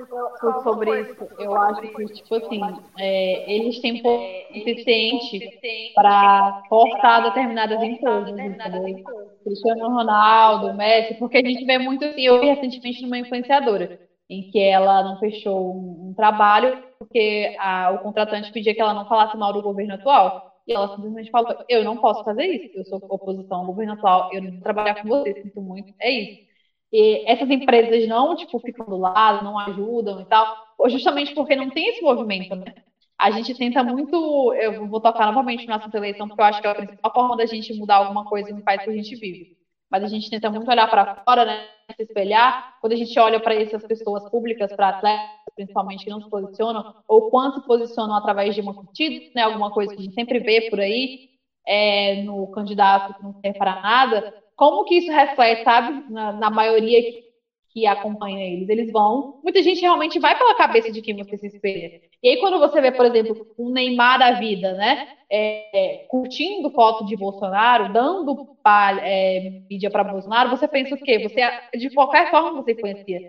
sobre 0.62 1.00
isso. 1.00 1.28
Eu 1.40 1.56
acho 1.56 1.80
que, 1.80 2.06
tipo 2.06 2.36
assim, 2.36 2.60
é, 2.96 3.52
eles 3.52 3.80
têm 3.80 4.00
pouco 4.00 4.24
suficiente 4.54 5.92
para 5.96 6.62
cortar 6.68 7.24
determinadas 7.24 7.82
empresas, 7.82 8.28
entendeu? 8.28 9.04
Cristiano 9.42 9.88
Ronaldo, 9.88 10.72
Messi, 10.74 11.14
porque 11.14 11.38
a 11.38 11.42
gente 11.42 11.64
vê 11.64 11.78
muito 11.78 12.04
assim, 12.04 12.22
eu 12.22 12.38
vi 12.38 12.46
recentemente 12.46 13.02
numa 13.02 13.18
influenciadora 13.18 13.98
em 14.28 14.42
que 14.44 14.58
ela 14.58 15.02
não 15.02 15.16
fechou 15.18 15.74
um, 15.74 16.10
um 16.10 16.14
trabalho 16.14 16.76
porque 16.98 17.52
a, 17.58 17.90
o 17.90 17.98
contratante 17.98 18.50
pedia 18.52 18.74
que 18.74 18.80
ela 18.80 18.94
não 18.94 19.06
falasse 19.06 19.36
mal 19.36 19.52
do 19.52 19.60
governo 19.62 19.94
atual. 19.94 20.34
E 20.66 20.72
ela 20.72 20.88
simplesmente 20.88 21.30
falou: 21.30 21.46
Eu 21.68 21.84
não 21.84 21.96
posso 21.98 22.22
fazer 22.22 22.46
isso, 22.46 22.64
eu 22.74 22.84
sou 22.86 23.02
oposição 23.08 23.58
ao 23.58 23.64
governo 23.66 23.92
atual, 23.92 24.26
eu 24.30 24.40
não 24.42 24.50
vou 24.50 24.60
trabalhar 24.62 24.94
com 24.96 25.06
você, 25.08 25.34
sinto 25.42 25.60
muito, 25.62 25.92
é 26.00 26.10
isso. 26.10 26.32
E 26.92 27.22
essas 27.26 27.50
empresas 27.50 28.06
não, 28.06 28.34
tipo, 28.34 28.60
ficam 28.60 28.86
do 28.86 28.96
lado, 28.98 29.42
não 29.42 29.58
ajudam 29.58 30.20
e 30.20 30.26
tal, 30.26 30.48
justamente 30.88 31.32
porque 31.34 31.56
não 31.56 31.70
tem 31.70 31.88
esse 31.88 32.02
movimento, 32.02 32.54
né? 32.56 32.64
a 33.18 33.30
gente 33.30 33.54
tenta 33.54 33.82
muito. 33.82 34.52
Eu 34.54 34.74
vou 34.88 35.00
tocar 35.00 35.26
novamente 35.26 35.66
no 35.66 35.74
assunto 35.74 35.94
eleição, 35.94 36.28
porque 36.28 36.40
eu 36.40 36.44
acho 36.46 36.60
que 36.60 36.66
é 36.66 36.70
a 36.70 36.74
principal 36.74 37.12
forma 37.14 37.36
da 37.36 37.46
gente 37.46 37.72
mudar 37.74 37.96
alguma 37.96 38.24
coisa 38.24 38.52
no 38.52 38.62
país 38.62 38.82
que 38.82 38.90
a 38.90 38.92
gente 38.92 39.16
vive. 39.16 39.46
Mas 39.90 40.02
a 40.02 40.08
gente 40.08 40.28
tenta 40.28 40.50
muito 40.50 40.70
olhar 40.70 40.88
para 40.88 41.16
fora, 41.24 41.44
né? 41.44 41.66
Se 41.96 42.02
espelhar. 42.02 42.76
Quando 42.80 42.92
a 42.92 42.96
gente 42.96 43.18
olha 43.18 43.38
para 43.40 43.54
essas 43.54 43.86
pessoas 43.86 44.28
públicas, 44.30 44.72
para 44.74 44.88
atletas, 44.88 45.28
principalmente, 45.54 46.04
que 46.04 46.10
não 46.10 46.20
se 46.20 46.28
posicionam, 46.28 46.94
ou 47.06 47.30
quanto 47.30 47.60
se 47.60 47.66
posicionam 47.66 48.16
através 48.16 48.54
de 48.54 48.60
uma 48.60 48.74
curtida, 48.74 49.24
né? 49.34 49.42
Alguma 49.42 49.70
coisa 49.70 49.94
que 49.94 50.00
a 50.00 50.04
gente 50.04 50.14
sempre 50.14 50.40
vê 50.40 50.68
por 50.68 50.80
aí, 50.80 51.30
é, 51.66 52.22
no 52.22 52.50
candidato 52.50 53.14
que 53.14 53.22
não 53.22 53.32
serve 53.34 53.58
para 53.58 53.80
nada. 53.80 54.34
Como 54.56 54.84
que 54.84 54.96
isso 54.96 55.12
reflete, 55.12 55.64
sabe, 55.64 56.10
na, 56.10 56.32
na 56.32 56.50
maioria 56.50 57.02
que 57.02 57.25
que 57.76 57.84
acompanha 57.86 58.42
eles. 58.42 58.70
Eles 58.70 58.90
vão. 58.90 59.22
Muita 59.42 59.62
gente 59.62 59.82
realmente 59.82 60.18
vai 60.18 60.34
pela 60.34 60.54
cabeça 60.54 60.90
de 60.90 61.02
quem 61.02 61.14
você 61.14 61.36
se 61.36 61.46
espelha. 61.46 61.92
E 62.22 62.30
aí, 62.30 62.36
quando 62.38 62.58
você 62.58 62.80
vê, 62.80 62.90
por 62.90 63.04
exemplo, 63.04 63.36
um 63.58 63.68
Neymar 63.70 64.18
da 64.18 64.30
vida, 64.32 64.72
né? 64.72 64.96
É, 65.30 65.66
é, 65.74 65.98
curtindo 66.06 66.70
foto 66.70 67.04
de 67.04 67.14
Bolsonaro, 67.14 67.86
dando 67.92 68.40
é, 69.02 69.40
mídia 69.70 69.90
para 69.90 70.02
Bolsonaro, 70.02 70.48
você 70.48 70.66
pensa 70.66 70.94
o 70.94 70.98
quê? 70.98 71.18
Você, 71.18 71.42
de 71.76 71.90
qualquer 71.90 72.30
forma, 72.30 72.50
você 72.62 72.72
influencia. 72.72 73.20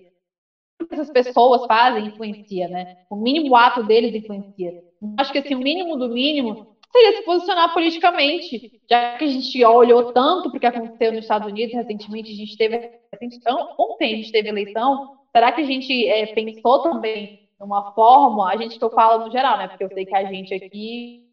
Essas 0.89 1.09
pessoas 1.09 1.65
fazem 1.65 2.05
influencia, 2.05 2.69
né? 2.69 2.85
O 3.09 3.17
mínimo 3.17 3.53
ato 3.53 3.83
deles 3.83 4.13
influencia. 4.13 4.73
Acho 5.19 5.31
que 5.31 5.39
assim, 5.39 5.55
o 5.55 5.59
mínimo 5.59 5.97
do 5.97 6.07
mínimo 6.07 6.57
seria 6.97 7.17
se 7.17 7.23
posicionar 7.23 7.73
politicamente, 7.73 8.81
já 8.89 9.17
que 9.17 9.25
a 9.25 9.27
gente 9.27 9.63
olhou 9.65 10.11
tanto 10.11 10.49
para 10.49 10.57
o 10.57 10.59
que 10.59 10.65
aconteceu 10.65 11.11
nos 11.11 11.21
Estados 11.21 11.47
Unidos 11.47 11.75
recentemente, 11.75 12.31
a 12.31 12.35
gente 12.35 12.57
teve 12.57 12.91
então, 13.21 13.75
ontem 13.77 14.13
a 14.13 14.17
gente 14.17 14.31
teve 14.31 14.49
eleição, 14.49 15.17
será 15.31 15.51
que 15.51 15.61
a 15.61 15.65
gente 15.65 16.07
é, 16.07 16.25
pensou 16.27 16.81
também 16.81 17.47
numa 17.59 17.91
forma, 17.93 18.49
a 18.49 18.57
gente 18.57 18.81
eu 18.81 18.89
falo 18.89 19.25
no 19.25 19.31
geral, 19.31 19.57
né? 19.57 19.67
Porque 19.67 19.83
eu 19.83 19.89
sei 19.89 20.05
que 20.05 20.15
a 20.15 20.25
gente 20.25 20.53
aqui 20.53 21.23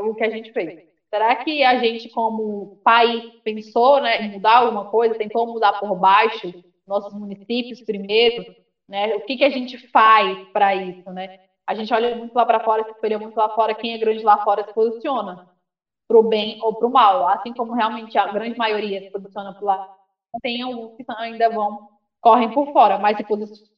o 0.00 0.14
que 0.14 0.24
a 0.24 0.30
gente 0.30 0.52
fez. 0.52 0.86
Será 1.08 1.34
que 1.36 1.64
a 1.64 1.78
gente, 1.78 2.10
como 2.10 2.80
país, 2.84 3.24
pensou 3.42 4.00
né, 4.00 4.22
em 4.22 4.32
mudar 4.32 4.58
alguma 4.58 4.90
coisa, 4.90 5.14
tentou 5.14 5.46
mudar 5.46 5.80
por 5.80 5.96
baixo 5.96 6.52
nossos 6.86 7.14
municípios 7.14 7.80
primeiro? 7.80 8.54
Né? 8.86 9.14
O 9.14 9.20
que, 9.22 9.38
que 9.38 9.44
a 9.44 9.50
gente 9.50 9.78
faz 9.88 10.48
para 10.52 10.74
isso? 10.74 11.10
Né? 11.10 11.40
A 11.68 11.74
gente 11.74 11.92
olha 11.92 12.16
muito 12.16 12.34
lá 12.34 12.46
para 12.46 12.60
fora, 12.60 12.82
se 12.82 12.90
espelha 12.90 13.18
muito 13.18 13.36
lá 13.36 13.50
fora, 13.50 13.74
quem 13.74 13.92
é 13.92 13.98
grande 13.98 14.24
lá 14.24 14.38
fora 14.38 14.64
se 14.64 14.72
posiciona 14.72 15.46
para 16.08 16.18
o 16.18 16.22
bem 16.22 16.58
ou 16.62 16.74
para 16.74 16.88
o 16.88 16.90
mal, 16.90 17.28
assim 17.28 17.52
como 17.52 17.74
realmente 17.74 18.16
a 18.16 18.32
grande 18.32 18.56
maioria 18.56 19.02
se 19.02 19.10
posiciona 19.10 19.52
para 19.52 19.64
lado 19.66 19.98
tem 20.42 20.62
alguns 20.62 20.96
que 20.96 21.04
ainda 21.16 21.48
vão, 21.50 21.88
correm 22.20 22.50
por 22.50 22.72
fora, 22.72 22.98
mas 22.98 23.16
se 23.16 23.24
posicionam. 23.24 23.68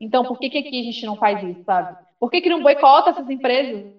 Então, 0.00 0.24
por 0.24 0.38
que, 0.38 0.50
que 0.50 0.58
aqui 0.58 0.80
a 0.80 0.84
gente 0.84 1.06
não 1.06 1.16
faz 1.16 1.42
isso, 1.42 1.64
sabe? 1.64 1.96
Por 2.20 2.30
que, 2.30 2.40
que 2.40 2.48
não 2.48 2.62
boicota 2.62 3.10
essas 3.10 3.28
empresas? 3.28 3.92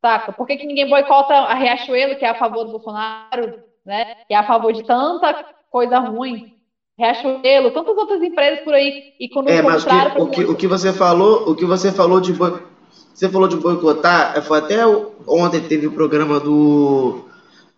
Saca? 0.00 0.32
Por 0.32 0.46
que, 0.46 0.56
que 0.56 0.66
ninguém 0.66 0.88
boicota 0.88 1.34
a 1.34 1.54
Riachuelo, 1.54 2.16
que 2.16 2.24
é 2.24 2.28
a 2.28 2.38
favor 2.38 2.64
do 2.64 2.72
Bolsonaro, 2.72 3.62
né? 3.84 4.16
Que 4.26 4.34
é 4.34 4.36
a 4.36 4.46
favor 4.46 4.72
de 4.72 4.84
tanta 4.84 5.44
coisa 5.70 5.98
ruim? 5.98 6.51
Riachuelo, 6.98 7.70
tantas 7.70 7.96
outras 7.96 8.22
empresas 8.22 8.60
por 8.64 8.74
aí. 8.74 9.12
E 9.18 9.28
quando 9.28 9.48
é, 9.48 9.62
mas 9.62 9.84
o 9.84 9.86
que, 9.86 10.20
o, 10.20 10.26
que, 10.26 10.44
o 10.44 10.54
que 10.54 10.66
você 10.66 10.92
falou, 10.92 11.50
o 11.50 11.54
que 11.54 11.64
você 11.64 11.90
falou 11.90 12.20
de 12.20 12.32
você 12.32 13.28
falou 13.28 13.48
de 13.48 13.56
boicotar, 13.56 14.40
foi 14.42 14.58
até 14.58 14.86
ontem 15.26 15.60
teve 15.60 15.86
o 15.86 15.92
programa 15.92 16.40
do 16.40 17.24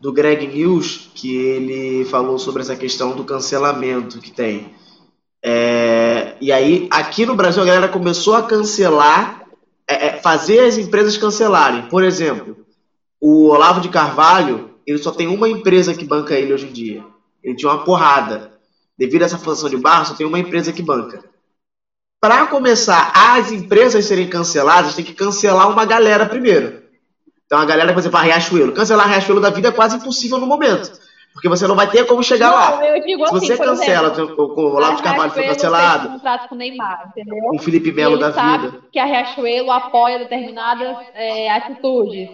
do 0.05 0.13
Greg 0.13 0.47
News, 0.47 1.11
que 1.15 1.35
ele 1.35 2.05
falou 2.05 2.39
sobre 2.39 2.61
essa 2.61 2.77
questão 2.77 3.17
do 3.17 3.25
cancelamento 3.25 4.21
que 4.21 4.31
tem. 4.31 4.75
É, 5.43 6.37
e 6.41 6.53
aí, 6.53 6.89
aqui 6.91 7.25
no 7.25 7.35
Brasil, 7.35 7.63
a 7.63 7.67
galera 7.67 7.89
começou 7.89 8.35
a 8.35 8.43
cancelar, 8.43 9.47
é, 9.89 10.09
é, 10.09 10.13
fazer 10.19 10.61
as 10.61 10.77
empresas 10.77 11.17
cancelarem. 11.17 11.89
Por 11.89 12.05
exemplo, 12.05 12.57
o 13.21 13.49
Olavo 13.49 13.81
de 13.81 13.89
Carvalho, 13.89 14.71
ele 14.87 14.99
só 14.99 15.11
tem 15.11 15.27
uma 15.27 15.49
empresa 15.49 15.95
que 15.95 16.05
banca 16.05 16.35
ele 16.35 16.53
hoje 16.53 16.67
em 16.67 16.73
dia. 16.73 17.05
Ele 17.43 17.55
tinha 17.55 17.71
uma 17.71 17.85
porrada. 17.85 18.54
Devido 18.97 19.23
a 19.23 19.25
essa 19.25 19.39
função 19.39 19.69
de 19.69 19.77
barra, 19.77 20.05
só 20.05 20.15
tem 20.15 20.27
uma 20.27 20.39
empresa 20.39 20.73
que 20.73 20.83
banca. 20.83 21.25
Para 22.21 22.47
começar 22.47 23.13
as 23.15 23.53
empresas 23.53 24.05
serem 24.05 24.29
canceladas, 24.29 24.95
tem 24.95 25.05
que 25.05 25.13
cancelar 25.13 25.71
uma 25.71 25.85
galera 25.85 26.27
primeiro. 26.27 26.83
Então 27.45 27.59
a 27.59 27.65
galera, 27.65 27.93
por 27.93 27.99
exemplo, 27.99 28.19
a 28.19 28.23
Riachuelo. 28.23 28.73
Cancelar 28.73 29.07
a 29.07 29.11
Riachuelo 29.11 29.41
da 29.41 29.51
vida 29.51 29.69
é 29.69 29.73
quase 29.73 29.97
impossível 29.97 30.39
no 30.39 30.47
momento. 30.47 30.91
Porque 31.35 31.49
você 31.49 31.67
não 31.67 31.75
vai 31.75 31.91
ter 31.91 32.07
como 32.07 32.23
chegar 32.23 32.51
não, 32.51 32.57
lá. 32.57 32.79
Se 32.79 33.13
assim, 33.13 33.47
você 33.47 33.59
cancela, 33.59 34.13
exemplo, 34.13 34.37
o, 34.39 34.61
o 34.61 34.75
Olavo 34.77 34.97
de 34.97 35.03
Carvalho 35.03 35.33
foi 35.33 35.45
cancelado. 35.49 36.09
Um 36.09 36.13
contrato 36.13 36.49
com 36.49 36.55
o 36.55 36.59
Neymar, 36.59 37.09
entendeu? 37.09 37.59
Felipe 37.59 37.91
Melo 37.91 38.17
da 38.17 38.33
sabe 38.33 38.69
vida. 38.69 38.81
que 38.93 38.99
a 39.01 39.05
Riachuelo 39.05 39.71
apoia 39.73 40.21
determinadas 40.21 40.97
é, 41.13 41.51
atitudes. 41.51 42.31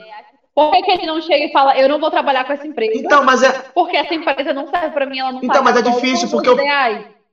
Por 0.54 0.70
que, 0.72 0.82
que, 0.82 0.90
ele 0.90 1.06
não 1.06 1.20
chega 1.20 1.46
e 1.46 1.52
fala, 1.52 1.78
eu 1.78 1.88
não 1.88 2.00
vou 2.00 2.10
trabalhar 2.10 2.44
com 2.44 2.52
essa 2.52 2.66
empresa? 2.66 2.92
Então, 2.94 3.24
mas 3.24 3.42
é. 3.42 3.50
Porque 3.74 3.96
essa 3.96 4.14
empresa 4.14 4.52
não 4.52 4.68
serve 4.68 4.90
para 4.90 5.06
mim, 5.06 5.18
ela 5.18 5.32
não 5.32 5.40
Então, 5.42 5.62
mas 5.62 5.76
é 5.76 5.82
difícil, 5.82 6.28
porque 6.28 6.48
eu. 6.48 6.58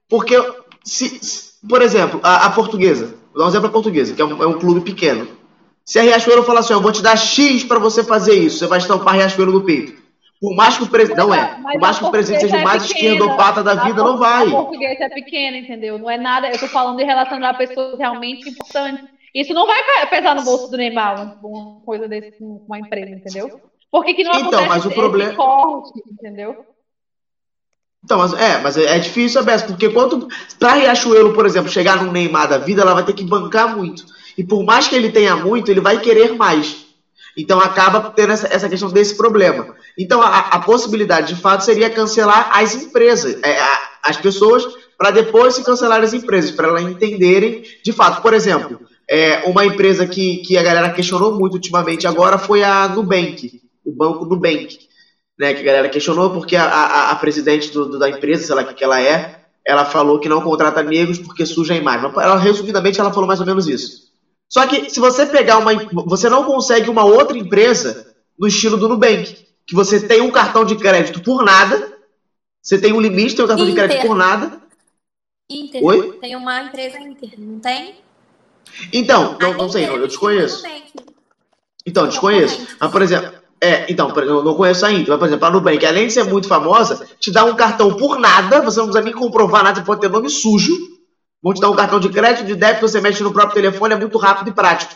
Porque, 0.08 0.36
se, 0.84 1.10
se, 1.24 1.68
por 1.68 1.82
exemplo, 1.82 2.20
a, 2.24 2.46
a 2.46 2.50
portuguesa, 2.52 3.18
vou 3.34 3.40
dar 3.40 3.46
um 3.46 3.50
exemplo 3.50 3.68
a 3.68 3.72
portuguesa, 3.72 4.14
que 4.14 4.22
é 4.22 4.26
um, 4.26 4.44
é 4.44 4.48
um 4.48 4.60
clube 4.60 4.82
pequeno. 4.82 5.28
Se 5.84 6.00
a 6.00 6.02
Riachuelo 6.02 6.44
falar 6.44 6.60
assim, 6.60 6.74
eu 6.74 6.82
vou 6.82 6.92
te 6.92 7.02
dar 7.02 7.18
X 7.18 7.64
para 7.64 7.80
você 7.80 8.04
fazer 8.04 8.36
isso, 8.36 8.60
você 8.60 8.68
vai 8.68 8.78
estampar 8.78 9.16
Riachuelo 9.16 9.52
no 9.52 9.64
peito. 9.64 10.08
Por 10.40 10.56
mais 10.56 10.78
que 10.78 10.84
o 10.84 10.88
presidente. 10.88 11.18
Não 11.18 11.34
é. 11.34 11.46
Por 11.56 11.80
mais 11.80 11.98
que 11.98 12.06
o 12.06 12.12
presidente 12.12 12.42
seja 12.42 12.58
o 12.58 12.64
mais 12.64 12.84
é 12.84 12.86
esquerdopata 12.86 13.64
da 13.64 13.76
vida, 13.76 14.04
não 14.04 14.18
vai. 14.18 14.48
O 14.48 14.52
português 14.52 15.00
é 15.00 15.10
pequeno, 15.10 15.58
entendeu? 15.58 15.98
Não 15.98 16.10
é 16.10 16.18
nada. 16.18 16.48
Eu 16.48 16.60
tô 16.60 16.68
falando 16.68 16.98
de 16.98 17.04
relacionar 17.04 17.56
pessoas 17.56 17.98
realmente 17.98 18.48
importantes. 18.48 19.04
Isso 19.34 19.54
não 19.54 19.68
vai 19.68 19.82
pesar 20.10 20.36
no 20.36 20.44
bolso 20.44 20.70
do 20.70 20.78
Neymar, 20.78 21.40
uma 21.44 21.82
coisa 21.82 22.08
desse 22.08 22.32
com 22.38 22.66
uma 22.66 22.80
empresa, 22.80 23.12
entendeu? 23.12 23.62
Por 23.92 24.04
que, 24.04 24.14
que 24.14 24.24
não 24.24 24.34
então, 24.34 24.66
mas 24.66 24.86
o 24.86 24.92
problema... 24.92 25.36
corte, 25.36 26.02
entendeu? 26.12 26.66
Então, 28.04 28.18
mas, 28.18 28.34
é, 28.34 28.58
mas 28.60 28.78
é, 28.78 29.00
difícil, 29.00 29.42
Abessa, 29.42 29.66
porque 29.66 29.90
quanto. 29.90 30.28
Pra 30.60 30.74
Riachuelo, 30.74 31.34
por 31.34 31.46
exemplo, 31.46 31.70
chegar 31.70 32.04
no 32.04 32.12
Neymar 32.12 32.48
da 32.48 32.58
vida, 32.58 32.82
ela 32.82 32.94
vai 32.94 33.04
ter 33.04 33.14
que 33.14 33.24
bancar 33.24 33.76
muito. 33.76 34.06
E 34.38 34.44
por 34.44 34.64
mais 34.64 34.88
que 34.88 34.96
ele 34.96 35.12
tenha 35.12 35.36
muito, 35.36 35.70
ele 35.70 35.82
vai 35.82 36.00
querer 36.00 36.34
mais. 36.34 36.86
Então 37.36 37.60
acaba 37.60 38.12
tendo 38.12 38.34
essa, 38.34 38.48
essa 38.48 38.70
questão 38.70 38.90
desse 38.90 39.16
problema. 39.16 39.76
Então 39.98 40.22
a, 40.22 40.40
a, 40.40 40.60
possibilidade 40.60 41.36
de 41.36 41.42
fato 41.42 41.64
seria 41.64 41.90
cancelar 41.90 42.50
as 42.52 42.74
empresas, 42.76 43.38
é, 43.44 43.60
a, 43.60 43.80
as 44.04 44.18
pessoas, 44.18 44.66
para 44.98 45.12
depois 45.12 45.54
se 45.54 45.64
cancelar 45.64 46.02
as 46.02 46.14
empresas, 46.14 46.50
para 46.50 46.68
elas 46.68 46.84
entenderem 46.84 47.64
de 47.84 47.92
fato. 47.92 48.22
Por 48.22 48.34
exemplo, 48.34 48.82
é, 49.10 49.40
uma 49.46 49.66
empresa 49.66 50.06
que, 50.06 50.38
que 50.38 50.58
a 50.58 50.64
galera 50.64 50.92
questionou 50.92 51.38
muito 51.38 51.54
ultimamente 51.54 52.06
agora 52.06 52.38
foi 52.38 52.64
a 52.64 52.88
Nubank, 52.88 53.62
o 53.86 53.92
banco 53.92 54.26
Nubank. 54.26 54.88
Né, 55.40 55.54
que 55.54 55.62
a 55.62 55.66
galera 55.66 55.88
questionou 55.88 56.32
porque 56.32 56.56
a, 56.56 56.66
a, 56.66 57.12
a 57.12 57.16
presidente 57.16 57.72
do, 57.72 57.86
do, 57.86 58.00
da 58.00 58.10
empresa, 58.10 58.44
sei 58.44 58.56
lá 58.56 58.64
o 58.64 58.66
que, 58.66 58.74
que 58.74 58.84
ela 58.84 59.00
é, 59.00 59.40
ela 59.64 59.86
falou 59.86 60.20
que 60.20 60.28
não 60.28 60.42
contrata 60.42 60.82
negros 60.82 61.20
porque 61.20 61.46
suja 61.46 61.76
a 61.76 61.78
imagem. 61.78 62.10
Ela, 62.16 62.38
resumidamente, 62.38 63.00
ela 63.00 63.14
falou 63.14 63.28
mais 63.28 63.40
ou 63.40 63.46
menos 63.46 63.68
isso. 63.68 64.08
Só 64.50 64.66
que 64.66 64.90
se 64.90 65.00
você 65.00 65.26
pegar 65.26 65.60
uma. 65.60 65.74
Você 66.06 66.30
não 66.30 66.44
consegue 66.46 66.90
uma 66.90 67.04
outra 67.04 67.38
empresa 67.38 68.16
no 68.40 68.48
estilo 68.48 68.78
do 68.78 68.88
Nubank. 68.88 69.46
Que 69.68 69.76
você 69.76 70.00
tem 70.00 70.22
um 70.22 70.32
cartão 70.32 70.64
de 70.64 70.76
crédito 70.76 71.22
por 71.22 71.44
nada. 71.44 71.98
Você 72.62 72.80
tem 72.80 72.94
um 72.94 73.02
limite, 73.02 73.36
tem 73.36 73.44
um 73.44 73.48
cartão 73.48 73.68
Inter. 73.68 73.76
de 73.84 73.88
crédito 73.88 74.08
por 74.08 74.16
nada. 74.16 74.62
Inter. 75.50 75.84
Oi? 75.84 76.14
Tem 76.14 76.36
uma 76.36 76.64
empresa 76.64 76.98
Inter, 77.00 77.34
não 77.38 77.60
tem? 77.60 77.96
Então, 78.92 79.38
não, 79.40 79.54
não 79.54 79.70
sei, 79.70 79.88
não, 79.88 79.96
eu 79.96 80.08
desconheço. 80.08 80.64
Então, 81.86 82.08
desconheço. 82.08 82.68
Mas, 82.80 82.92
por 82.92 83.02
exemplo, 83.02 83.32
é, 83.62 83.92
então, 83.92 84.10
eu 84.18 84.44
não 84.44 84.56
conheço 84.56 84.86
a 84.86 84.92
Inter, 84.92 85.10
mas, 85.10 85.20
por 85.20 85.28
exemplo, 85.28 85.46
a 85.46 85.52
Nubank, 85.52 85.86
além 85.86 86.08
de 86.08 86.14
ser 86.14 86.24
muito 86.26 86.48
famosa, 86.48 87.08
te 87.20 87.32
dá 87.32 87.46
um 87.46 87.56
cartão 87.56 87.94
por 87.96 88.20
nada, 88.20 88.62
você 88.62 88.80
não 88.80 88.88
precisa 88.88 89.04
nem 89.04 89.14
comprovar 89.14 89.64
nada, 89.64 89.80
você 89.80 89.86
pode 89.86 90.02
ter 90.02 90.10
nome 90.10 90.30
sujo 90.30 90.98
Vão 91.42 91.54
te 91.54 91.62
dar 91.62 91.70
um 91.70 91.76
cartão 91.76 92.00
de 92.00 92.10
crédito, 92.10 92.46
de 92.46 92.56
débito, 92.56 92.88
você 92.88 93.00
mexe 93.00 93.24
no 93.24 93.32
próprio 93.32 93.56
telefone, 93.62 93.94
é 93.94 93.98
muito 93.98 94.18
rápido 94.18 94.50
e 94.50 94.54
prático. 94.54 94.94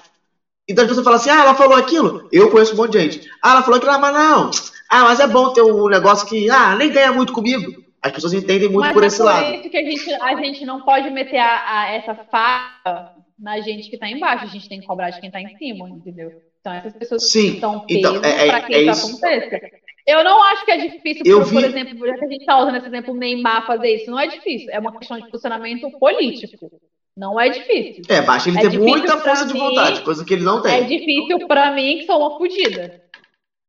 Então 0.67 0.87
pessoas 0.87 1.03
falam 1.03 1.19
assim, 1.19 1.29
ah, 1.29 1.41
ela 1.41 1.55
falou 1.55 1.75
aquilo. 1.75 2.27
Eu 2.31 2.49
conheço 2.49 2.73
um 2.73 2.77
monte 2.77 2.93
de 2.93 2.99
gente. 2.99 3.29
Ah, 3.41 3.51
ela 3.51 3.63
falou 3.63 3.77
aquilo, 3.77 3.91
ah, 3.91 3.99
mas 3.99 4.13
não. 4.13 4.51
Ah, 4.89 5.03
mas 5.03 5.19
é 5.19 5.27
bom 5.27 5.53
ter 5.53 5.61
um 5.61 5.87
negócio 5.87 6.27
que, 6.27 6.49
ah, 6.49 6.75
nem 6.75 6.91
ganha 6.91 7.11
muito 7.11 7.33
comigo. 7.33 7.81
As 8.01 8.11
pessoas 8.11 8.33
entendem 8.33 8.67
muito 8.67 8.85
mas 8.85 8.93
por 8.93 9.03
é 9.03 9.07
esse 9.07 9.17
por 9.17 9.25
lado. 9.25 9.55
isso 9.55 9.69
que 9.69 9.77
a 9.77 9.83
gente, 9.83 10.13
a 10.13 10.35
gente 10.35 10.65
não 10.65 10.81
pode 10.81 11.09
meter 11.11 11.37
a, 11.37 11.81
a 11.81 11.91
essa 11.91 12.15
faca 12.15 13.11
na 13.41 13.59
gente 13.59 13.89
que 13.89 13.95
está 13.95 14.07
embaixo. 14.07 14.45
A 14.45 14.47
gente 14.47 14.69
tem 14.69 14.79
que 14.79 14.85
cobrar 14.85 15.09
de 15.09 15.19
quem 15.19 15.27
está 15.27 15.41
em 15.41 15.57
cima, 15.57 15.89
entendeu? 15.89 16.31
Então 16.59 16.73
essas 16.73 16.93
pessoas 16.93 17.29
Sim, 17.29 17.53
estão 17.53 17.83
então, 17.89 18.23
é, 18.23 18.45
para 18.45 18.61
que 18.61 18.75
é 18.75 18.83
isso, 18.83 19.07
aconteça. 19.07 19.59
Eu 20.07 20.23
não 20.23 20.41
acho 20.43 20.65
que 20.65 20.71
é 20.71 20.77
difícil, 20.77 21.23
eu 21.25 21.39
por, 21.39 21.47
vi... 21.47 21.55
por 21.55 21.63
exemplo, 21.63 22.07
já 22.07 22.17
que 22.17 22.25
a 22.25 22.27
gente 22.27 22.41
está 22.41 22.59
usando 22.59 22.77
esse 22.77 22.87
exemplo, 22.87 23.13
o 23.13 23.17
Neymar 23.17 23.65
fazer 23.65 23.95
isso. 23.95 24.11
Não 24.11 24.19
é 24.19 24.27
difícil, 24.27 24.69
é 24.71 24.79
uma 24.79 24.97
questão 24.97 25.19
de 25.19 25.29
posicionamento 25.29 25.89
político. 25.99 26.71
Não 27.17 27.39
é 27.39 27.49
difícil. 27.49 28.03
É, 28.07 28.21
basta 28.21 28.49
ele 28.49 28.57
é 28.59 28.69
ter 28.69 28.79
muita 28.79 29.17
força 29.17 29.45
mim, 29.45 29.53
de 29.53 29.59
vontade, 29.59 30.01
coisa 30.01 30.23
que 30.23 30.33
ele 30.33 30.43
não 30.43 30.61
tem. 30.61 30.73
É 30.73 30.81
difícil 30.81 31.47
para 31.47 31.71
mim, 31.71 31.99
que 31.99 32.05
sou 32.05 32.19
uma 32.19 32.37
fodida. 32.37 33.01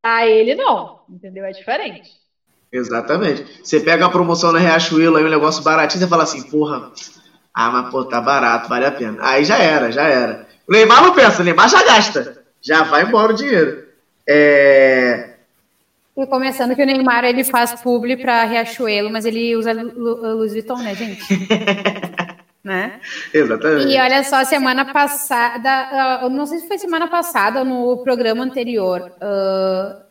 A 0.03 0.27
ele 0.27 0.55
não, 0.55 1.01
entendeu? 1.09 1.45
É 1.45 1.51
diferente. 1.51 2.11
Exatamente. 2.73 3.45
Você 3.63 3.81
pega 3.81 4.07
a 4.07 4.11
promoção 4.11 4.53
na 4.53 4.59
Riachuelo 4.59 5.17
aí, 5.17 5.25
um 5.25 5.29
negócio 5.29 5.63
baratinho, 5.63 6.01
você 6.01 6.09
fala 6.09 6.23
assim, 6.23 6.43
porra, 6.51 6.91
ah, 7.55 7.71
mas 7.71 7.91
pô, 7.91 8.05
tá 8.05 8.21
barato, 8.21 8.69
vale 8.69 8.87
a 8.87 8.93
pena. 8.93 9.19
Aí 9.21 9.45
já 9.45 9.59
era, 9.59 9.93
já 9.93 10.03
era. 10.03 10.47
O 10.67 10.73
Neymar 10.73 11.03
não 11.03 11.15
pensa, 11.15 11.43
o 11.43 11.45
Neymar 11.45 11.69
já 11.69 11.83
gasta. 11.83 12.43
Já 12.61 12.83
vai 12.85 13.03
embora 13.03 13.33
o 13.33 13.37
dinheiro. 13.37 13.85
É... 14.27 15.31
E 16.17 16.27
começando 16.27 16.75
que 16.75 16.83
o 16.83 16.87
Neymar 16.87 17.25
ele 17.25 17.45
faz 17.45 17.81
publi 17.81 18.17
para 18.17 18.45
Riachuelo, 18.45 19.11
mas 19.11 19.25
ele 19.25 19.57
usa 19.57 19.73
Louis 19.73 20.53
Vuitton, 20.53 20.79
né, 20.79 20.95
gente? 20.95 21.23
né? 22.63 23.01
Exatamente. 23.33 23.93
E 23.93 24.01
olha 24.01 24.23
só, 24.23 24.45
semana 24.45 24.93
passada, 24.93 26.23
uh, 26.23 26.29
não 26.29 26.47
sei 26.47 26.59
se 26.59 26.69
foi 26.69 26.79
semana 26.79 27.09
passada 27.09 27.61
ou 27.61 27.65
no 27.65 28.05
programa 28.05 28.45
anterior. 28.45 29.13
Uh, 29.17 30.03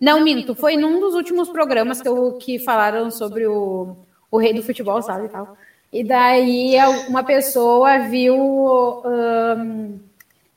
não, 0.00 0.20
minto, 0.20 0.54
foi 0.54 0.76
num 0.76 1.00
dos 1.00 1.14
últimos 1.14 1.48
programas 1.48 2.02
que, 2.02 2.08
eu, 2.08 2.32
que 2.34 2.58
falaram 2.58 3.10
sobre 3.10 3.46
o, 3.46 3.96
o 4.30 4.38
rei 4.38 4.52
do 4.52 4.62
futebol, 4.62 5.00
sabe? 5.00 5.26
E, 5.26 5.28
tal. 5.28 5.56
E 5.92 6.04
daí 6.04 6.76
uma 7.08 7.22
pessoa 7.22 7.98
viu. 8.00 8.36
Um, 8.36 9.98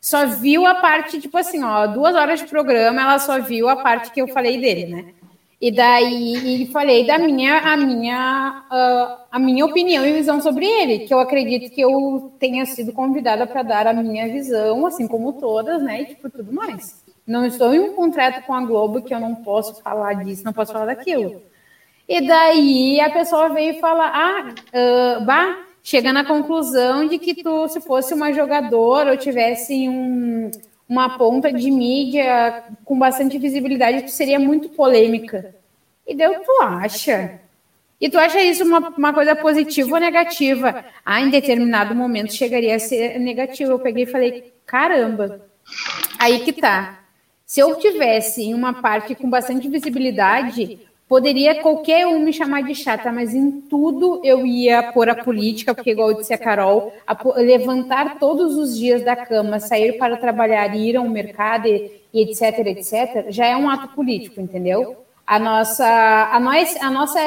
só 0.01 0.25
viu 0.25 0.65
a 0.65 0.75
parte, 0.75 1.19
tipo 1.19 1.37
assim, 1.37 1.63
ó, 1.63 1.85
duas 1.85 2.15
horas 2.15 2.39
de 2.39 2.47
programa, 2.47 3.01
ela 3.01 3.19
só 3.19 3.39
viu 3.41 3.67
a 3.67 3.75
parte 3.75 4.11
que 4.11 4.21
eu 4.21 4.27
falei 4.29 4.59
dele, 4.59 4.85
né? 4.85 5.13
E 5.61 5.71
daí 5.71 6.63
e 6.63 6.67
falei 6.67 7.05
da 7.05 7.17
minha, 7.17 7.57
a 7.57 7.75
minha, 7.75 8.63
uh, 8.71 9.25
a 9.29 9.37
minha 9.37 9.65
opinião 9.65 10.05
e 10.05 10.13
visão 10.13 10.41
sobre 10.41 10.65
ele, 10.65 10.99
que 10.99 11.13
eu 11.13 11.19
acredito 11.19 11.69
que 11.69 11.81
eu 11.81 12.31
tenha 12.39 12.65
sido 12.65 12.93
convidada 12.93 13.45
para 13.45 13.61
dar 13.61 13.87
a 13.87 13.93
minha 13.93 14.25
visão, 14.29 14.85
assim 14.85 15.05
como 15.05 15.33
todas, 15.33 15.83
né? 15.83 16.01
E 16.01 16.05
tipo, 16.05 16.29
tudo 16.29 16.53
mais. 16.53 17.03
Não 17.27 17.45
estou 17.45 17.73
em 17.75 17.79
um 17.79 17.93
contrato 17.93 18.45
com 18.45 18.53
a 18.53 18.61
Globo 18.61 19.01
que 19.01 19.13
eu 19.13 19.19
não 19.19 19.35
posso 19.35 19.81
falar 19.83 20.23
disso, 20.23 20.45
não 20.45 20.53
posso 20.53 20.71
falar 20.71 20.85
daquilo. 20.85 21.41
E 22.09 22.21
daí 22.21 22.99
a 22.99 23.11
pessoa 23.11 23.49
veio 23.49 23.79
falar, 23.79 24.11
ah, 24.11 24.49
uh, 24.49 25.23
bah, 25.23 25.59
chega 25.83 26.11
na 26.11 26.25
conclusão 26.25 27.07
de 27.07 27.19
que 27.19 27.35
tu, 27.35 27.67
se 27.67 27.79
fosse 27.81 28.15
uma 28.15 28.33
jogadora 28.33 29.11
ou 29.11 29.17
tivesse 29.17 29.87
um, 29.87 30.49
uma 30.87 31.19
ponta 31.19 31.53
de 31.53 31.69
mídia 31.69 32.63
com 32.83 32.97
bastante 32.97 33.37
visibilidade, 33.37 34.01
tu 34.01 34.09
seria 34.09 34.39
muito 34.39 34.69
polêmica. 34.69 35.53
E 36.07 36.15
deu, 36.15 36.33
tu 36.43 36.51
acha? 36.63 37.39
E 38.01 38.09
tu 38.09 38.17
acha 38.17 38.41
isso 38.41 38.63
uma, 38.63 38.89
uma 38.89 39.13
coisa 39.13 39.35
positiva 39.35 39.93
ou 39.93 39.99
negativa? 39.99 40.83
Ah, 41.05 41.21
em 41.21 41.29
determinado 41.29 41.93
momento 41.93 42.33
chegaria 42.33 42.75
a 42.75 42.79
ser 42.79 43.19
negativo. 43.19 43.73
Eu 43.73 43.79
peguei 43.79 44.05
e 44.05 44.07
falei, 44.11 44.51
caramba, 44.65 45.45
aí 46.17 46.39
que 46.39 46.53
tá. 46.53 47.01
Se 47.45 47.59
eu 47.59 47.75
tivesse 47.75 48.41
em 48.41 48.55
uma 48.55 48.81
parte 48.81 49.13
com 49.13 49.29
bastante 49.29 49.69
visibilidade, 49.69 50.88
Poderia 51.09 51.63
qualquer 51.63 52.05
um 52.05 52.19
me 52.19 52.31
chamar 52.31 52.61
de 52.61 52.75
chata, 52.75 53.11
mas 53.11 53.33
em 53.33 53.61
tudo 53.61 54.21
eu 54.23 54.45
ia 54.45 54.93
pôr 54.93 55.09
a 55.09 55.15
política, 55.15 55.73
porque, 55.73 55.91
igual 55.91 56.13
disse 56.13 56.33
a 56.33 56.37
Carol, 56.37 56.93
a, 57.05 57.17
levantar 57.39 58.19
todos 58.19 58.55
os 58.55 58.77
dias 58.77 59.03
da 59.03 59.15
cama, 59.15 59.59
sair 59.59 59.97
para 59.97 60.17
trabalhar, 60.17 60.75
ir 60.75 60.95
ao 60.95 61.09
mercado 61.09 61.67
e, 61.67 61.91
e 62.13 62.21
etc, 62.21 62.59
etc, 62.67 63.25
já 63.29 63.47
é 63.47 63.57
um 63.57 63.67
ato 63.67 63.87
político, 63.95 64.39
entendeu? 64.39 64.97
A 65.25 65.39
nossa, 65.39 66.29
a 66.31 66.39
nós, 66.39 66.77
a 66.79 66.91
nossa 66.91 67.19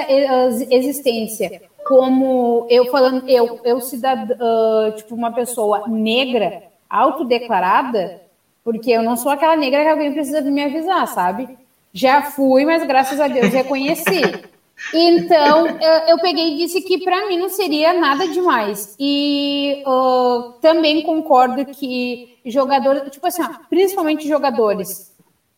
existência 0.71 1.61
como 1.85 2.67
eu 2.71 2.87
falando, 2.87 3.29
eu, 3.29 3.61
eu 3.65 3.81
cidadã, 3.81 4.35
uh, 4.35 4.93
tipo, 4.93 5.15
uma 5.15 5.33
pessoa 5.33 5.89
negra, 5.89 6.63
autodeclarada, 6.89 8.21
porque 8.65 8.91
eu 8.91 9.03
não 9.03 9.17
sou 9.17 9.33
aquela 9.33 9.57
negra 9.57 9.83
que 9.83 9.89
alguém 9.89 10.13
precisa 10.13 10.41
me 10.43 10.63
avisar, 10.63 11.07
sabe? 11.09 11.49
Já 11.93 12.23
fui, 12.23 12.65
mas 12.65 12.87
graças 12.87 13.21
a 13.21 13.29
Deus 13.29 13.53
reconheci. 13.53 14.23
Então, 14.93 15.67
eu, 15.67 15.93
eu 16.09 16.19
peguei 16.19 16.55
e 16.55 16.57
disse 16.57 16.81
que 16.83 17.05
para 17.05 17.29
mim 17.29 17.39
não 17.39 17.49
seria 17.49 17.93
nada 17.93 18.27
demais. 18.27 18.97
E 18.99 19.83
uh, 19.87 20.55
também 20.61 21.03
concordo 21.03 21.65
que 21.67 22.39
jogadores, 22.45 23.11
tipo 23.11 23.27
assim, 23.27 23.43
ó, 23.43 23.49
principalmente 23.69 24.27
jogadores, 24.27 25.15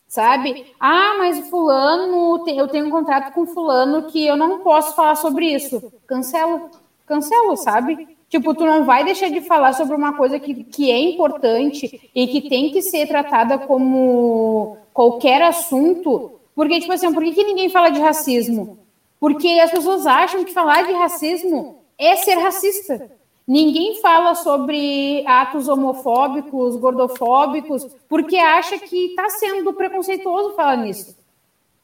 sabe? 0.06 0.66
Ah, 0.78 1.14
mas 1.18 1.48
fulano, 1.48 2.44
eu 2.48 2.68
tenho 2.68 2.86
um 2.86 2.90
contrato 2.90 3.32
com 3.32 3.46
fulano 3.46 4.04
que 4.04 4.26
eu 4.26 4.36
não 4.36 4.58
posso 4.58 4.94
falar 4.94 5.14
sobre 5.14 5.46
isso. 5.46 5.92
Cancelo, 6.06 6.70
cancelo, 7.06 7.56
sabe? 7.56 8.13
Tipo, 8.34 8.52
tu 8.52 8.64
não 8.64 8.84
vai 8.84 9.04
deixar 9.04 9.30
de 9.30 9.42
falar 9.42 9.74
sobre 9.74 9.94
uma 9.94 10.14
coisa 10.16 10.40
que, 10.40 10.64
que 10.64 10.90
é 10.90 10.98
importante 10.98 12.10
e 12.12 12.26
que 12.26 12.48
tem 12.48 12.72
que 12.72 12.82
ser 12.82 13.06
tratada 13.06 13.58
como 13.58 14.76
qualquer 14.92 15.40
assunto. 15.40 16.32
Porque, 16.52 16.80
tipo 16.80 16.92
assim, 16.92 17.14
por 17.14 17.22
que, 17.22 17.32
que 17.32 17.44
ninguém 17.44 17.68
fala 17.68 17.90
de 17.90 18.00
racismo? 18.00 18.76
Porque 19.20 19.46
as 19.60 19.70
pessoas 19.70 20.04
acham 20.04 20.42
que 20.42 20.52
falar 20.52 20.82
de 20.82 20.92
racismo 20.94 21.76
é 21.96 22.16
ser 22.16 22.34
racista. 22.34 23.08
Ninguém 23.46 24.00
fala 24.00 24.34
sobre 24.34 25.24
atos 25.28 25.68
homofóbicos, 25.68 26.74
gordofóbicos, 26.74 27.86
porque 28.08 28.36
acha 28.36 28.80
que 28.80 29.10
está 29.10 29.30
sendo 29.30 29.72
preconceituoso 29.72 30.56
falar 30.56 30.78
nisso. 30.78 31.16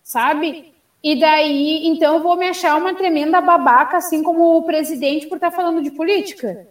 Sabe? 0.03 0.70
E 1.03 1.19
daí, 1.19 1.87
então, 1.87 2.17
eu 2.17 2.23
vou 2.23 2.37
me 2.37 2.47
achar 2.47 2.77
uma 2.77 2.95
tremenda 2.95 3.41
babaca, 3.41 3.97
assim 3.97 4.23
como 4.23 4.59
o 4.59 4.63
presidente, 4.63 5.27
por 5.27 5.37
estar 5.37 5.51
tá 5.51 5.57
falando 5.57 5.83
de 5.83 5.91
política. 5.91 6.69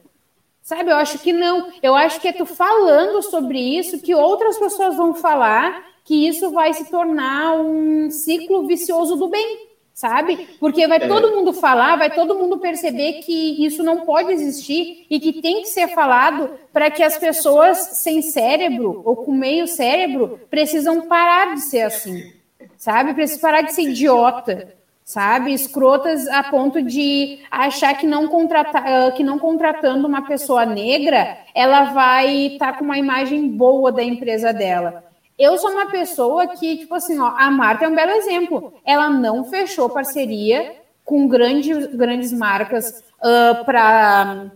Sabe? 0.61 0.91
Eu 0.91 0.97
acho 0.97 1.17
que 1.17 1.33
não. 1.33 1.67
Eu 1.81 1.95
acho 1.95 2.21
que 2.21 2.27
é 2.27 2.33
tu 2.33 2.45
falando 2.45 3.23
sobre 3.23 3.59
isso 3.59 3.99
que 3.99 4.13
outras 4.13 4.57
pessoas 4.59 4.95
vão 4.95 5.15
falar 5.15 5.83
que 6.05 6.27
isso 6.27 6.51
vai 6.51 6.73
se 6.73 6.89
tornar 6.89 7.55
um 7.55 8.09
ciclo 8.11 8.65
vicioso 8.67 9.15
do 9.15 9.27
bem, 9.27 9.67
sabe? 9.93 10.47
Porque 10.59 10.87
vai 10.87 10.99
todo 11.07 11.35
mundo 11.35 11.53
falar, 11.53 11.97
vai 11.97 12.13
todo 12.13 12.37
mundo 12.37 12.57
perceber 12.59 13.21
que 13.21 13.63
isso 13.63 13.83
não 13.83 14.01
pode 14.01 14.31
existir 14.31 15.05
e 15.09 15.19
que 15.19 15.41
tem 15.41 15.61
que 15.61 15.67
ser 15.67 15.87
falado 15.89 16.51
para 16.73 16.89
que 16.89 17.03
as 17.03 17.17
pessoas 17.17 17.77
sem 17.77 18.21
cérebro 18.21 19.01
ou 19.05 19.17
com 19.17 19.31
meio 19.31 19.67
cérebro 19.67 20.39
precisam 20.49 21.01
parar 21.01 21.53
de 21.53 21.61
ser 21.61 21.81
assim 21.81 22.38
sabe? 22.79 23.13
Precisa 23.13 23.41
parar 23.41 23.61
de 23.61 23.73
ser 23.73 23.83
idiota, 23.83 24.73
sabe? 25.03 25.53
Escrotas 25.53 26.27
a 26.29 26.41
ponto 26.41 26.81
de 26.81 27.39
achar 27.51 27.93
que 27.95 28.07
não, 28.07 28.27
contratar, 28.27 28.83
ah, 28.87 29.11
que 29.11 29.23
não 29.23 29.37
contratando 29.37 30.07
uma 30.07 30.25
pessoa 30.25 30.65
negra, 30.65 31.37
ela 31.53 31.91
vai 31.91 32.53
estar 32.53 32.71
tá 32.71 32.77
com 32.79 32.85
uma 32.85 32.97
imagem 32.97 33.49
boa 33.49 33.91
da 33.91 34.01
empresa 34.01 34.51
dela. 34.53 35.03
Eu 35.37 35.57
sou 35.57 35.71
uma 35.71 35.87
pessoa 35.87 36.47
que, 36.47 36.77
tipo 36.77 36.95
assim, 36.95 37.19
ó, 37.19 37.33
a 37.37 37.51
Marta 37.51 37.85
é 37.85 37.87
um 37.87 37.95
belo 37.95 38.11
exemplo. 38.11 38.73
Ela 38.85 39.09
não 39.09 39.43
fechou 39.43 39.89
parceria 39.89 40.75
com 41.05 41.27
grandes, 41.27 41.87
grandes 41.87 42.33
marcas 42.33 43.03
uh, 43.19 43.63
para 43.65 44.51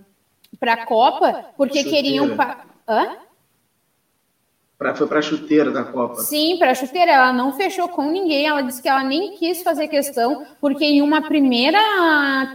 a 0.61 0.85
Copa, 0.85 1.45
porque 1.55 1.83
Chuteira. 1.83 2.03
queriam. 2.03 2.37
Hã? 2.87 3.17
Pra, 4.77 4.95
foi 4.95 5.07
para 5.07 5.19
a 5.19 5.21
chuteira 5.21 5.71
da 5.71 5.83
Copa. 5.83 6.21
Sim, 6.21 6.57
para 6.57 6.71
a 6.71 6.75
chuteira. 6.75 7.11
Ela 7.11 7.33
não 7.33 7.53
fechou 7.53 7.87
com 7.87 8.09
ninguém. 8.09 8.47
Ela 8.47 8.61
disse 8.61 8.81
que 8.81 8.89
ela 8.89 9.03
nem 9.03 9.35
quis 9.37 9.61
fazer 9.61 9.87
questão, 9.87 10.45
porque 10.59 10.83
em 10.83 11.01
uma 11.01 11.21
primeira 11.21 11.79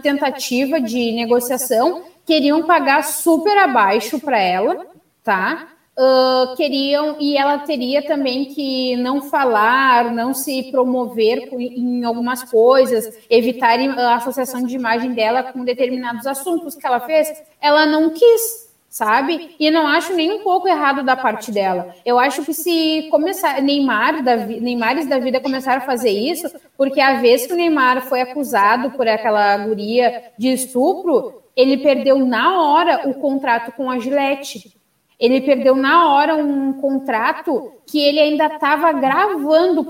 tentativa 0.03 0.79
de 0.79 1.11
negociação, 1.13 2.03
queriam 2.25 2.63
pagar 2.63 3.03
super 3.03 3.57
abaixo 3.57 4.19
para 4.19 4.37
ela, 4.37 4.85
tá? 5.23 5.69
Uh, 5.97 6.55
queriam, 6.55 7.17
e 7.19 7.35
ela 7.35 7.57
teria 7.57 8.01
também 8.01 8.45
que 8.45 8.95
não 8.97 9.21
falar, 9.21 10.13
não 10.13 10.33
se 10.33 10.71
promover 10.71 11.49
em 11.51 12.05
algumas 12.05 12.41
coisas, 12.43 13.17
evitar 13.29 13.77
a 13.79 14.15
associação 14.15 14.63
de 14.63 14.75
imagem 14.75 15.13
dela 15.13 15.43
com 15.43 15.65
determinados 15.65 16.25
assuntos 16.25 16.75
que 16.75 16.87
ela 16.87 17.01
fez. 17.01 17.43
Ela 17.59 17.85
não 17.85 18.11
quis 18.11 18.68
sabe? 18.89 19.55
E 19.59 19.69
não 19.69 19.87
acho 19.87 20.13
nem 20.13 20.31
um 20.31 20.43
pouco 20.43 20.67
errado 20.67 21.03
da 21.03 21.15
parte 21.15 21.51
dela. 21.51 21.93
Eu 22.03 22.17
acho 22.17 22.43
que 22.43 22.53
se 22.53 23.07
começar 23.11 23.61
Neymar 23.61 24.23
da 24.23 24.35
Neymares 24.35 25.07
da 25.07 25.19
vida 25.19 25.39
começar 25.39 25.77
a 25.77 25.81
fazer 25.81 26.09
isso, 26.09 26.49
porque 26.75 26.99
a 26.99 27.19
vez 27.21 27.45
que 27.45 27.53
o 27.53 27.55
Neymar 27.55 28.01
foi 28.01 28.21
acusado 28.21 28.91
por 28.91 29.07
aquela 29.07 29.57
guria 29.57 30.31
de 30.37 30.51
estupro, 30.51 31.43
ele 31.55 31.77
perdeu 31.77 32.17
na 32.25 32.61
hora 32.61 33.07
o 33.07 33.13
contrato 33.15 33.71
com 33.73 33.89
a 33.89 33.99
Gillette. 33.99 34.78
Ele 35.19 35.41
perdeu 35.41 35.75
na 35.75 36.13
hora 36.13 36.35
um 36.35 36.73
contrato 36.73 37.73
que 37.85 37.99
ele 37.99 38.19
ainda 38.19 38.45
estava 38.45 38.93
gravando 38.93 39.85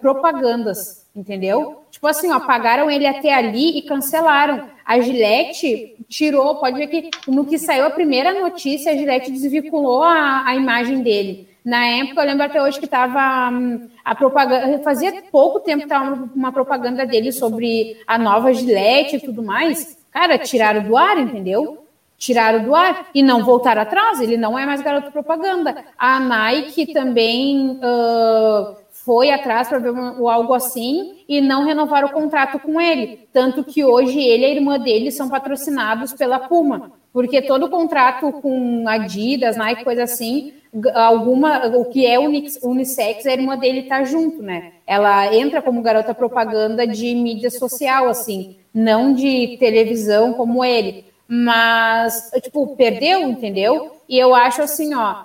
propagandas, 0.00 1.06
entendeu? 1.16 1.82
Tipo 1.90 2.06
assim, 2.08 2.30
ó, 2.30 2.40
pagaram 2.40 2.90
ele 2.90 3.06
até 3.06 3.32
ali 3.32 3.78
e 3.78 3.82
cancelaram. 3.82 4.68
A 4.84 5.00
Gillette 5.00 5.96
tirou, 6.08 6.56
pode 6.56 6.76
ver 6.76 6.88
que 6.88 7.10
no 7.26 7.46
que 7.46 7.58
saiu 7.58 7.86
a 7.86 7.90
primeira 7.90 8.38
notícia, 8.38 8.92
a 8.92 8.96
Gillette 8.96 9.30
desvinculou 9.30 10.02
a, 10.02 10.46
a 10.46 10.54
imagem 10.54 11.02
dele. 11.02 11.48
Na 11.64 11.84
época, 11.84 12.20
eu 12.20 12.26
lembro 12.26 12.44
até 12.44 12.62
hoje 12.62 12.78
que 12.78 12.84
estava 12.84 13.50
hum, 13.50 13.88
a 14.04 14.14
propaganda, 14.14 14.78
fazia 14.84 15.22
pouco 15.32 15.58
tempo 15.58 15.78
que 15.78 15.92
estava 15.92 16.30
uma 16.32 16.52
propaganda 16.52 17.04
dele 17.04 17.32
sobre 17.32 17.96
a 18.06 18.16
nova 18.16 18.52
Gillette 18.52 19.16
e 19.16 19.20
tudo 19.20 19.42
mais. 19.42 19.98
Cara, 20.12 20.38
tiraram 20.38 20.84
do 20.84 20.96
ar, 20.96 21.18
entendeu? 21.18 21.85
Tiraram 22.18 22.64
do 22.64 22.74
ar 22.74 23.08
e 23.14 23.22
não 23.22 23.44
voltaram 23.44 23.82
atrás, 23.82 24.20
ele 24.20 24.36
não 24.36 24.58
é 24.58 24.64
mais 24.64 24.80
garoto 24.80 25.10
propaganda. 25.10 25.84
A 25.98 26.18
Nike 26.18 26.92
também 26.92 27.78
uh, 27.82 28.76
foi 28.90 29.30
atrás 29.30 29.68
para 29.68 29.78
ver 29.78 29.92
um, 29.92 30.28
algo 30.28 30.54
assim 30.54 31.24
e 31.28 31.40
não 31.40 31.64
renovaram 31.64 32.08
o 32.08 32.12
contrato 32.12 32.58
com 32.58 32.80
ele. 32.80 33.28
Tanto 33.32 33.62
que 33.62 33.84
hoje 33.84 34.18
ele 34.18 34.42
e 34.42 34.46
a 34.46 34.50
irmã 34.50 34.78
dele 34.78 35.10
são 35.10 35.28
patrocinados 35.28 36.12
pela 36.12 36.40
Puma, 36.40 36.92
porque 37.12 37.42
todo 37.42 37.68
contrato 37.68 38.32
com 38.32 38.84
Adidas, 38.88 39.56
Nike, 39.56 39.84
coisa 39.84 40.04
assim, 40.04 40.52
alguma, 40.94 41.66
o 41.68 41.84
que 41.86 42.06
é 42.06 42.18
unissex, 42.18 43.26
a 43.26 43.32
irmã 43.32 43.56
dele 43.56 43.84
tá 43.84 44.04
junto, 44.04 44.42
né? 44.42 44.72
Ela 44.86 45.34
entra 45.34 45.62
como 45.62 45.82
garota 45.82 46.14
propaganda 46.14 46.86
de 46.86 47.14
mídia 47.14 47.50
social, 47.50 48.08
assim, 48.08 48.56
não 48.74 49.12
de 49.12 49.56
televisão 49.58 50.32
como 50.32 50.64
ele. 50.64 51.04
Mas, 51.28 52.30
tipo, 52.42 52.76
perdeu, 52.76 53.22
entendeu? 53.22 53.96
E 54.08 54.18
eu 54.18 54.34
acho 54.34 54.62
assim, 54.62 54.94
ó, 54.94 55.24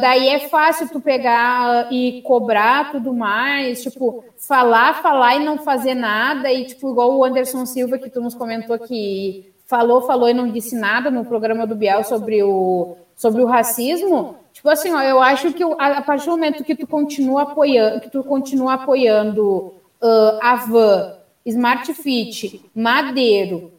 daí 0.00 0.28
é 0.28 0.48
fácil 0.48 0.88
tu 0.88 1.00
pegar 1.00 1.92
e 1.92 2.22
cobrar 2.22 2.90
tudo 2.92 3.14
mais, 3.14 3.82
tipo, 3.82 4.24
falar, 4.36 5.02
falar 5.02 5.36
e 5.36 5.44
não 5.44 5.58
fazer 5.58 5.94
nada, 5.94 6.52
e 6.52 6.66
tipo, 6.66 6.90
igual 6.90 7.16
o 7.16 7.24
Anderson 7.24 7.66
Silva 7.66 7.98
que 7.98 8.10
tu 8.10 8.20
nos 8.20 8.34
comentou 8.34 8.78
que 8.78 9.52
falou, 9.66 10.02
falou 10.02 10.28
e 10.28 10.34
não 10.34 10.50
disse 10.50 10.74
nada 10.74 11.10
no 11.10 11.24
programa 11.24 11.66
do 11.66 11.74
Biel 11.74 12.02
sobre 12.04 12.42
o, 12.42 12.96
sobre 13.14 13.42
o 13.42 13.46
racismo, 13.46 14.36
tipo 14.52 14.68
assim, 14.68 14.92
ó, 14.92 15.02
eu 15.02 15.20
acho 15.20 15.52
que 15.52 15.62
a, 15.62 15.98
a 15.98 16.02
partir 16.02 16.26
do 16.26 16.32
momento 16.32 16.64
que 16.64 16.74
tu 16.74 16.86
continua 16.86 17.42
apoiando, 17.42 18.00
que 18.00 18.10
tu 18.10 18.24
continua 18.24 18.74
apoiando 18.74 19.74
uh, 20.02 20.38
a 20.40 20.56
Van, 20.56 21.14
Smart 21.44 21.92
Fit, 21.94 22.64
Madeiro, 22.74 23.77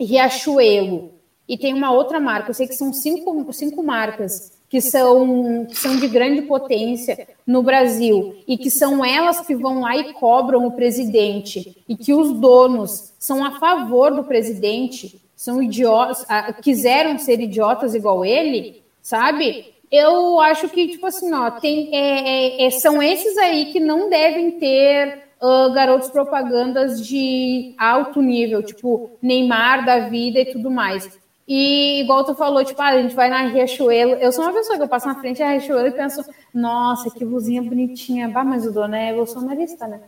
Riachuelo, 0.00 1.16
e 1.48 1.56
tem 1.56 1.72
uma 1.72 1.92
outra 1.92 2.18
marca, 2.18 2.50
eu 2.50 2.54
sei 2.54 2.66
que 2.66 2.74
são 2.74 2.92
cinco, 2.92 3.52
cinco 3.52 3.82
marcas 3.82 4.52
que 4.68 4.80
são, 4.80 5.64
que 5.66 5.76
são 5.76 5.96
de 5.96 6.08
grande 6.08 6.42
potência 6.42 7.28
no 7.46 7.62
Brasil 7.62 8.36
e 8.48 8.58
que 8.58 8.70
são 8.70 9.04
elas 9.04 9.40
que 9.40 9.54
vão 9.54 9.80
lá 9.80 9.96
e 9.96 10.12
cobram 10.12 10.66
o 10.66 10.72
presidente 10.72 11.76
e 11.88 11.96
que 11.96 12.12
os 12.12 12.32
donos 12.32 13.12
são 13.18 13.44
a 13.44 13.60
favor 13.60 14.12
do 14.12 14.24
presidente, 14.24 15.20
são 15.36 15.62
idiotas, 15.62 16.26
quiseram 16.62 17.16
ser 17.18 17.40
idiotas 17.40 17.94
igual 17.94 18.24
ele, 18.24 18.82
sabe? 19.00 19.72
Eu 19.90 20.40
acho 20.40 20.68
que, 20.68 20.88
tipo 20.88 21.06
assim, 21.06 21.32
ó, 21.32 21.48
tem, 21.52 21.94
é, 21.94 22.64
é, 22.64 22.66
é 22.66 22.70
são 22.70 23.00
esses 23.00 23.38
aí 23.38 23.66
que 23.66 23.78
não 23.78 24.10
devem 24.10 24.52
ter 24.52 25.25
uh, 25.40 25.72
garotos 25.72 26.08
propagandas 26.10 27.04
de 27.06 27.74
alto 27.78 28.20
nível, 28.20 28.62
tipo 28.62 29.10
Neymar 29.22 29.84
da 29.84 30.08
vida 30.08 30.40
e 30.40 30.46
tudo 30.46 30.70
mais. 30.70 31.18
E 31.48 32.00
igual 32.00 32.24
tu 32.24 32.34
falou, 32.34 32.64
tipo, 32.64 32.82
ah, 32.82 32.88
a 32.88 33.00
gente 33.00 33.14
vai 33.14 33.30
na 33.30 33.42
Riachuelo. 33.42 34.14
Eu 34.14 34.32
sou 34.32 34.42
uma 34.44 34.52
pessoa 34.52 34.76
que 34.76 34.82
eu 34.82 34.88
passo 34.88 35.06
na 35.06 35.14
frente 35.14 35.38
da 35.38 35.50
Riachuelo 35.50 35.86
e 35.86 35.92
penso, 35.92 36.24
nossa, 36.52 37.08
que 37.08 37.24
luzinha 37.24 37.62
bonitinha. 37.62 38.28
Bah, 38.28 38.42
mas 38.42 38.66
o 38.66 38.72
dono 38.72 38.96
é 38.96 39.14
bolsonarista, 39.14 39.86
né? 39.86 40.00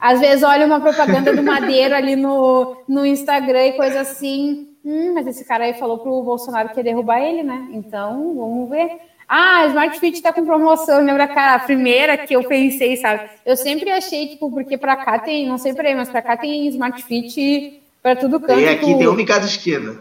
Às 0.00 0.20
vezes 0.20 0.42
olha 0.42 0.64
uma 0.64 0.80
propaganda 0.80 1.36
do 1.36 1.42
Madeira 1.42 1.98
ali 1.98 2.16
no, 2.16 2.78
no 2.88 3.04
Instagram 3.04 3.66
e 3.66 3.72
coisa 3.72 4.00
assim. 4.00 4.74
Hum, 4.82 5.12
mas 5.12 5.26
esse 5.26 5.44
cara 5.44 5.64
aí 5.64 5.74
falou 5.74 5.98
pro 5.98 6.22
Bolsonaro 6.22 6.70
que 6.70 6.80
ia 6.80 6.84
derrubar 6.84 7.20
ele, 7.20 7.42
né? 7.42 7.68
Então, 7.72 8.34
vamos 8.34 8.70
ver. 8.70 8.88
Ah, 9.28 9.66
Smart 9.66 10.00
Fit 10.00 10.22
tá 10.22 10.32
com 10.32 10.44
promoção. 10.44 11.04
Lembra, 11.04 11.28
cara, 11.28 11.56
a 11.56 11.58
primeira 11.58 12.16
que 12.16 12.34
eu 12.34 12.42
pensei, 12.44 12.96
sabe? 12.96 13.28
Eu 13.44 13.56
sempre 13.56 13.90
achei, 13.90 14.28
tipo, 14.28 14.50
porque 14.50 14.78
pra 14.78 14.96
cá 14.96 15.18
tem, 15.18 15.46
não 15.46 15.58
sei 15.58 15.74
pra 15.74 15.88
aí, 15.88 15.94
mas 15.94 16.08
pra 16.08 16.22
cá 16.22 16.36
tem 16.36 16.66
Smart 16.68 17.02
Fit 17.02 17.82
pra 18.02 18.16
tudo 18.16 18.40
canto. 18.40 18.60
E 18.60 18.68
aqui 18.68 18.86
tem 18.96 19.06
um 19.06 19.20
em 19.20 19.26
cada 19.26 19.44
esquina. 19.44 19.98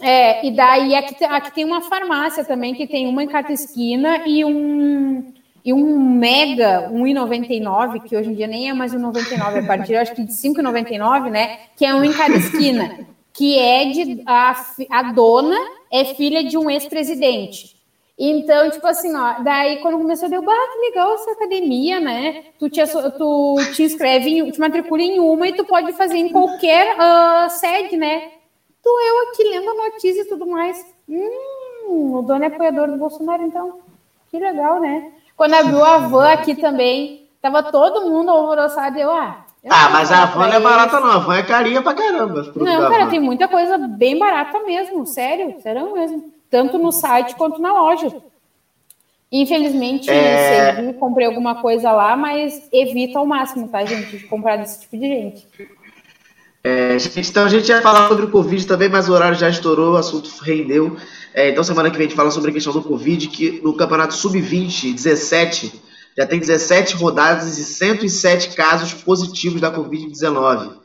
É, 0.00 0.46
e 0.46 0.52
daí 0.52 0.94
aqui, 0.94 1.22
aqui 1.24 1.52
tem 1.52 1.64
uma 1.64 1.82
farmácia 1.82 2.44
também 2.44 2.74
que 2.74 2.86
tem 2.86 3.06
uma 3.06 3.22
em 3.22 3.28
cada 3.28 3.52
esquina 3.52 4.22
e 4.24 4.44
um 4.44 5.32
e 5.62 5.74
um 5.74 6.00
mega 6.00 6.88
1,99, 6.90 8.02
que 8.04 8.16
hoje 8.16 8.30
em 8.30 8.34
dia 8.34 8.46
nem 8.46 8.70
é 8.70 8.72
mais 8.72 8.94
1,99, 8.94 9.62
a 9.62 9.66
partir 9.66 9.94
acho 9.94 10.14
que 10.14 10.24
de 10.24 10.32
5,99, 10.32 11.28
né? 11.30 11.58
Que 11.76 11.84
é 11.84 11.94
um 11.94 12.02
em 12.02 12.12
cada 12.14 12.34
esquina, 12.34 12.98
que 13.34 13.58
é 13.58 13.84
de 13.86 14.22
a, 14.24 14.54
a 14.88 15.02
dona 15.12 15.58
é 15.92 16.04
filha 16.06 16.42
de 16.42 16.56
um 16.56 16.70
ex-presidente. 16.70 17.79
Então, 18.22 18.68
tipo 18.68 18.86
assim, 18.86 19.16
ó, 19.16 19.42
daí 19.42 19.78
quando 19.78 19.96
começou, 19.96 20.28
deu, 20.28 20.42
bah, 20.42 20.52
que 20.74 20.78
legal 20.90 21.14
essa 21.14 21.30
academia, 21.30 21.98
né? 21.98 22.44
Tu 22.58 22.68
te, 22.68 22.82
tu 23.16 23.56
te 23.74 23.82
inscreve, 23.82 24.28
em, 24.28 24.50
te 24.50 24.60
matricula 24.60 25.00
em 25.00 25.18
uma 25.18 25.48
e 25.48 25.54
tu 25.54 25.64
pode 25.64 25.94
fazer 25.94 26.18
em 26.18 26.28
qualquer 26.28 26.98
uh, 26.98 27.48
sede, 27.48 27.96
né? 27.96 28.30
Tu 28.82 28.90
eu 28.90 29.22
aqui 29.22 29.42
lendo 29.44 29.70
a 29.70 29.88
notícia 29.88 30.20
e 30.20 30.26
tudo 30.26 30.46
mais. 30.46 30.84
Hum, 31.08 32.18
o 32.18 32.22
dono 32.22 32.44
é 32.44 32.48
apoiador 32.48 32.90
do 32.90 32.98
Bolsonaro, 32.98 33.42
então. 33.42 33.78
Que 34.30 34.38
legal, 34.38 34.80
né? 34.80 35.12
Quando 35.34 35.54
abriu 35.54 35.82
a 35.82 35.96
van 35.96 36.30
aqui 36.30 36.54
também, 36.54 37.26
tava 37.40 37.62
todo 37.62 38.06
mundo 38.06 38.30
alvoroçado. 38.30 38.98
Eu, 38.98 39.10
ah, 39.10 39.46
eu 39.64 39.72
ah, 39.72 39.88
mas 39.90 40.12
a 40.12 40.26
van 40.26 40.46
não 40.46 40.56
é 40.56 40.60
barata, 40.60 41.00
não. 41.00 41.12
A 41.12 41.18
van 41.20 41.36
é 41.36 41.42
carinha 41.42 41.80
pra 41.80 41.94
caramba. 41.94 42.52
Não, 42.54 42.90
cara, 42.90 43.06
tem 43.06 43.18
muita 43.18 43.48
coisa 43.48 43.78
bem 43.78 44.18
barata 44.18 44.60
mesmo. 44.60 45.06
Sério, 45.06 45.58
sério 45.62 45.90
mesmo. 45.94 46.39
Tanto 46.50 46.78
no 46.78 46.90
site 46.90 47.36
quanto 47.36 47.60
na 47.60 47.72
loja. 47.72 48.12
Infelizmente, 49.32 50.10
é... 50.10 50.92
comprei 50.94 51.26
alguma 51.26 51.62
coisa 51.62 51.92
lá, 51.92 52.16
mas 52.16 52.68
evita 52.72 53.18
ao 53.18 53.26
máximo, 53.26 53.68
tá, 53.68 53.84
gente? 53.84 54.18
De 54.18 54.24
comprar 54.24 54.56
desse 54.56 54.80
tipo 54.80 54.98
de 54.98 55.06
gente. 55.06 55.48
É, 56.62 56.98
gente, 56.98 57.30
então 57.30 57.44
a 57.44 57.48
gente 57.48 57.68
ia 57.68 57.80
falar 57.80 58.08
sobre 58.08 58.26
o 58.26 58.30
Covid 58.30 58.66
também, 58.66 58.88
mas 58.88 59.08
o 59.08 59.12
horário 59.12 59.38
já 59.38 59.48
estourou, 59.48 59.94
o 59.94 59.96
assunto 59.96 60.28
rendeu. 60.42 60.96
É, 61.32 61.50
então 61.50 61.62
semana 61.62 61.90
que 61.90 61.96
vem 61.96 62.06
a 62.06 62.08
gente 62.08 62.16
fala 62.16 62.30
sobre 62.30 62.50
a 62.50 62.52
questão 62.52 62.72
do 62.72 62.82
Covid, 62.82 63.28
que 63.28 63.60
no 63.62 63.74
campeonato 63.74 64.14
sub-20, 64.14 64.92
17, 64.92 65.72
já 66.18 66.26
tem 66.26 66.40
17 66.40 66.96
rodadas 66.96 67.56
e 67.56 67.64
107 67.64 68.54
casos 68.54 68.92
positivos 68.92 69.60
da 69.60 69.72
Covid-19. 69.72 70.80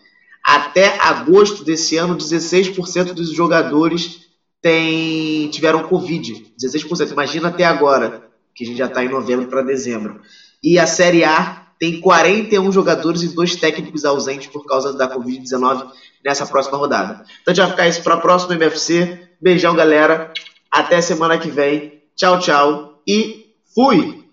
Até 0.46 0.98
agosto 1.00 1.64
desse 1.66 1.98
ano, 1.98 2.16
16% 2.16 3.14
dos 3.14 3.34
jogadores 3.34 4.25
tem, 4.66 5.48
tiveram 5.50 5.84
Covid. 5.84 6.52
16%. 6.60 7.12
Imagina 7.12 7.50
até 7.50 7.64
agora, 7.64 8.24
que 8.56 8.64
a 8.64 8.68
gente 8.68 8.78
já 8.78 8.88
está 8.88 9.06
em 9.06 9.10
novembro 9.10 9.46
para 9.46 9.62
dezembro. 9.62 10.22
E 10.64 10.80
a 10.80 10.88
Série 10.88 11.24
A 11.24 11.68
tem 11.80 12.02
41 12.02 12.72
jogadores 12.72 13.22
e 13.22 13.28
dois 13.28 13.56
técnicos 13.56 14.04
ausentes 14.04 14.48
por 14.48 14.66
causa 14.66 14.92
da 14.92 15.08
Covid-19 15.08 15.86
nessa 16.24 16.48
próxima 16.48 16.80
rodada. 16.80 17.24
Então 17.44 17.52
a 17.52 17.56
vai 17.56 17.70
ficar 17.70 17.88
isso 17.88 18.02
para 18.02 18.16
o 18.16 18.22
próximo 18.22 18.54
MFC. 18.54 19.30
Beijão, 19.40 19.76
galera. 19.76 20.34
Até 20.72 21.00
semana 21.00 21.38
que 21.38 21.52
vem. 21.52 22.02
Tchau, 22.16 22.40
tchau 22.40 23.04
e 23.08 23.46
fui! 23.76 24.25